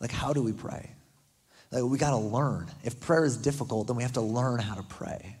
Like, 0.00 0.12
how 0.12 0.32
do 0.32 0.42
we 0.42 0.52
pray? 0.52 0.90
Like, 1.70 1.82
we 1.84 1.98
got 1.98 2.10
to 2.10 2.16
learn. 2.16 2.68
If 2.84 3.00
prayer 3.00 3.24
is 3.24 3.36
difficult, 3.36 3.88
then 3.88 3.96
we 3.96 4.02
have 4.02 4.12
to 4.12 4.20
learn 4.20 4.60
how 4.60 4.74
to 4.74 4.82
pray. 4.82 5.36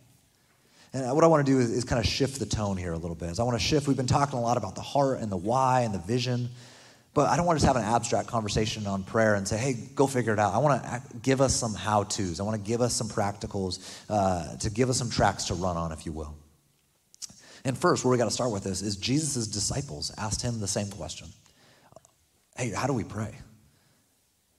And 0.92 1.14
what 1.14 1.24
I 1.24 1.26
want 1.26 1.44
to 1.46 1.52
do 1.52 1.58
is, 1.58 1.70
is 1.70 1.84
kind 1.84 2.00
of 2.00 2.06
shift 2.06 2.38
the 2.38 2.46
tone 2.46 2.76
here 2.76 2.92
a 2.92 2.98
little 2.98 3.16
bit. 3.16 3.30
Is 3.30 3.40
I 3.40 3.42
want 3.42 3.58
to 3.58 3.64
shift. 3.64 3.86
We've 3.86 3.96
been 3.96 4.06
talking 4.06 4.38
a 4.38 4.42
lot 4.42 4.56
about 4.56 4.74
the 4.74 4.82
heart 4.82 5.20
and 5.20 5.30
the 5.30 5.36
why 5.36 5.82
and 5.82 5.94
the 5.94 5.98
vision, 5.98 6.48
but 7.14 7.28
I 7.28 7.36
don't 7.36 7.44
want 7.44 7.58
to 7.58 7.64
just 7.64 7.74
have 7.74 7.82
an 7.82 7.88
abstract 7.88 8.28
conversation 8.28 8.86
on 8.86 9.04
prayer 9.04 9.34
and 9.34 9.46
say, 9.46 9.58
"Hey, 9.58 9.74
go 9.94 10.06
figure 10.06 10.32
it 10.32 10.38
out." 10.38 10.54
I 10.54 10.58
want 10.58 10.82
to 10.82 11.02
give 11.22 11.40
us 11.40 11.54
some 11.54 11.74
how-tos. 11.74 12.40
I 12.40 12.42
want 12.42 12.62
to 12.62 12.66
give 12.66 12.80
us 12.80 12.94
some 12.94 13.08
practicals 13.08 13.80
uh, 14.08 14.56
to 14.56 14.70
give 14.70 14.88
us 14.88 14.96
some 14.96 15.10
tracks 15.10 15.44
to 15.46 15.54
run 15.54 15.76
on, 15.76 15.92
if 15.92 16.06
you 16.06 16.12
will. 16.12 16.34
And 17.64 17.76
first, 17.76 18.04
where 18.04 18.10
we 18.10 18.18
got 18.18 18.24
to 18.24 18.30
start 18.30 18.50
with 18.50 18.64
this 18.64 18.80
is 18.80 18.96
Jesus' 18.96 19.46
disciples 19.46 20.12
asked 20.16 20.42
him 20.42 20.60
the 20.60 20.68
same 20.68 20.88
question 20.88 21.28
Hey, 22.56 22.70
how 22.70 22.86
do 22.86 22.92
we 22.92 23.04
pray? 23.04 23.34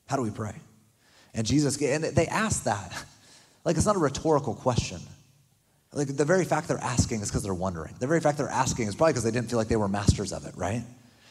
How 0.08 0.16
do 0.16 0.22
we 0.22 0.32
pray? 0.32 0.56
And 1.34 1.46
Jesus, 1.46 1.82
and 1.82 2.04
they 2.04 2.28
asked 2.28 2.66
that. 2.66 2.94
Like, 3.66 3.76
it's 3.76 3.86
not 3.86 3.98
a 3.98 4.00
rhetorical 4.00 4.56
question. 4.56 5.00
Like, 5.92 6.16
the 6.16 6.26
very 6.26 6.46
fact 6.46 6.68
they're 6.68 6.78
asking 6.78 7.22
is 7.22 7.30
because 7.30 7.44
they're 7.44 7.54
wondering. 7.54 7.96
The 8.00 8.08
very 8.08 8.20
fact 8.20 8.38
they're 8.38 8.48
asking 8.48 8.88
is 8.88 8.96
probably 8.96 9.14
because 9.14 9.24
they 9.24 9.32
didn't 9.32 9.50
feel 9.50 9.58
like 9.58 9.70
they 9.70 9.76
were 9.76 9.88
masters 9.88 10.32
of 10.32 10.46
it, 10.46 10.56
right? 10.56 10.84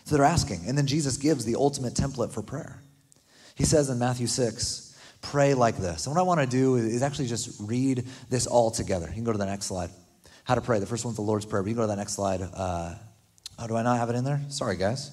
So 0.04 0.16
they're 0.16 0.24
asking. 0.24 0.62
And 0.66 0.76
then 0.76 0.86
Jesus 0.86 1.16
gives 1.16 1.44
the 1.44 1.54
ultimate 1.54 1.94
template 1.94 2.32
for 2.32 2.42
prayer. 2.42 2.82
He 3.54 3.64
says 3.64 3.88
in 3.88 3.98
Matthew 3.98 4.26
6, 4.26 4.98
pray 5.20 5.54
like 5.54 5.76
this. 5.76 6.06
And 6.06 6.14
what 6.14 6.20
I 6.20 6.24
want 6.24 6.40
to 6.40 6.46
do 6.46 6.76
is 6.76 7.02
actually 7.02 7.28
just 7.28 7.60
read 7.60 8.04
this 8.30 8.46
all 8.46 8.70
together. 8.70 9.06
You 9.08 9.14
can 9.14 9.24
go 9.24 9.32
to 9.32 9.38
the 9.38 9.46
next 9.46 9.66
slide 9.66 9.90
how 10.48 10.54
to 10.54 10.62
pray. 10.62 10.78
The 10.78 10.86
first 10.86 11.04
one's 11.04 11.18
the 11.18 11.22
Lord's 11.22 11.44
Prayer. 11.44 11.62
But 11.62 11.68
you 11.68 11.74
can 11.74 11.82
go 11.82 11.84
to 11.84 11.88
that 11.88 11.98
next 11.98 12.14
slide. 12.14 12.40
Uh, 12.40 12.94
oh, 13.58 13.66
do 13.66 13.76
I 13.76 13.82
not 13.82 13.98
have 13.98 14.08
it 14.08 14.16
in 14.16 14.24
there? 14.24 14.40
Sorry, 14.48 14.76
guys. 14.76 15.10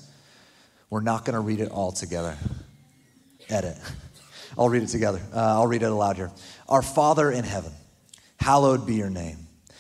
We're 0.89 1.01
not 1.01 1.25
going 1.25 1.33
to 1.33 1.41
read 1.41 1.59
it 1.59 1.69
all 1.69 1.91
together. 1.91 2.37
Edit. 3.49 3.77
I'll 4.57 4.69
read 4.69 4.83
it 4.83 4.87
together. 4.87 5.21
Uh, 5.33 5.39
I'll 5.39 5.67
read 5.67 5.83
it 5.83 5.91
aloud 5.91 6.15
here. 6.15 6.31
Our 6.69 6.81
Father 6.81 7.29
in 7.31 7.43
heaven, 7.43 7.73
hallowed 8.45 8.85
be 8.85 8.93
your 8.93 9.09
name. 9.09 9.39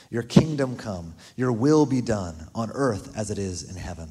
Your 0.09 0.23
kingdom 0.23 0.75
come, 0.75 1.13
your 1.35 1.51
will 1.51 1.85
be 1.85 2.01
done 2.01 2.47
on 2.55 2.71
earth 2.71 3.15
as 3.15 3.29
it 3.29 3.37
is 3.37 3.69
in 3.69 3.75
heaven. 3.75 4.09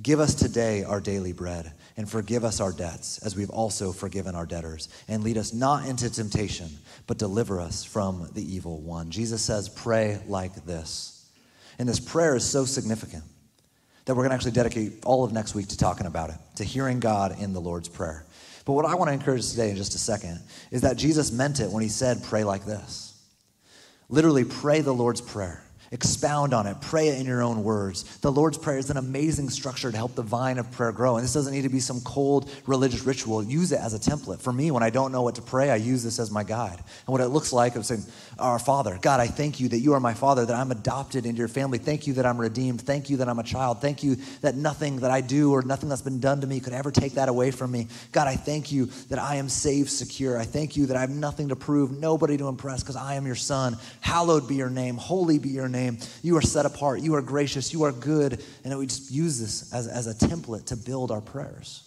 Give 0.00 0.20
us 0.20 0.36
today 0.36 0.84
our 0.84 1.00
daily 1.00 1.32
bread 1.32 1.72
and 1.96 2.08
forgive 2.08 2.44
us 2.44 2.60
our 2.60 2.70
debts 2.70 3.18
as 3.26 3.34
we've 3.34 3.50
also 3.50 3.90
forgiven 3.90 4.36
our 4.36 4.46
debtors. 4.46 4.88
And 5.08 5.24
lead 5.24 5.36
us 5.36 5.52
not 5.52 5.84
into 5.84 6.08
temptation, 6.08 6.68
but 7.08 7.18
deliver 7.18 7.60
us 7.60 7.82
from 7.82 8.28
the 8.34 8.54
evil 8.54 8.80
one. 8.82 9.10
Jesus 9.10 9.42
says, 9.42 9.68
pray 9.68 10.20
like 10.28 10.64
this. 10.64 11.28
And 11.80 11.88
this 11.88 11.98
prayer 11.98 12.36
is 12.36 12.44
so 12.44 12.66
significant 12.66 13.24
that 14.04 14.14
we're 14.14 14.22
going 14.22 14.30
to 14.30 14.36
actually 14.36 14.52
dedicate 14.52 15.04
all 15.04 15.24
of 15.24 15.32
next 15.32 15.56
week 15.56 15.66
to 15.70 15.76
talking 15.76 16.06
about 16.06 16.30
it, 16.30 16.36
to 16.54 16.62
hearing 16.62 17.00
God 17.00 17.34
in 17.40 17.52
the 17.52 17.60
Lord's 17.60 17.88
Prayer. 17.88 18.24
But 18.64 18.74
what 18.74 18.84
I 18.84 18.94
want 18.94 19.08
to 19.08 19.12
encourage 19.12 19.50
today 19.50 19.70
in 19.70 19.76
just 19.76 19.96
a 19.96 19.98
second 19.98 20.38
is 20.70 20.82
that 20.82 20.96
Jesus 20.96 21.32
meant 21.32 21.58
it 21.58 21.68
when 21.68 21.82
he 21.82 21.88
said, 21.88 22.22
pray 22.22 22.44
like 22.44 22.64
this. 22.64 23.07
Literally, 24.10 24.44
pray 24.44 24.80
the 24.80 24.94
Lord's 24.94 25.20
Prayer. 25.20 25.62
Expound 25.90 26.52
on 26.52 26.66
it. 26.66 26.78
Pray 26.82 27.08
it 27.08 27.18
in 27.18 27.24
your 27.24 27.42
own 27.42 27.62
words. 27.64 28.18
The 28.18 28.30
Lord's 28.30 28.58
Prayer 28.58 28.76
is 28.76 28.90
an 28.90 28.98
amazing 28.98 29.48
structure 29.48 29.90
to 29.90 29.96
help 29.96 30.14
the 30.14 30.22
vine 30.22 30.58
of 30.58 30.70
prayer 30.70 30.92
grow. 30.92 31.16
And 31.16 31.24
this 31.24 31.32
doesn't 31.32 31.52
need 31.52 31.62
to 31.62 31.70
be 31.70 31.80
some 31.80 32.02
cold 32.02 32.50
religious 32.66 33.04
ritual. 33.06 33.42
Use 33.42 33.72
it 33.72 33.80
as 33.80 33.94
a 33.94 33.98
template. 33.98 34.42
For 34.42 34.52
me, 34.52 34.70
when 34.70 34.82
I 34.82 34.90
don't 34.90 35.12
know 35.12 35.22
what 35.22 35.36
to 35.36 35.42
pray, 35.42 35.70
I 35.70 35.76
use 35.76 36.02
this 36.04 36.18
as 36.18 36.30
my 36.30 36.44
guide. 36.44 36.76
And 36.76 37.08
what 37.08 37.22
it 37.22 37.28
looks 37.28 37.54
like, 37.54 37.74
I'm 37.74 37.82
saying, 37.82 38.04
Our 38.38 38.58
Father, 38.58 38.98
God, 39.00 39.18
I 39.20 39.28
thank 39.28 39.60
you 39.60 39.68
that 39.70 39.78
you 39.78 39.94
are 39.94 40.00
my 40.00 40.12
Father, 40.12 40.44
that 40.44 40.54
I'm 40.54 40.70
adopted 40.70 41.24
into 41.24 41.38
your 41.38 41.48
family. 41.48 41.78
Thank 41.78 42.06
you 42.06 42.12
that 42.14 42.26
I'm 42.26 42.38
redeemed. 42.38 42.82
Thank 42.82 43.08
you 43.08 43.16
that 43.18 43.28
I'm 43.28 43.38
a 43.38 43.44
child. 43.44 43.80
Thank 43.80 44.02
you 44.02 44.16
that 44.42 44.56
nothing 44.56 44.96
that 44.96 45.10
I 45.10 45.22
do 45.22 45.52
or 45.52 45.62
nothing 45.62 45.88
that's 45.88 46.02
been 46.02 46.20
done 46.20 46.42
to 46.42 46.46
me 46.46 46.60
could 46.60 46.74
ever 46.74 46.90
take 46.90 47.14
that 47.14 47.30
away 47.30 47.50
from 47.50 47.70
me. 47.70 47.88
God, 48.12 48.28
I 48.28 48.36
thank 48.36 48.70
you 48.70 48.86
that 49.08 49.18
I 49.18 49.36
am 49.36 49.48
safe, 49.48 49.88
secure. 49.88 50.38
I 50.38 50.44
thank 50.44 50.76
you 50.76 50.84
that 50.86 50.98
I 50.98 51.00
have 51.00 51.10
nothing 51.10 51.48
to 51.48 51.56
prove, 51.56 51.92
nobody 51.92 52.36
to 52.36 52.48
impress, 52.48 52.82
because 52.82 52.96
I 52.96 53.14
am 53.14 53.24
your 53.24 53.36
Son. 53.36 53.78
Hallowed 54.02 54.46
be 54.46 54.56
your 54.56 54.68
name. 54.68 54.98
Holy 54.98 55.38
be 55.38 55.48
your 55.48 55.66
name 55.66 55.77
name. 55.78 55.98
You 56.22 56.36
are 56.36 56.42
set 56.42 56.66
apart. 56.66 57.00
You 57.00 57.14
are 57.14 57.22
gracious. 57.22 57.72
You 57.72 57.84
are 57.84 57.92
good. 57.92 58.42
And 58.64 58.78
we 58.78 58.86
just 58.86 59.10
use 59.10 59.40
this 59.40 59.72
as, 59.72 59.86
as 59.86 60.06
a 60.06 60.14
template 60.14 60.66
to 60.66 60.76
build 60.76 61.10
our 61.10 61.20
prayers. 61.20 61.84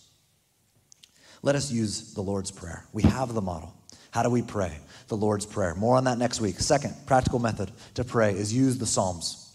Let 1.41 1.55
us 1.55 1.71
use 1.71 2.13
the 2.13 2.21
Lord's 2.21 2.51
Prayer. 2.51 2.85
We 2.93 3.03
have 3.03 3.33
the 3.33 3.41
model. 3.41 3.73
How 4.11 4.23
do 4.23 4.29
we 4.29 4.41
pray? 4.41 4.77
The 5.07 5.17
Lord's 5.17 5.45
Prayer. 5.45 5.73
More 5.75 5.97
on 5.97 6.03
that 6.03 6.17
next 6.17 6.39
week. 6.39 6.59
Second 6.59 6.95
practical 7.05 7.39
method 7.39 7.71
to 7.95 8.03
pray 8.03 8.31
is 8.33 8.53
use 8.53 8.77
the 8.77 8.85
Psalms. 8.85 9.49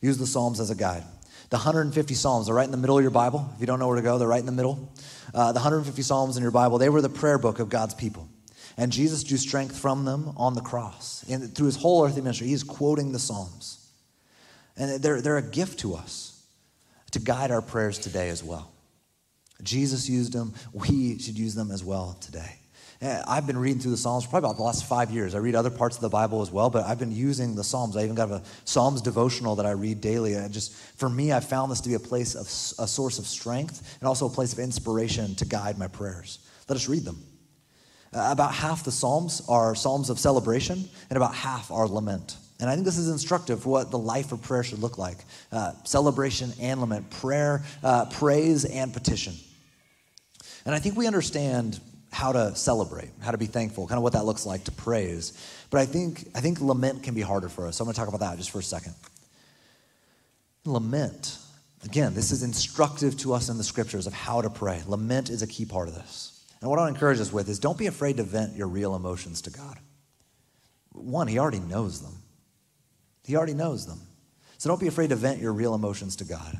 Use 0.00 0.18
the 0.18 0.26
Psalms 0.26 0.60
as 0.60 0.70
a 0.70 0.74
guide. 0.74 1.02
The 1.50 1.56
150 1.56 2.14
Psalms 2.14 2.48
are 2.48 2.54
right 2.54 2.66
in 2.66 2.70
the 2.70 2.76
middle 2.76 2.98
of 2.98 3.02
your 3.02 3.10
Bible. 3.10 3.50
If 3.54 3.60
you 3.60 3.66
don't 3.66 3.78
know 3.78 3.88
where 3.88 3.96
to 3.96 4.02
go, 4.02 4.18
they're 4.18 4.28
right 4.28 4.38
in 4.38 4.46
the 4.46 4.52
middle. 4.52 4.92
Uh, 5.34 5.52
the 5.52 5.58
150 5.58 6.02
Psalms 6.02 6.36
in 6.36 6.42
your 6.42 6.52
Bible, 6.52 6.78
they 6.78 6.88
were 6.88 7.00
the 7.00 7.08
prayer 7.08 7.38
book 7.38 7.58
of 7.58 7.68
God's 7.68 7.94
people. 7.94 8.28
And 8.78 8.92
Jesus 8.92 9.24
drew 9.24 9.36
strength 9.36 9.76
from 9.76 10.04
them 10.04 10.32
on 10.36 10.54
the 10.54 10.60
cross. 10.60 11.24
And 11.28 11.52
through 11.52 11.66
his 11.66 11.76
whole 11.76 12.06
earthly 12.06 12.22
ministry, 12.22 12.46
he's 12.46 12.62
quoting 12.62 13.10
the 13.10 13.18
Psalms. 13.18 13.90
And 14.76 15.02
they're, 15.02 15.20
they're 15.20 15.36
a 15.36 15.42
gift 15.42 15.80
to 15.80 15.96
us 15.96 16.40
to 17.10 17.18
guide 17.18 17.50
our 17.50 17.60
prayers 17.60 17.98
today 17.98 18.28
as 18.28 18.44
well. 18.44 18.70
Jesus 19.64 20.08
used 20.08 20.32
them. 20.32 20.54
We 20.72 21.18
should 21.18 21.36
use 21.36 21.56
them 21.56 21.72
as 21.72 21.82
well 21.82 22.16
today. 22.20 22.60
Eh, 23.00 23.22
I've 23.26 23.48
been 23.48 23.58
reading 23.58 23.80
through 23.80 23.90
the 23.90 23.96
Psalms 23.96 24.26
probably 24.26 24.46
about 24.46 24.56
the 24.58 24.62
last 24.62 24.84
five 24.84 25.10
years. 25.10 25.34
I 25.34 25.38
read 25.38 25.56
other 25.56 25.70
parts 25.70 25.96
of 25.96 26.02
the 26.02 26.08
Bible 26.08 26.40
as 26.40 26.52
well, 26.52 26.70
but 26.70 26.84
I've 26.84 27.00
been 27.00 27.10
using 27.10 27.56
the 27.56 27.64
Psalms. 27.64 27.96
I 27.96 28.04
even 28.04 28.14
got 28.14 28.30
a 28.30 28.42
Psalms 28.64 29.02
devotional 29.02 29.56
that 29.56 29.66
I 29.66 29.72
read 29.72 30.00
daily. 30.00 30.34
And 30.34 30.52
just, 30.52 30.72
for 30.96 31.08
me, 31.08 31.32
I 31.32 31.40
found 31.40 31.72
this 31.72 31.80
to 31.80 31.88
be 31.88 31.96
a 31.96 32.00
place 32.00 32.36
of 32.36 32.46
a 32.80 32.86
source 32.86 33.18
of 33.18 33.26
strength 33.26 33.96
and 34.00 34.06
also 34.06 34.26
a 34.26 34.30
place 34.30 34.52
of 34.52 34.60
inspiration 34.60 35.34
to 35.36 35.44
guide 35.44 35.78
my 35.78 35.88
prayers. 35.88 36.38
Let 36.68 36.76
us 36.76 36.88
read 36.88 37.04
them. 37.04 37.24
Uh, 38.12 38.28
about 38.30 38.54
half 38.54 38.84
the 38.84 38.92
Psalms 38.92 39.42
are 39.48 39.74
Psalms 39.74 40.10
of 40.10 40.18
celebration, 40.18 40.88
and 41.10 41.16
about 41.16 41.34
half 41.34 41.70
are 41.70 41.86
lament. 41.86 42.36
And 42.60 42.68
I 42.68 42.74
think 42.74 42.84
this 42.84 42.98
is 42.98 43.08
instructive 43.08 43.62
for 43.62 43.68
what 43.68 43.90
the 43.90 43.98
life 43.98 44.32
of 44.32 44.42
prayer 44.42 44.64
should 44.64 44.80
look 44.80 44.98
like 44.98 45.18
uh, 45.52 45.72
celebration 45.84 46.52
and 46.60 46.80
lament, 46.80 47.08
prayer, 47.10 47.62
uh, 47.84 48.06
praise, 48.06 48.64
and 48.64 48.92
petition. 48.92 49.34
And 50.64 50.74
I 50.74 50.78
think 50.78 50.96
we 50.96 51.06
understand 51.06 51.80
how 52.10 52.32
to 52.32 52.54
celebrate, 52.56 53.10
how 53.20 53.30
to 53.30 53.38
be 53.38 53.46
thankful, 53.46 53.86
kind 53.86 53.98
of 53.98 54.02
what 54.02 54.14
that 54.14 54.24
looks 54.24 54.44
like 54.46 54.64
to 54.64 54.72
praise. 54.72 55.32
But 55.70 55.80
I 55.80 55.86
think, 55.86 56.28
I 56.34 56.40
think 56.40 56.60
lament 56.60 57.02
can 57.02 57.14
be 57.14 57.20
harder 57.20 57.48
for 57.48 57.66
us. 57.66 57.76
So 57.76 57.82
I'm 57.82 57.86
going 57.86 57.94
to 57.94 58.00
talk 58.00 58.08
about 58.08 58.20
that 58.20 58.36
just 58.38 58.50
for 58.50 58.58
a 58.58 58.62
second. 58.62 58.94
Lament. 60.64 61.38
Again, 61.84 62.14
this 62.14 62.32
is 62.32 62.42
instructive 62.42 63.16
to 63.18 63.34
us 63.34 63.48
in 63.50 63.56
the 63.56 63.64
scriptures 63.64 64.06
of 64.06 64.12
how 64.12 64.40
to 64.40 64.50
pray. 64.50 64.82
Lament 64.86 65.30
is 65.30 65.42
a 65.42 65.46
key 65.46 65.64
part 65.64 65.86
of 65.86 65.94
this. 65.94 66.37
And 66.60 66.68
what 66.68 66.78
I 66.78 66.88
encourage 66.88 67.20
us 67.20 67.32
with 67.32 67.48
is 67.48 67.58
don't 67.58 67.78
be 67.78 67.86
afraid 67.86 68.16
to 68.16 68.22
vent 68.22 68.56
your 68.56 68.68
real 68.68 68.96
emotions 68.96 69.42
to 69.42 69.50
God. 69.50 69.78
One, 70.92 71.28
He 71.28 71.38
already 71.38 71.60
knows 71.60 72.00
them. 72.00 72.14
He 73.24 73.36
already 73.36 73.54
knows 73.54 73.86
them. 73.86 74.00
So 74.56 74.68
don't 74.68 74.80
be 74.80 74.88
afraid 74.88 75.10
to 75.10 75.16
vent 75.16 75.40
your 75.40 75.52
real 75.52 75.74
emotions 75.74 76.16
to 76.16 76.24
God. 76.24 76.58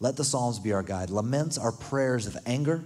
Let 0.00 0.16
the 0.16 0.24
Psalms 0.24 0.58
be 0.58 0.72
our 0.72 0.82
guide. 0.82 1.10
Laments 1.10 1.56
are 1.58 1.72
prayers 1.72 2.26
of 2.26 2.36
anger, 2.44 2.84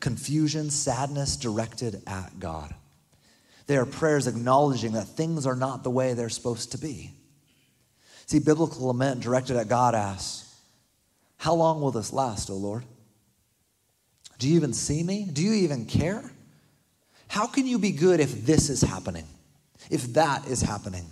confusion, 0.00 0.70
sadness 0.70 1.36
directed 1.36 2.02
at 2.06 2.38
God. 2.40 2.74
They 3.66 3.76
are 3.76 3.86
prayers 3.86 4.26
acknowledging 4.26 4.92
that 4.92 5.06
things 5.06 5.46
are 5.46 5.54
not 5.54 5.84
the 5.84 5.90
way 5.90 6.12
they're 6.12 6.28
supposed 6.28 6.72
to 6.72 6.78
be. 6.78 7.12
See, 8.26 8.40
biblical 8.40 8.86
lament 8.86 9.20
directed 9.20 9.56
at 9.56 9.68
God 9.68 9.94
asks, 9.94 10.54
How 11.36 11.54
long 11.54 11.80
will 11.80 11.92
this 11.92 12.12
last, 12.12 12.50
O 12.50 12.54
Lord? 12.54 12.84
Do 14.40 14.48
you 14.48 14.56
even 14.56 14.72
see 14.72 15.02
me? 15.02 15.28
Do 15.30 15.42
you 15.42 15.52
even 15.52 15.84
care? 15.84 16.24
How 17.28 17.46
can 17.46 17.66
you 17.66 17.78
be 17.78 17.92
good 17.92 18.20
if 18.20 18.46
this 18.46 18.70
is 18.70 18.80
happening? 18.80 19.26
If 19.90 20.14
that 20.14 20.46
is 20.46 20.62
happening? 20.62 21.04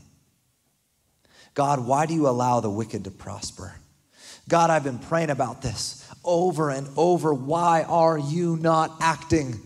God, 1.52 1.86
why 1.86 2.06
do 2.06 2.14
you 2.14 2.26
allow 2.26 2.60
the 2.60 2.70
wicked 2.70 3.04
to 3.04 3.10
prosper? 3.10 3.74
God, 4.48 4.70
I've 4.70 4.82
been 4.82 4.98
praying 4.98 5.28
about 5.28 5.60
this 5.60 6.10
over 6.24 6.70
and 6.70 6.88
over. 6.96 7.34
Why 7.34 7.82
are 7.82 8.16
you 8.16 8.56
not 8.56 8.96
acting? 8.98 9.60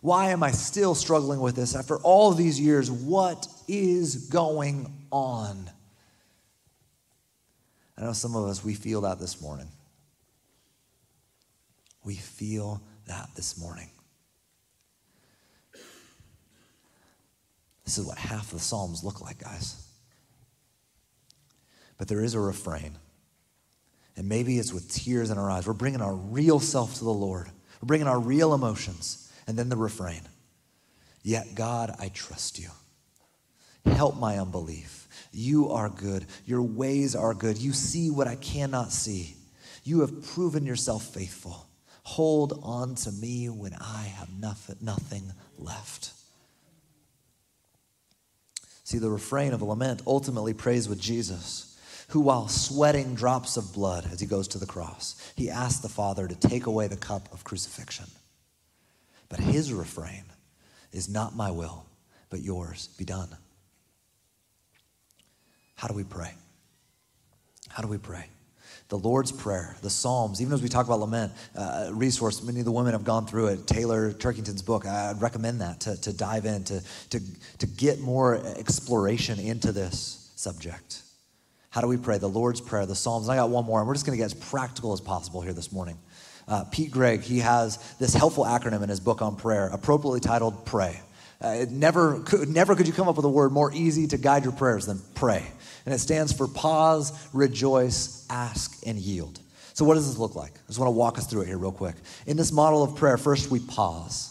Why 0.00 0.30
am 0.30 0.42
I 0.42 0.50
still 0.50 0.96
struggling 0.96 1.38
with 1.38 1.54
this 1.54 1.76
after 1.76 1.98
all 1.98 2.32
these 2.32 2.58
years? 2.58 2.90
What 2.90 3.46
is 3.68 4.26
going 4.26 4.92
on? 5.12 5.70
I 7.96 8.02
know 8.02 8.12
some 8.12 8.34
of 8.34 8.44
us, 8.46 8.64
we 8.64 8.74
feel 8.74 9.02
that 9.02 9.20
this 9.20 9.40
morning. 9.40 9.68
We 12.04 12.14
feel 12.14 12.82
that 13.06 13.30
this 13.36 13.58
morning. 13.58 13.88
This 17.84 17.98
is 17.98 18.06
what 18.06 18.18
half 18.18 18.50
the 18.50 18.58
Psalms 18.58 19.04
look 19.04 19.20
like, 19.20 19.38
guys. 19.38 19.76
But 21.98 22.08
there 22.08 22.22
is 22.22 22.34
a 22.34 22.40
refrain. 22.40 22.96
And 24.16 24.28
maybe 24.28 24.58
it's 24.58 24.72
with 24.72 24.90
tears 24.90 25.30
in 25.30 25.38
our 25.38 25.50
eyes. 25.50 25.66
We're 25.66 25.72
bringing 25.72 26.00
our 26.00 26.14
real 26.14 26.60
self 26.60 26.94
to 26.94 27.04
the 27.04 27.10
Lord, 27.10 27.48
we're 27.80 27.86
bringing 27.86 28.08
our 28.08 28.20
real 28.20 28.54
emotions. 28.54 29.18
And 29.46 29.58
then 29.58 29.68
the 29.68 29.76
refrain 29.76 30.22
Yet, 31.22 31.54
God, 31.54 31.94
I 31.98 32.08
trust 32.08 32.58
you. 32.58 32.70
Help 33.86 34.16
my 34.16 34.38
unbelief. 34.38 35.08
You 35.32 35.70
are 35.70 35.88
good. 35.88 36.26
Your 36.46 36.62
ways 36.62 37.14
are 37.14 37.34
good. 37.34 37.58
You 37.58 37.72
see 37.72 38.10
what 38.10 38.28
I 38.28 38.36
cannot 38.36 38.92
see. 38.92 39.36
You 39.84 40.00
have 40.00 40.24
proven 40.34 40.66
yourself 40.66 41.04
faithful. 41.04 41.66
Hold 42.02 42.58
on 42.62 42.94
to 42.96 43.12
me 43.12 43.48
when 43.48 43.74
I 43.74 44.12
have 44.16 44.28
nothing 44.40 45.32
left. 45.58 46.12
See, 48.84 48.98
the 48.98 49.10
refrain 49.10 49.54
of 49.54 49.62
a 49.62 49.64
lament 49.64 50.02
ultimately 50.06 50.52
prays 50.52 50.88
with 50.88 51.00
Jesus, 51.00 51.78
who, 52.08 52.20
while 52.20 52.48
sweating 52.48 53.14
drops 53.14 53.56
of 53.56 53.72
blood 53.72 54.06
as 54.12 54.20
he 54.20 54.26
goes 54.26 54.48
to 54.48 54.58
the 54.58 54.66
cross, 54.66 55.32
he 55.36 55.48
asks 55.48 55.80
the 55.80 55.88
Father 55.88 56.26
to 56.28 56.34
take 56.34 56.66
away 56.66 56.88
the 56.88 56.96
cup 56.96 57.32
of 57.32 57.44
crucifixion. 57.44 58.06
But 59.28 59.40
his 59.40 59.72
refrain 59.72 60.24
is 60.92 61.08
not 61.08 61.34
my 61.34 61.50
will, 61.50 61.86
but 62.28 62.42
yours 62.42 62.88
be 62.98 63.04
done. 63.04 63.28
How 65.76 65.88
do 65.88 65.94
we 65.94 66.04
pray? 66.04 66.34
How 67.68 67.82
do 67.82 67.88
we 67.88 67.98
pray? 67.98 68.26
The 68.92 68.98
Lord's 68.98 69.32
Prayer, 69.32 69.74
the 69.80 69.88
Psalms, 69.88 70.42
even 70.42 70.52
as 70.52 70.60
we 70.60 70.68
talk 70.68 70.84
about 70.84 71.00
lament, 71.00 71.32
uh, 71.56 71.88
resource, 71.94 72.42
many 72.42 72.58
of 72.58 72.66
the 72.66 72.72
women 72.72 72.92
have 72.92 73.04
gone 73.04 73.26
through 73.26 73.46
it. 73.46 73.66
Taylor 73.66 74.12
Turkington's 74.12 74.60
book, 74.60 74.84
I'd 74.84 75.18
recommend 75.18 75.62
that 75.62 75.80
to, 75.80 75.98
to 76.02 76.12
dive 76.12 76.44
in, 76.44 76.62
to, 76.64 76.82
to, 77.08 77.20
to 77.56 77.66
get 77.66 78.00
more 78.00 78.36
exploration 78.58 79.38
into 79.38 79.72
this 79.72 80.30
subject. 80.36 81.00
How 81.70 81.80
do 81.80 81.86
we 81.86 81.96
pray? 81.96 82.18
The 82.18 82.28
Lord's 82.28 82.60
Prayer, 82.60 82.84
the 82.84 82.94
Psalms. 82.94 83.28
And 83.28 83.32
I 83.32 83.36
got 83.36 83.48
one 83.48 83.64
more, 83.64 83.78
and 83.78 83.88
we're 83.88 83.94
just 83.94 84.04
going 84.04 84.18
to 84.18 84.22
get 84.22 84.26
as 84.26 84.34
practical 84.34 84.92
as 84.92 85.00
possible 85.00 85.40
here 85.40 85.54
this 85.54 85.72
morning. 85.72 85.96
Uh, 86.46 86.64
Pete 86.64 86.90
Greig, 86.90 87.22
he 87.22 87.38
has 87.38 87.78
this 87.98 88.12
helpful 88.12 88.44
acronym 88.44 88.82
in 88.82 88.90
his 88.90 89.00
book 89.00 89.22
on 89.22 89.36
prayer, 89.36 89.70
appropriately 89.72 90.20
titled 90.20 90.66
Pray. 90.66 91.00
Uh, 91.42 91.66
never, 91.68 92.20
could, 92.20 92.48
never 92.48 92.76
could 92.76 92.86
you 92.86 92.92
come 92.92 93.08
up 93.08 93.16
with 93.16 93.24
a 93.24 93.28
word 93.28 93.52
more 93.52 93.72
easy 93.74 94.06
to 94.06 94.16
guide 94.16 94.44
your 94.44 94.52
prayers 94.52 94.86
than 94.86 95.00
pray 95.14 95.44
and 95.84 95.94
it 95.94 95.98
stands 95.98 96.32
for 96.32 96.46
pause, 96.46 97.12
rejoice, 97.32 98.26
ask, 98.30 98.80
and 98.86 98.98
yield. 98.98 99.40
So, 99.74 99.84
what 99.84 99.94
does 99.94 100.08
this 100.08 100.18
look 100.18 100.34
like? 100.34 100.52
I 100.52 100.66
just 100.68 100.78
want 100.78 100.88
to 100.88 100.92
walk 100.92 101.18
us 101.18 101.26
through 101.26 101.42
it 101.42 101.46
here, 101.46 101.58
real 101.58 101.72
quick. 101.72 101.96
In 102.26 102.36
this 102.36 102.52
model 102.52 102.82
of 102.82 102.96
prayer, 102.96 103.16
first 103.16 103.50
we 103.50 103.60
pause. 103.60 104.28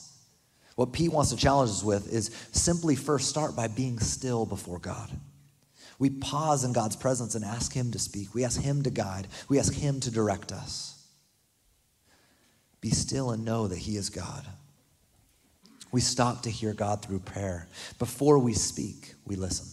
What 0.76 0.94
Pete 0.94 1.12
wants 1.12 1.32
to 1.32 1.38
challenge 1.38 1.70
us 1.72 1.84
with 1.84 2.12
is 2.12 2.28
simply 2.52 2.96
first 2.96 3.28
start 3.28 3.56
by 3.56 3.68
being 3.68 4.00
still 4.00 4.46
before 4.46 4.80
God. 4.80 5.10
We 6.00 6.10
pause 6.10 6.64
in 6.64 6.74
God's 6.74 6.96
presence 6.96 7.36
and 7.36 7.44
ask 7.44 7.74
Him 7.74 7.92
to 7.92 8.00
speak. 8.00 8.34
We 8.34 8.46
ask 8.46 8.60
Him 8.60 8.84
to 8.84 8.90
guide. 8.90 9.28
We 9.50 9.60
ask 9.60 9.74
Him 9.74 10.00
to 10.02 10.12
direct 10.12 10.52
us. 10.52 11.04
Be 12.80 12.90
still 12.90 13.32
and 13.32 13.46
know 13.46 13.68
that 13.68 13.78
He 13.78 13.98
is 13.98 14.10
God. 14.10 14.46
We 15.92 16.02
stop 16.02 16.44
to 16.44 16.50
hear 16.50 16.74
God 16.74 17.04
through 17.04 17.20
prayer. 17.20 17.68
Before 18.00 18.40
we 18.40 18.54
speak, 18.54 19.14
we 19.26 19.36
listen. 19.36 19.68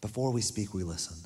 Before 0.00 0.32
we 0.32 0.40
speak, 0.40 0.74
we 0.74 0.82
listen. 0.82 1.16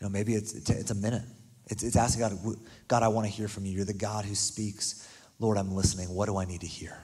You 0.00 0.06
know, 0.06 0.10
maybe 0.10 0.34
it's, 0.34 0.54
it's 0.54 0.90
a 0.90 0.94
minute. 0.94 1.22
It's, 1.68 1.82
it's 1.82 1.96
asking 1.96 2.20
God, 2.20 2.56
God, 2.86 3.02
I 3.02 3.08
want 3.08 3.26
to 3.26 3.32
hear 3.32 3.48
from 3.48 3.64
you. 3.64 3.72
You're 3.72 3.84
the 3.84 3.92
God 3.92 4.24
who 4.24 4.34
speaks. 4.34 5.08
Lord, 5.38 5.58
I'm 5.58 5.74
listening. 5.74 6.08
What 6.08 6.26
do 6.26 6.36
I 6.36 6.44
need 6.44 6.60
to 6.60 6.66
hear? 6.66 6.96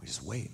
We 0.00 0.06
just 0.06 0.22
wait. 0.22 0.50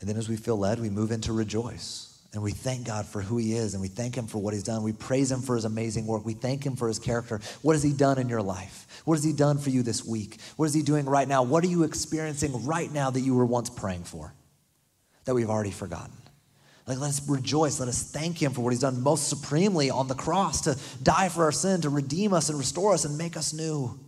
And 0.00 0.08
then 0.08 0.16
as 0.16 0.28
we 0.28 0.36
feel 0.36 0.58
led, 0.58 0.78
we 0.78 0.90
move 0.90 1.10
into 1.10 1.32
rejoice. 1.32 2.05
And 2.36 2.44
we 2.44 2.52
thank 2.52 2.86
God 2.86 3.06
for 3.06 3.20
who 3.20 3.38
He 3.38 3.54
is, 3.54 3.72
and 3.72 3.80
we 3.80 3.88
thank 3.88 4.14
Him 4.14 4.26
for 4.26 4.38
what 4.38 4.54
He's 4.54 4.62
done. 4.62 4.84
We 4.84 4.92
praise 4.92 5.32
Him 5.32 5.40
for 5.40 5.56
His 5.56 5.64
amazing 5.64 6.06
work. 6.06 6.24
We 6.24 6.34
thank 6.34 6.64
Him 6.64 6.76
for 6.76 6.86
His 6.86 6.98
character. 6.98 7.40
What 7.62 7.72
has 7.72 7.82
He 7.82 7.92
done 7.92 8.18
in 8.18 8.28
your 8.28 8.42
life? 8.42 9.02
What 9.04 9.14
has 9.14 9.24
He 9.24 9.32
done 9.32 9.58
for 9.58 9.70
you 9.70 9.82
this 9.82 10.04
week? 10.04 10.38
What 10.56 10.66
is 10.66 10.74
He 10.74 10.82
doing 10.82 11.06
right 11.06 11.26
now? 11.26 11.42
What 11.42 11.64
are 11.64 11.68
you 11.68 11.82
experiencing 11.82 12.64
right 12.64 12.92
now 12.92 13.10
that 13.10 13.20
you 13.20 13.34
were 13.34 13.46
once 13.46 13.70
praying 13.70 14.04
for? 14.04 14.34
that 15.26 15.34
we've 15.34 15.50
already 15.50 15.70
forgotten. 15.70 16.12
Like, 16.86 16.98
let 16.98 17.08
us 17.08 17.28
rejoice. 17.28 17.78
Let 17.80 17.88
us 17.88 18.10
thank 18.10 18.40
Him 18.40 18.52
for 18.52 18.62
what 18.62 18.72
He's 18.72 18.80
done 18.80 19.02
most 19.02 19.28
supremely 19.28 19.90
on 19.90 20.08
the 20.08 20.14
cross 20.14 20.62
to 20.62 20.78
die 21.02 21.28
for 21.28 21.44
our 21.44 21.52
sin, 21.52 21.82
to 21.82 21.90
redeem 21.90 22.32
us 22.32 22.48
and 22.48 22.58
restore 22.58 22.94
us 22.94 23.04
and 23.04 23.18
make 23.18 23.36
us 23.36 23.52
new. 23.52 23.98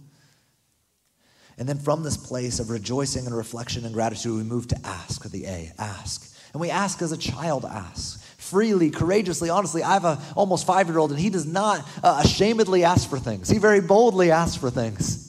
And 1.59 1.69
then 1.69 1.79
from 1.79 2.05
this 2.05 2.17
place 2.17 2.61
of 2.61 2.71
rejoicing 2.71 3.27
and 3.27 3.37
reflection 3.37 3.85
and 3.85 3.93
gratitude, 3.93 4.37
we 4.37 4.45
move 4.45 4.69
to 4.69 4.79
ask, 4.85 5.29
the 5.29 5.45
A, 5.47 5.73
ask. 5.77 6.37
And 6.53 6.61
we 6.61 6.71
ask 6.71 7.03
as 7.03 7.11
a 7.11 7.17
child 7.17 7.65
asks, 7.65 8.18
freely, 8.39 8.91
courageously, 8.91 9.51
honestly. 9.51 9.83
I 9.83 9.93
have 9.93 10.07
a 10.07 10.19
almost 10.35 10.67
five 10.67 10.89
year 10.89 10.99
old, 10.99 11.11
and 11.11 11.21
he 11.21 11.29
does 11.29 11.47
not 11.47 11.87
uh, 12.03 12.23
ashamedly 12.25 12.85
ask 12.85 13.11
for 13.11 13.19
things. 13.19 13.51
He 13.51 13.59
very 13.59 13.83
boldly 13.83 14.31
asks 14.31 14.57
for 14.57 14.71
things. 14.71 15.27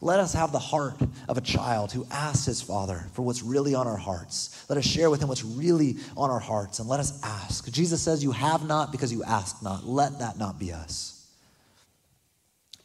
Let 0.00 0.20
us 0.20 0.34
have 0.34 0.52
the 0.52 0.58
heart 0.58 1.00
of 1.28 1.38
a 1.38 1.40
child 1.40 1.90
who 1.90 2.06
asks 2.10 2.46
his 2.46 2.62
father 2.62 3.06
for 3.14 3.22
what's 3.22 3.42
really 3.42 3.74
on 3.74 3.86
our 3.86 3.96
hearts. 3.96 4.64
Let 4.68 4.78
us 4.78 4.86
share 4.86 5.10
with 5.10 5.22
him 5.22 5.28
what's 5.28 5.44
really 5.44 5.96
on 6.16 6.30
our 6.30 6.38
hearts 6.38 6.78
and 6.78 6.88
let 6.88 7.00
us 7.00 7.18
ask. 7.22 7.70
Jesus 7.70 8.02
says, 8.02 8.22
You 8.22 8.32
have 8.32 8.66
not 8.66 8.92
because 8.92 9.12
you 9.12 9.24
ask 9.24 9.62
not. 9.62 9.86
Let 9.86 10.18
that 10.18 10.38
not 10.38 10.58
be 10.58 10.72
us. 10.72 11.26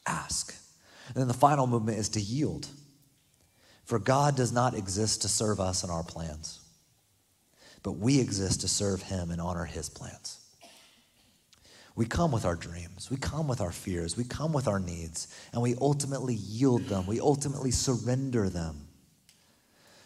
Ask. 0.07 0.55
And 1.07 1.17
then 1.17 1.27
the 1.27 1.33
final 1.33 1.67
movement 1.67 1.99
is 1.99 2.09
to 2.09 2.21
yield. 2.21 2.67
For 3.83 3.99
God 3.99 4.37
does 4.37 4.53
not 4.53 4.73
exist 4.73 5.23
to 5.23 5.27
serve 5.27 5.59
us 5.59 5.83
and 5.83 5.91
our 5.91 6.03
plans, 6.03 6.61
but 7.83 7.93
we 7.93 8.19
exist 8.19 8.61
to 8.61 8.67
serve 8.67 9.01
him 9.03 9.31
and 9.31 9.41
honor 9.41 9.65
his 9.65 9.89
plans. 9.89 10.39
We 11.95 12.05
come 12.05 12.31
with 12.31 12.45
our 12.45 12.55
dreams, 12.55 13.11
we 13.11 13.17
come 13.17 13.47
with 13.47 13.59
our 13.59 13.71
fears, 13.71 14.15
we 14.15 14.23
come 14.23 14.53
with 14.53 14.67
our 14.67 14.79
needs, 14.79 15.27
and 15.51 15.61
we 15.61 15.75
ultimately 15.81 16.35
yield 16.35 16.83
them, 16.83 17.05
we 17.05 17.19
ultimately 17.19 17.71
surrender 17.71 18.49
them 18.49 18.87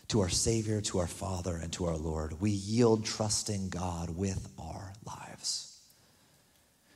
to 0.08 0.22
our 0.22 0.30
Savior, 0.30 0.82
to 0.82 1.00
our 1.00 1.08
Father, 1.08 1.56
and 1.56 1.72
to 1.74 1.86
our 1.86 1.98
Lord. 1.98 2.40
We 2.42 2.52
yield 2.52 3.06
trusting 3.06 3.70
God 3.70 4.16
with 4.16 4.48
our 4.60 4.94
lives. 5.06 5.80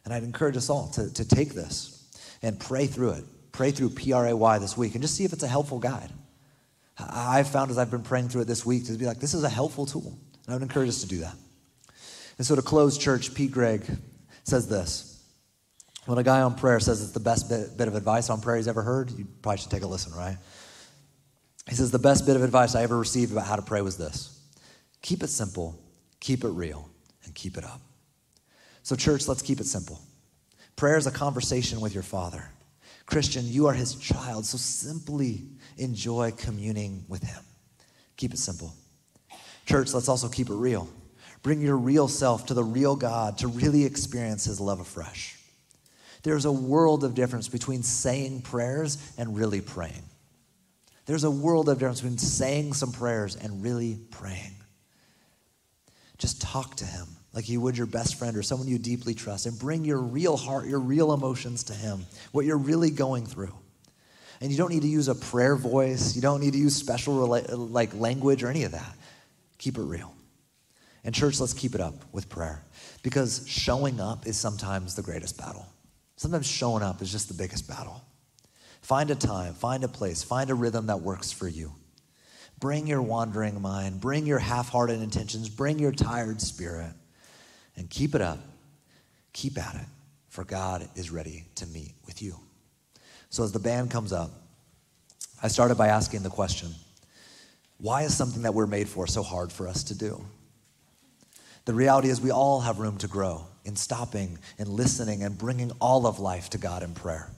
And 0.05 0.13
I'd 0.13 0.23
encourage 0.23 0.57
us 0.57 0.69
all 0.69 0.87
to, 0.89 1.13
to 1.13 1.27
take 1.27 1.53
this 1.53 2.07
and 2.41 2.59
pray 2.59 2.87
through 2.87 3.11
it. 3.11 3.25
Pray 3.51 3.71
through 3.71 3.89
PRAY 3.89 4.59
this 4.59 4.77
week 4.77 4.93
and 4.93 5.01
just 5.01 5.15
see 5.15 5.25
if 5.25 5.33
it's 5.33 5.43
a 5.43 5.47
helpful 5.47 5.79
guide. 5.79 6.11
I've 6.97 7.47
found 7.49 7.71
as 7.71 7.77
I've 7.77 7.91
been 7.91 8.03
praying 8.03 8.29
through 8.29 8.41
it 8.41 8.47
this 8.47 8.65
week 8.65 8.85
to 8.85 8.93
be 8.93 9.05
like, 9.05 9.19
this 9.19 9.33
is 9.33 9.43
a 9.43 9.49
helpful 9.49 9.85
tool. 9.85 10.17
And 10.49 10.55
I 10.55 10.57
would 10.57 10.63
encourage 10.63 10.89
us 10.89 11.01
to 11.01 11.07
do 11.07 11.19
that. 11.19 11.35
And 12.39 12.47
so 12.47 12.55
to 12.55 12.63
close 12.63 12.97
church, 12.97 13.35
Pete 13.35 13.51
Greig 13.51 13.83
says 14.45 14.67
this. 14.67 15.23
When 16.07 16.17
a 16.17 16.23
guy 16.23 16.41
on 16.41 16.55
prayer 16.55 16.79
says 16.79 17.03
it's 17.03 17.11
the 17.11 17.19
best 17.19 17.49
bit, 17.49 17.77
bit 17.77 17.87
of 17.87 17.93
advice 17.93 18.31
on 18.31 18.41
prayer 18.41 18.57
he's 18.57 18.67
ever 18.67 18.81
heard, 18.81 19.11
you 19.11 19.27
probably 19.43 19.59
should 19.59 19.69
take 19.69 19.83
a 19.83 19.87
listen, 19.87 20.11
right? 20.13 20.37
He 21.67 21.75
says, 21.75 21.91
The 21.91 21.99
best 21.99 22.25
bit 22.25 22.35
of 22.35 22.41
advice 22.41 22.73
I 22.73 22.81
ever 22.81 22.97
received 22.97 23.31
about 23.31 23.45
how 23.45 23.57
to 23.57 23.61
pray 23.61 23.81
was 23.81 23.97
this 23.97 24.41
keep 25.03 25.21
it 25.21 25.27
simple, 25.27 25.79
keep 26.19 26.43
it 26.43 26.49
real, 26.49 26.89
and 27.25 27.35
keep 27.35 27.55
it 27.55 27.63
up. 27.63 27.81
So, 28.81 28.95
church, 28.95 29.27
let's 29.27 29.43
keep 29.43 29.59
it 29.59 29.67
simple. 29.67 30.01
Prayer 30.75 30.97
is 30.97 31.05
a 31.05 31.11
conversation 31.11 31.79
with 31.79 31.93
your 31.93 32.01
Father. 32.01 32.43
Christian, 33.05 33.47
you 33.47 33.67
are 33.67 33.73
his 33.73 33.93
child, 33.93 34.47
so 34.47 34.57
simply 34.57 35.43
enjoy 35.77 36.31
communing 36.31 37.05
with 37.07 37.21
him. 37.21 37.43
Keep 38.17 38.33
it 38.33 38.39
simple. 38.39 38.73
Church, 39.69 39.93
let's 39.93 40.09
also 40.09 40.29
keep 40.29 40.49
it 40.49 40.55
real. 40.55 40.89
Bring 41.43 41.61
your 41.61 41.77
real 41.77 42.07
self 42.07 42.47
to 42.47 42.55
the 42.55 42.63
real 42.63 42.95
God 42.95 43.37
to 43.37 43.47
really 43.47 43.85
experience 43.85 44.45
his 44.45 44.59
love 44.59 44.79
afresh. 44.79 45.37
There's 46.23 46.45
a 46.45 46.51
world 46.51 47.03
of 47.03 47.13
difference 47.13 47.47
between 47.47 47.83
saying 47.83 48.41
prayers 48.41 48.97
and 49.19 49.37
really 49.37 49.61
praying. 49.61 50.01
There's 51.05 51.23
a 51.23 51.29
world 51.29 51.69
of 51.69 51.77
difference 51.77 52.01
between 52.01 52.17
saying 52.17 52.73
some 52.73 52.91
prayers 52.91 53.35
and 53.35 53.61
really 53.61 53.99
praying. 54.09 54.55
Just 56.17 56.41
talk 56.41 56.77
to 56.77 56.85
him 56.85 57.05
like 57.33 57.47
you 57.47 57.61
would 57.61 57.77
your 57.77 57.85
best 57.85 58.15
friend 58.15 58.35
or 58.35 58.41
someone 58.41 58.67
you 58.67 58.79
deeply 58.79 59.13
trust 59.13 59.45
and 59.45 59.59
bring 59.59 59.85
your 59.85 59.99
real 59.99 60.35
heart, 60.35 60.65
your 60.65 60.79
real 60.79 61.13
emotions 61.13 61.65
to 61.65 61.73
him, 61.73 62.07
what 62.31 62.43
you're 62.43 62.57
really 62.57 62.89
going 62.89 63.27
through. 63.27 63.53
And 64.41 64.51
you 64.51 64.57
don't 64.57 64.71
need 64.71 64.81
to 64.81 64.87
use 64.87 65.09
a 65.09 65.15
prayer 65.15 65.55
voice, 65.55 66.15
you 66.15 66.23
don't 66.23 66.41
need 66.41 66.53
to 66.53 66.59
use 66.59 66.75
special 66.75 67.27
like 67.27 67.93
language 67.93 68.41
or 68.41 68.49
any 68.49 68.63
of 68.63 68.71
that. 68.71 68.95
Keep 69.59 69.77
it 69.77 69.83
real. 69.83 70.13
And 71.03 71.13
church, 71.13 71.39
let's 71.39 71.53
keep 71.53 71.75
it 71.75 71.81
up 71.81 71.93
with 72.11 72.27
prayer 72.27 72.63
because 73.03 73.45
showing 73.47 73.99
up 73.99 74.25
is 74.25 74.37
sometimes 74.37 74.95
the 74.95 75.01
greatest 75.01 75.37
battle. 75.37 75.65
Sometimes 76.15 76.47
showing 76.47 76.83
up 76.83 77.01
is 77.01 77.11
just 77.11 77.27
the 77.27 77.33
biggest 77.33 77.67
battle. 77.67 78.01
Find 78.81 79.11
a 79.11 79.15
time, 79.15 79.53
find 79.53 79.83
a 79.83 79.87
place, 79.87 80.23
find 80.23 80.49
a 80.49 80.55
rhythm 80.55 80.87
that 80.87 81.01
works 81.01 81.31
for 81.31 81.47
you. 81.47 81.73
Bring 82.59 82.87
your 82.87 83.01
wandering 83.01 83.61
mind, 83.61 84.01
bring 84.01 84.25
your 84.25 84.39
half 84.39 84.69
hearted 84.69 85.01
intentions, 85.01 85.47
bring 85.47 85.79
your 85.79 85.93
tired 85.93 86.41
spirit, 86.41 86.91
and 87.77 87.89
keep 87.89 88.15
it 88.15 88.21
up. 88.21 88.39
Keep 89.31 89.57
at 89.57 89.75
it, 89.75 89.87
for 90.27 90.43
God 90.43 90.89
is 90.95 91.11
ready 91.11 91.45
to 91.55 91.67
meet 91.67 91.93
with 92.05 92.21
you. 92.21 92.35
So, 93.29 93.43
as 93.43 93.51
the 93.51 93.59
band 93.59 93.91
comes 93.91 94.11
up, 94.11 94.31
I 95.41 95.47
started 95.47 95.77
by 95.77 95.87
asking 95.87 96.23
the 96.23 96.29
question 96.29 96.73
why 97.79 98.03
is 98.03 98.15
something 98.15 98.43
that 98.43 98.53
we're 98.53 98.67
made 98.67 98.89
for 98.89 99.07
so 99.07 99.23
hard 99.23 99.51
for 99.51 99.67
us 99.67 99.83
to 99.85 99.97
do? 99.97 100.23
The 101.65 101.73
reality 101.73 102.09
is, 102.09 102.19
we 102.19 102.31
all 102.31 102.61
have 102.61 102.79
room 102.79 102.97
to 102.97 103.07
grow 103.07 103.45
in 103.65 103.75
stopping 103.75 104.39
and 104.57 104.67
listening 104.67 105.23
and 105.23 105.37
bringing 105.37 105.71
all 105.79 106.07
of 106.07 106.19
life 106.19 106.49
to 106.51 106.57
God 106.57 106.83
in 106.83 106.93
prayer. 106.93 107.29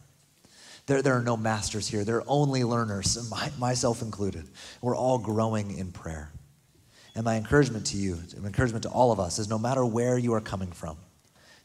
There, 0.86 1.02
there 1.02 1.16
are 1.16 1.24
no 1.24 1.38
masters 1.38 1.88
here, 1.88 2.04
there 2.04 2.18
are 2.18 2.24
only 2.28 2.64
learners, 2.64 3.30
my, 3.32 3.52
myself 3.60 4.02
included. 4.02 4.48
We're 4.82 4.96
all 4.96 5.18
growing 5.18 5.78
in 5.78 5.92
prayer. 5.92 6.32
And 7.14 7.26
my 7.26 7.36
encouragement 7.36 7.88
to 7.88 7.98
you, 7.98 8.20
my 8.40 8.48
encouragement 8.48 8.84
to 8.84 8.90
all 8.90 9.12
of 9.12 9.20
us, 9.20 9.38
is 9.38 9.50
no 9.50 9.60
matter 9.60 9.86
where 9.86 10.18
you 10.18 10.34
are 10.34 10.42
coming 10.42 10.72
from, 10.72 10.98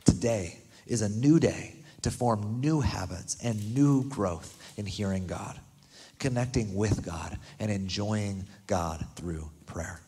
today 0.05 0.59
is 0.87 1.03
a 1.03 1.09
new 1.09 1.39
day 1.39 1.77
to 2.03 2.11
form 2.11 2.61
new 2.61 2.81
habits 2.81 3.37
and 3.43 3.75
new 3.75 4.09
growth 4.09 4.57
in 4.77 4.87
hearing 4.87 5.27
God, 5.27 5.59
connecting 6.19 6.75
with 6.75 7.05
God, 7.05 7.39
and 7.59 7.71
enjoying 7.71 8.45
God 8.67 9.05
through 9.17 9.51
prayer. 9.67 10.01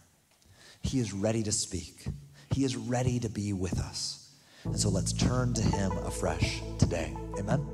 He 0.83 0.99
is 0.99 1.13
ready 1.13 1.43
to 1.43 1.53
speak. 1.53 2.07
He 2.55 2.65
is 2.65 2.77
ready 2.77 3.19
to 3.21 3.29
be 3.29 3.53
with 3.53 3.79
us. 3.79 4.31
And 4.65 4.79
so 4.79 4.89
let's 4.89 5.13
turn 5.13 5.55
to 5.55 5.63
Him 5.63 5.93
afresh 5.99 6.61
today. 6.79 7.17
Amen. 7.39 7.67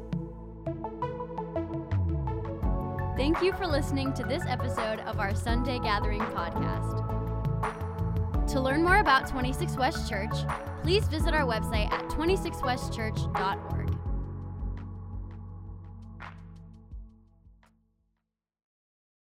Thank 3.17 3.43
you 3.43 3.53
for 3.53 3.67
listening 3.67 4.13
to 4.15 4.25
this 4.25 4.43
episode 4.49 5.01
of 5.01 5.21
our 5.21 5.35
Sunday 5.35 5.79
Gathering 5.79 6.21
podcast. 6.21 7.05
To 8.49 8.61
learn 8.61 8.83
more 8.83 8.99
about 8.99 9.29
26 9.29 9.77
West 9.77 10.09
Church, 10.09 10.35
please 10.83 11.07
visit 11.07 11.33
our 11.33 11.47
website 11.47 11.91
at 11.93 12.09
26westchurch.org. 12.09 13.84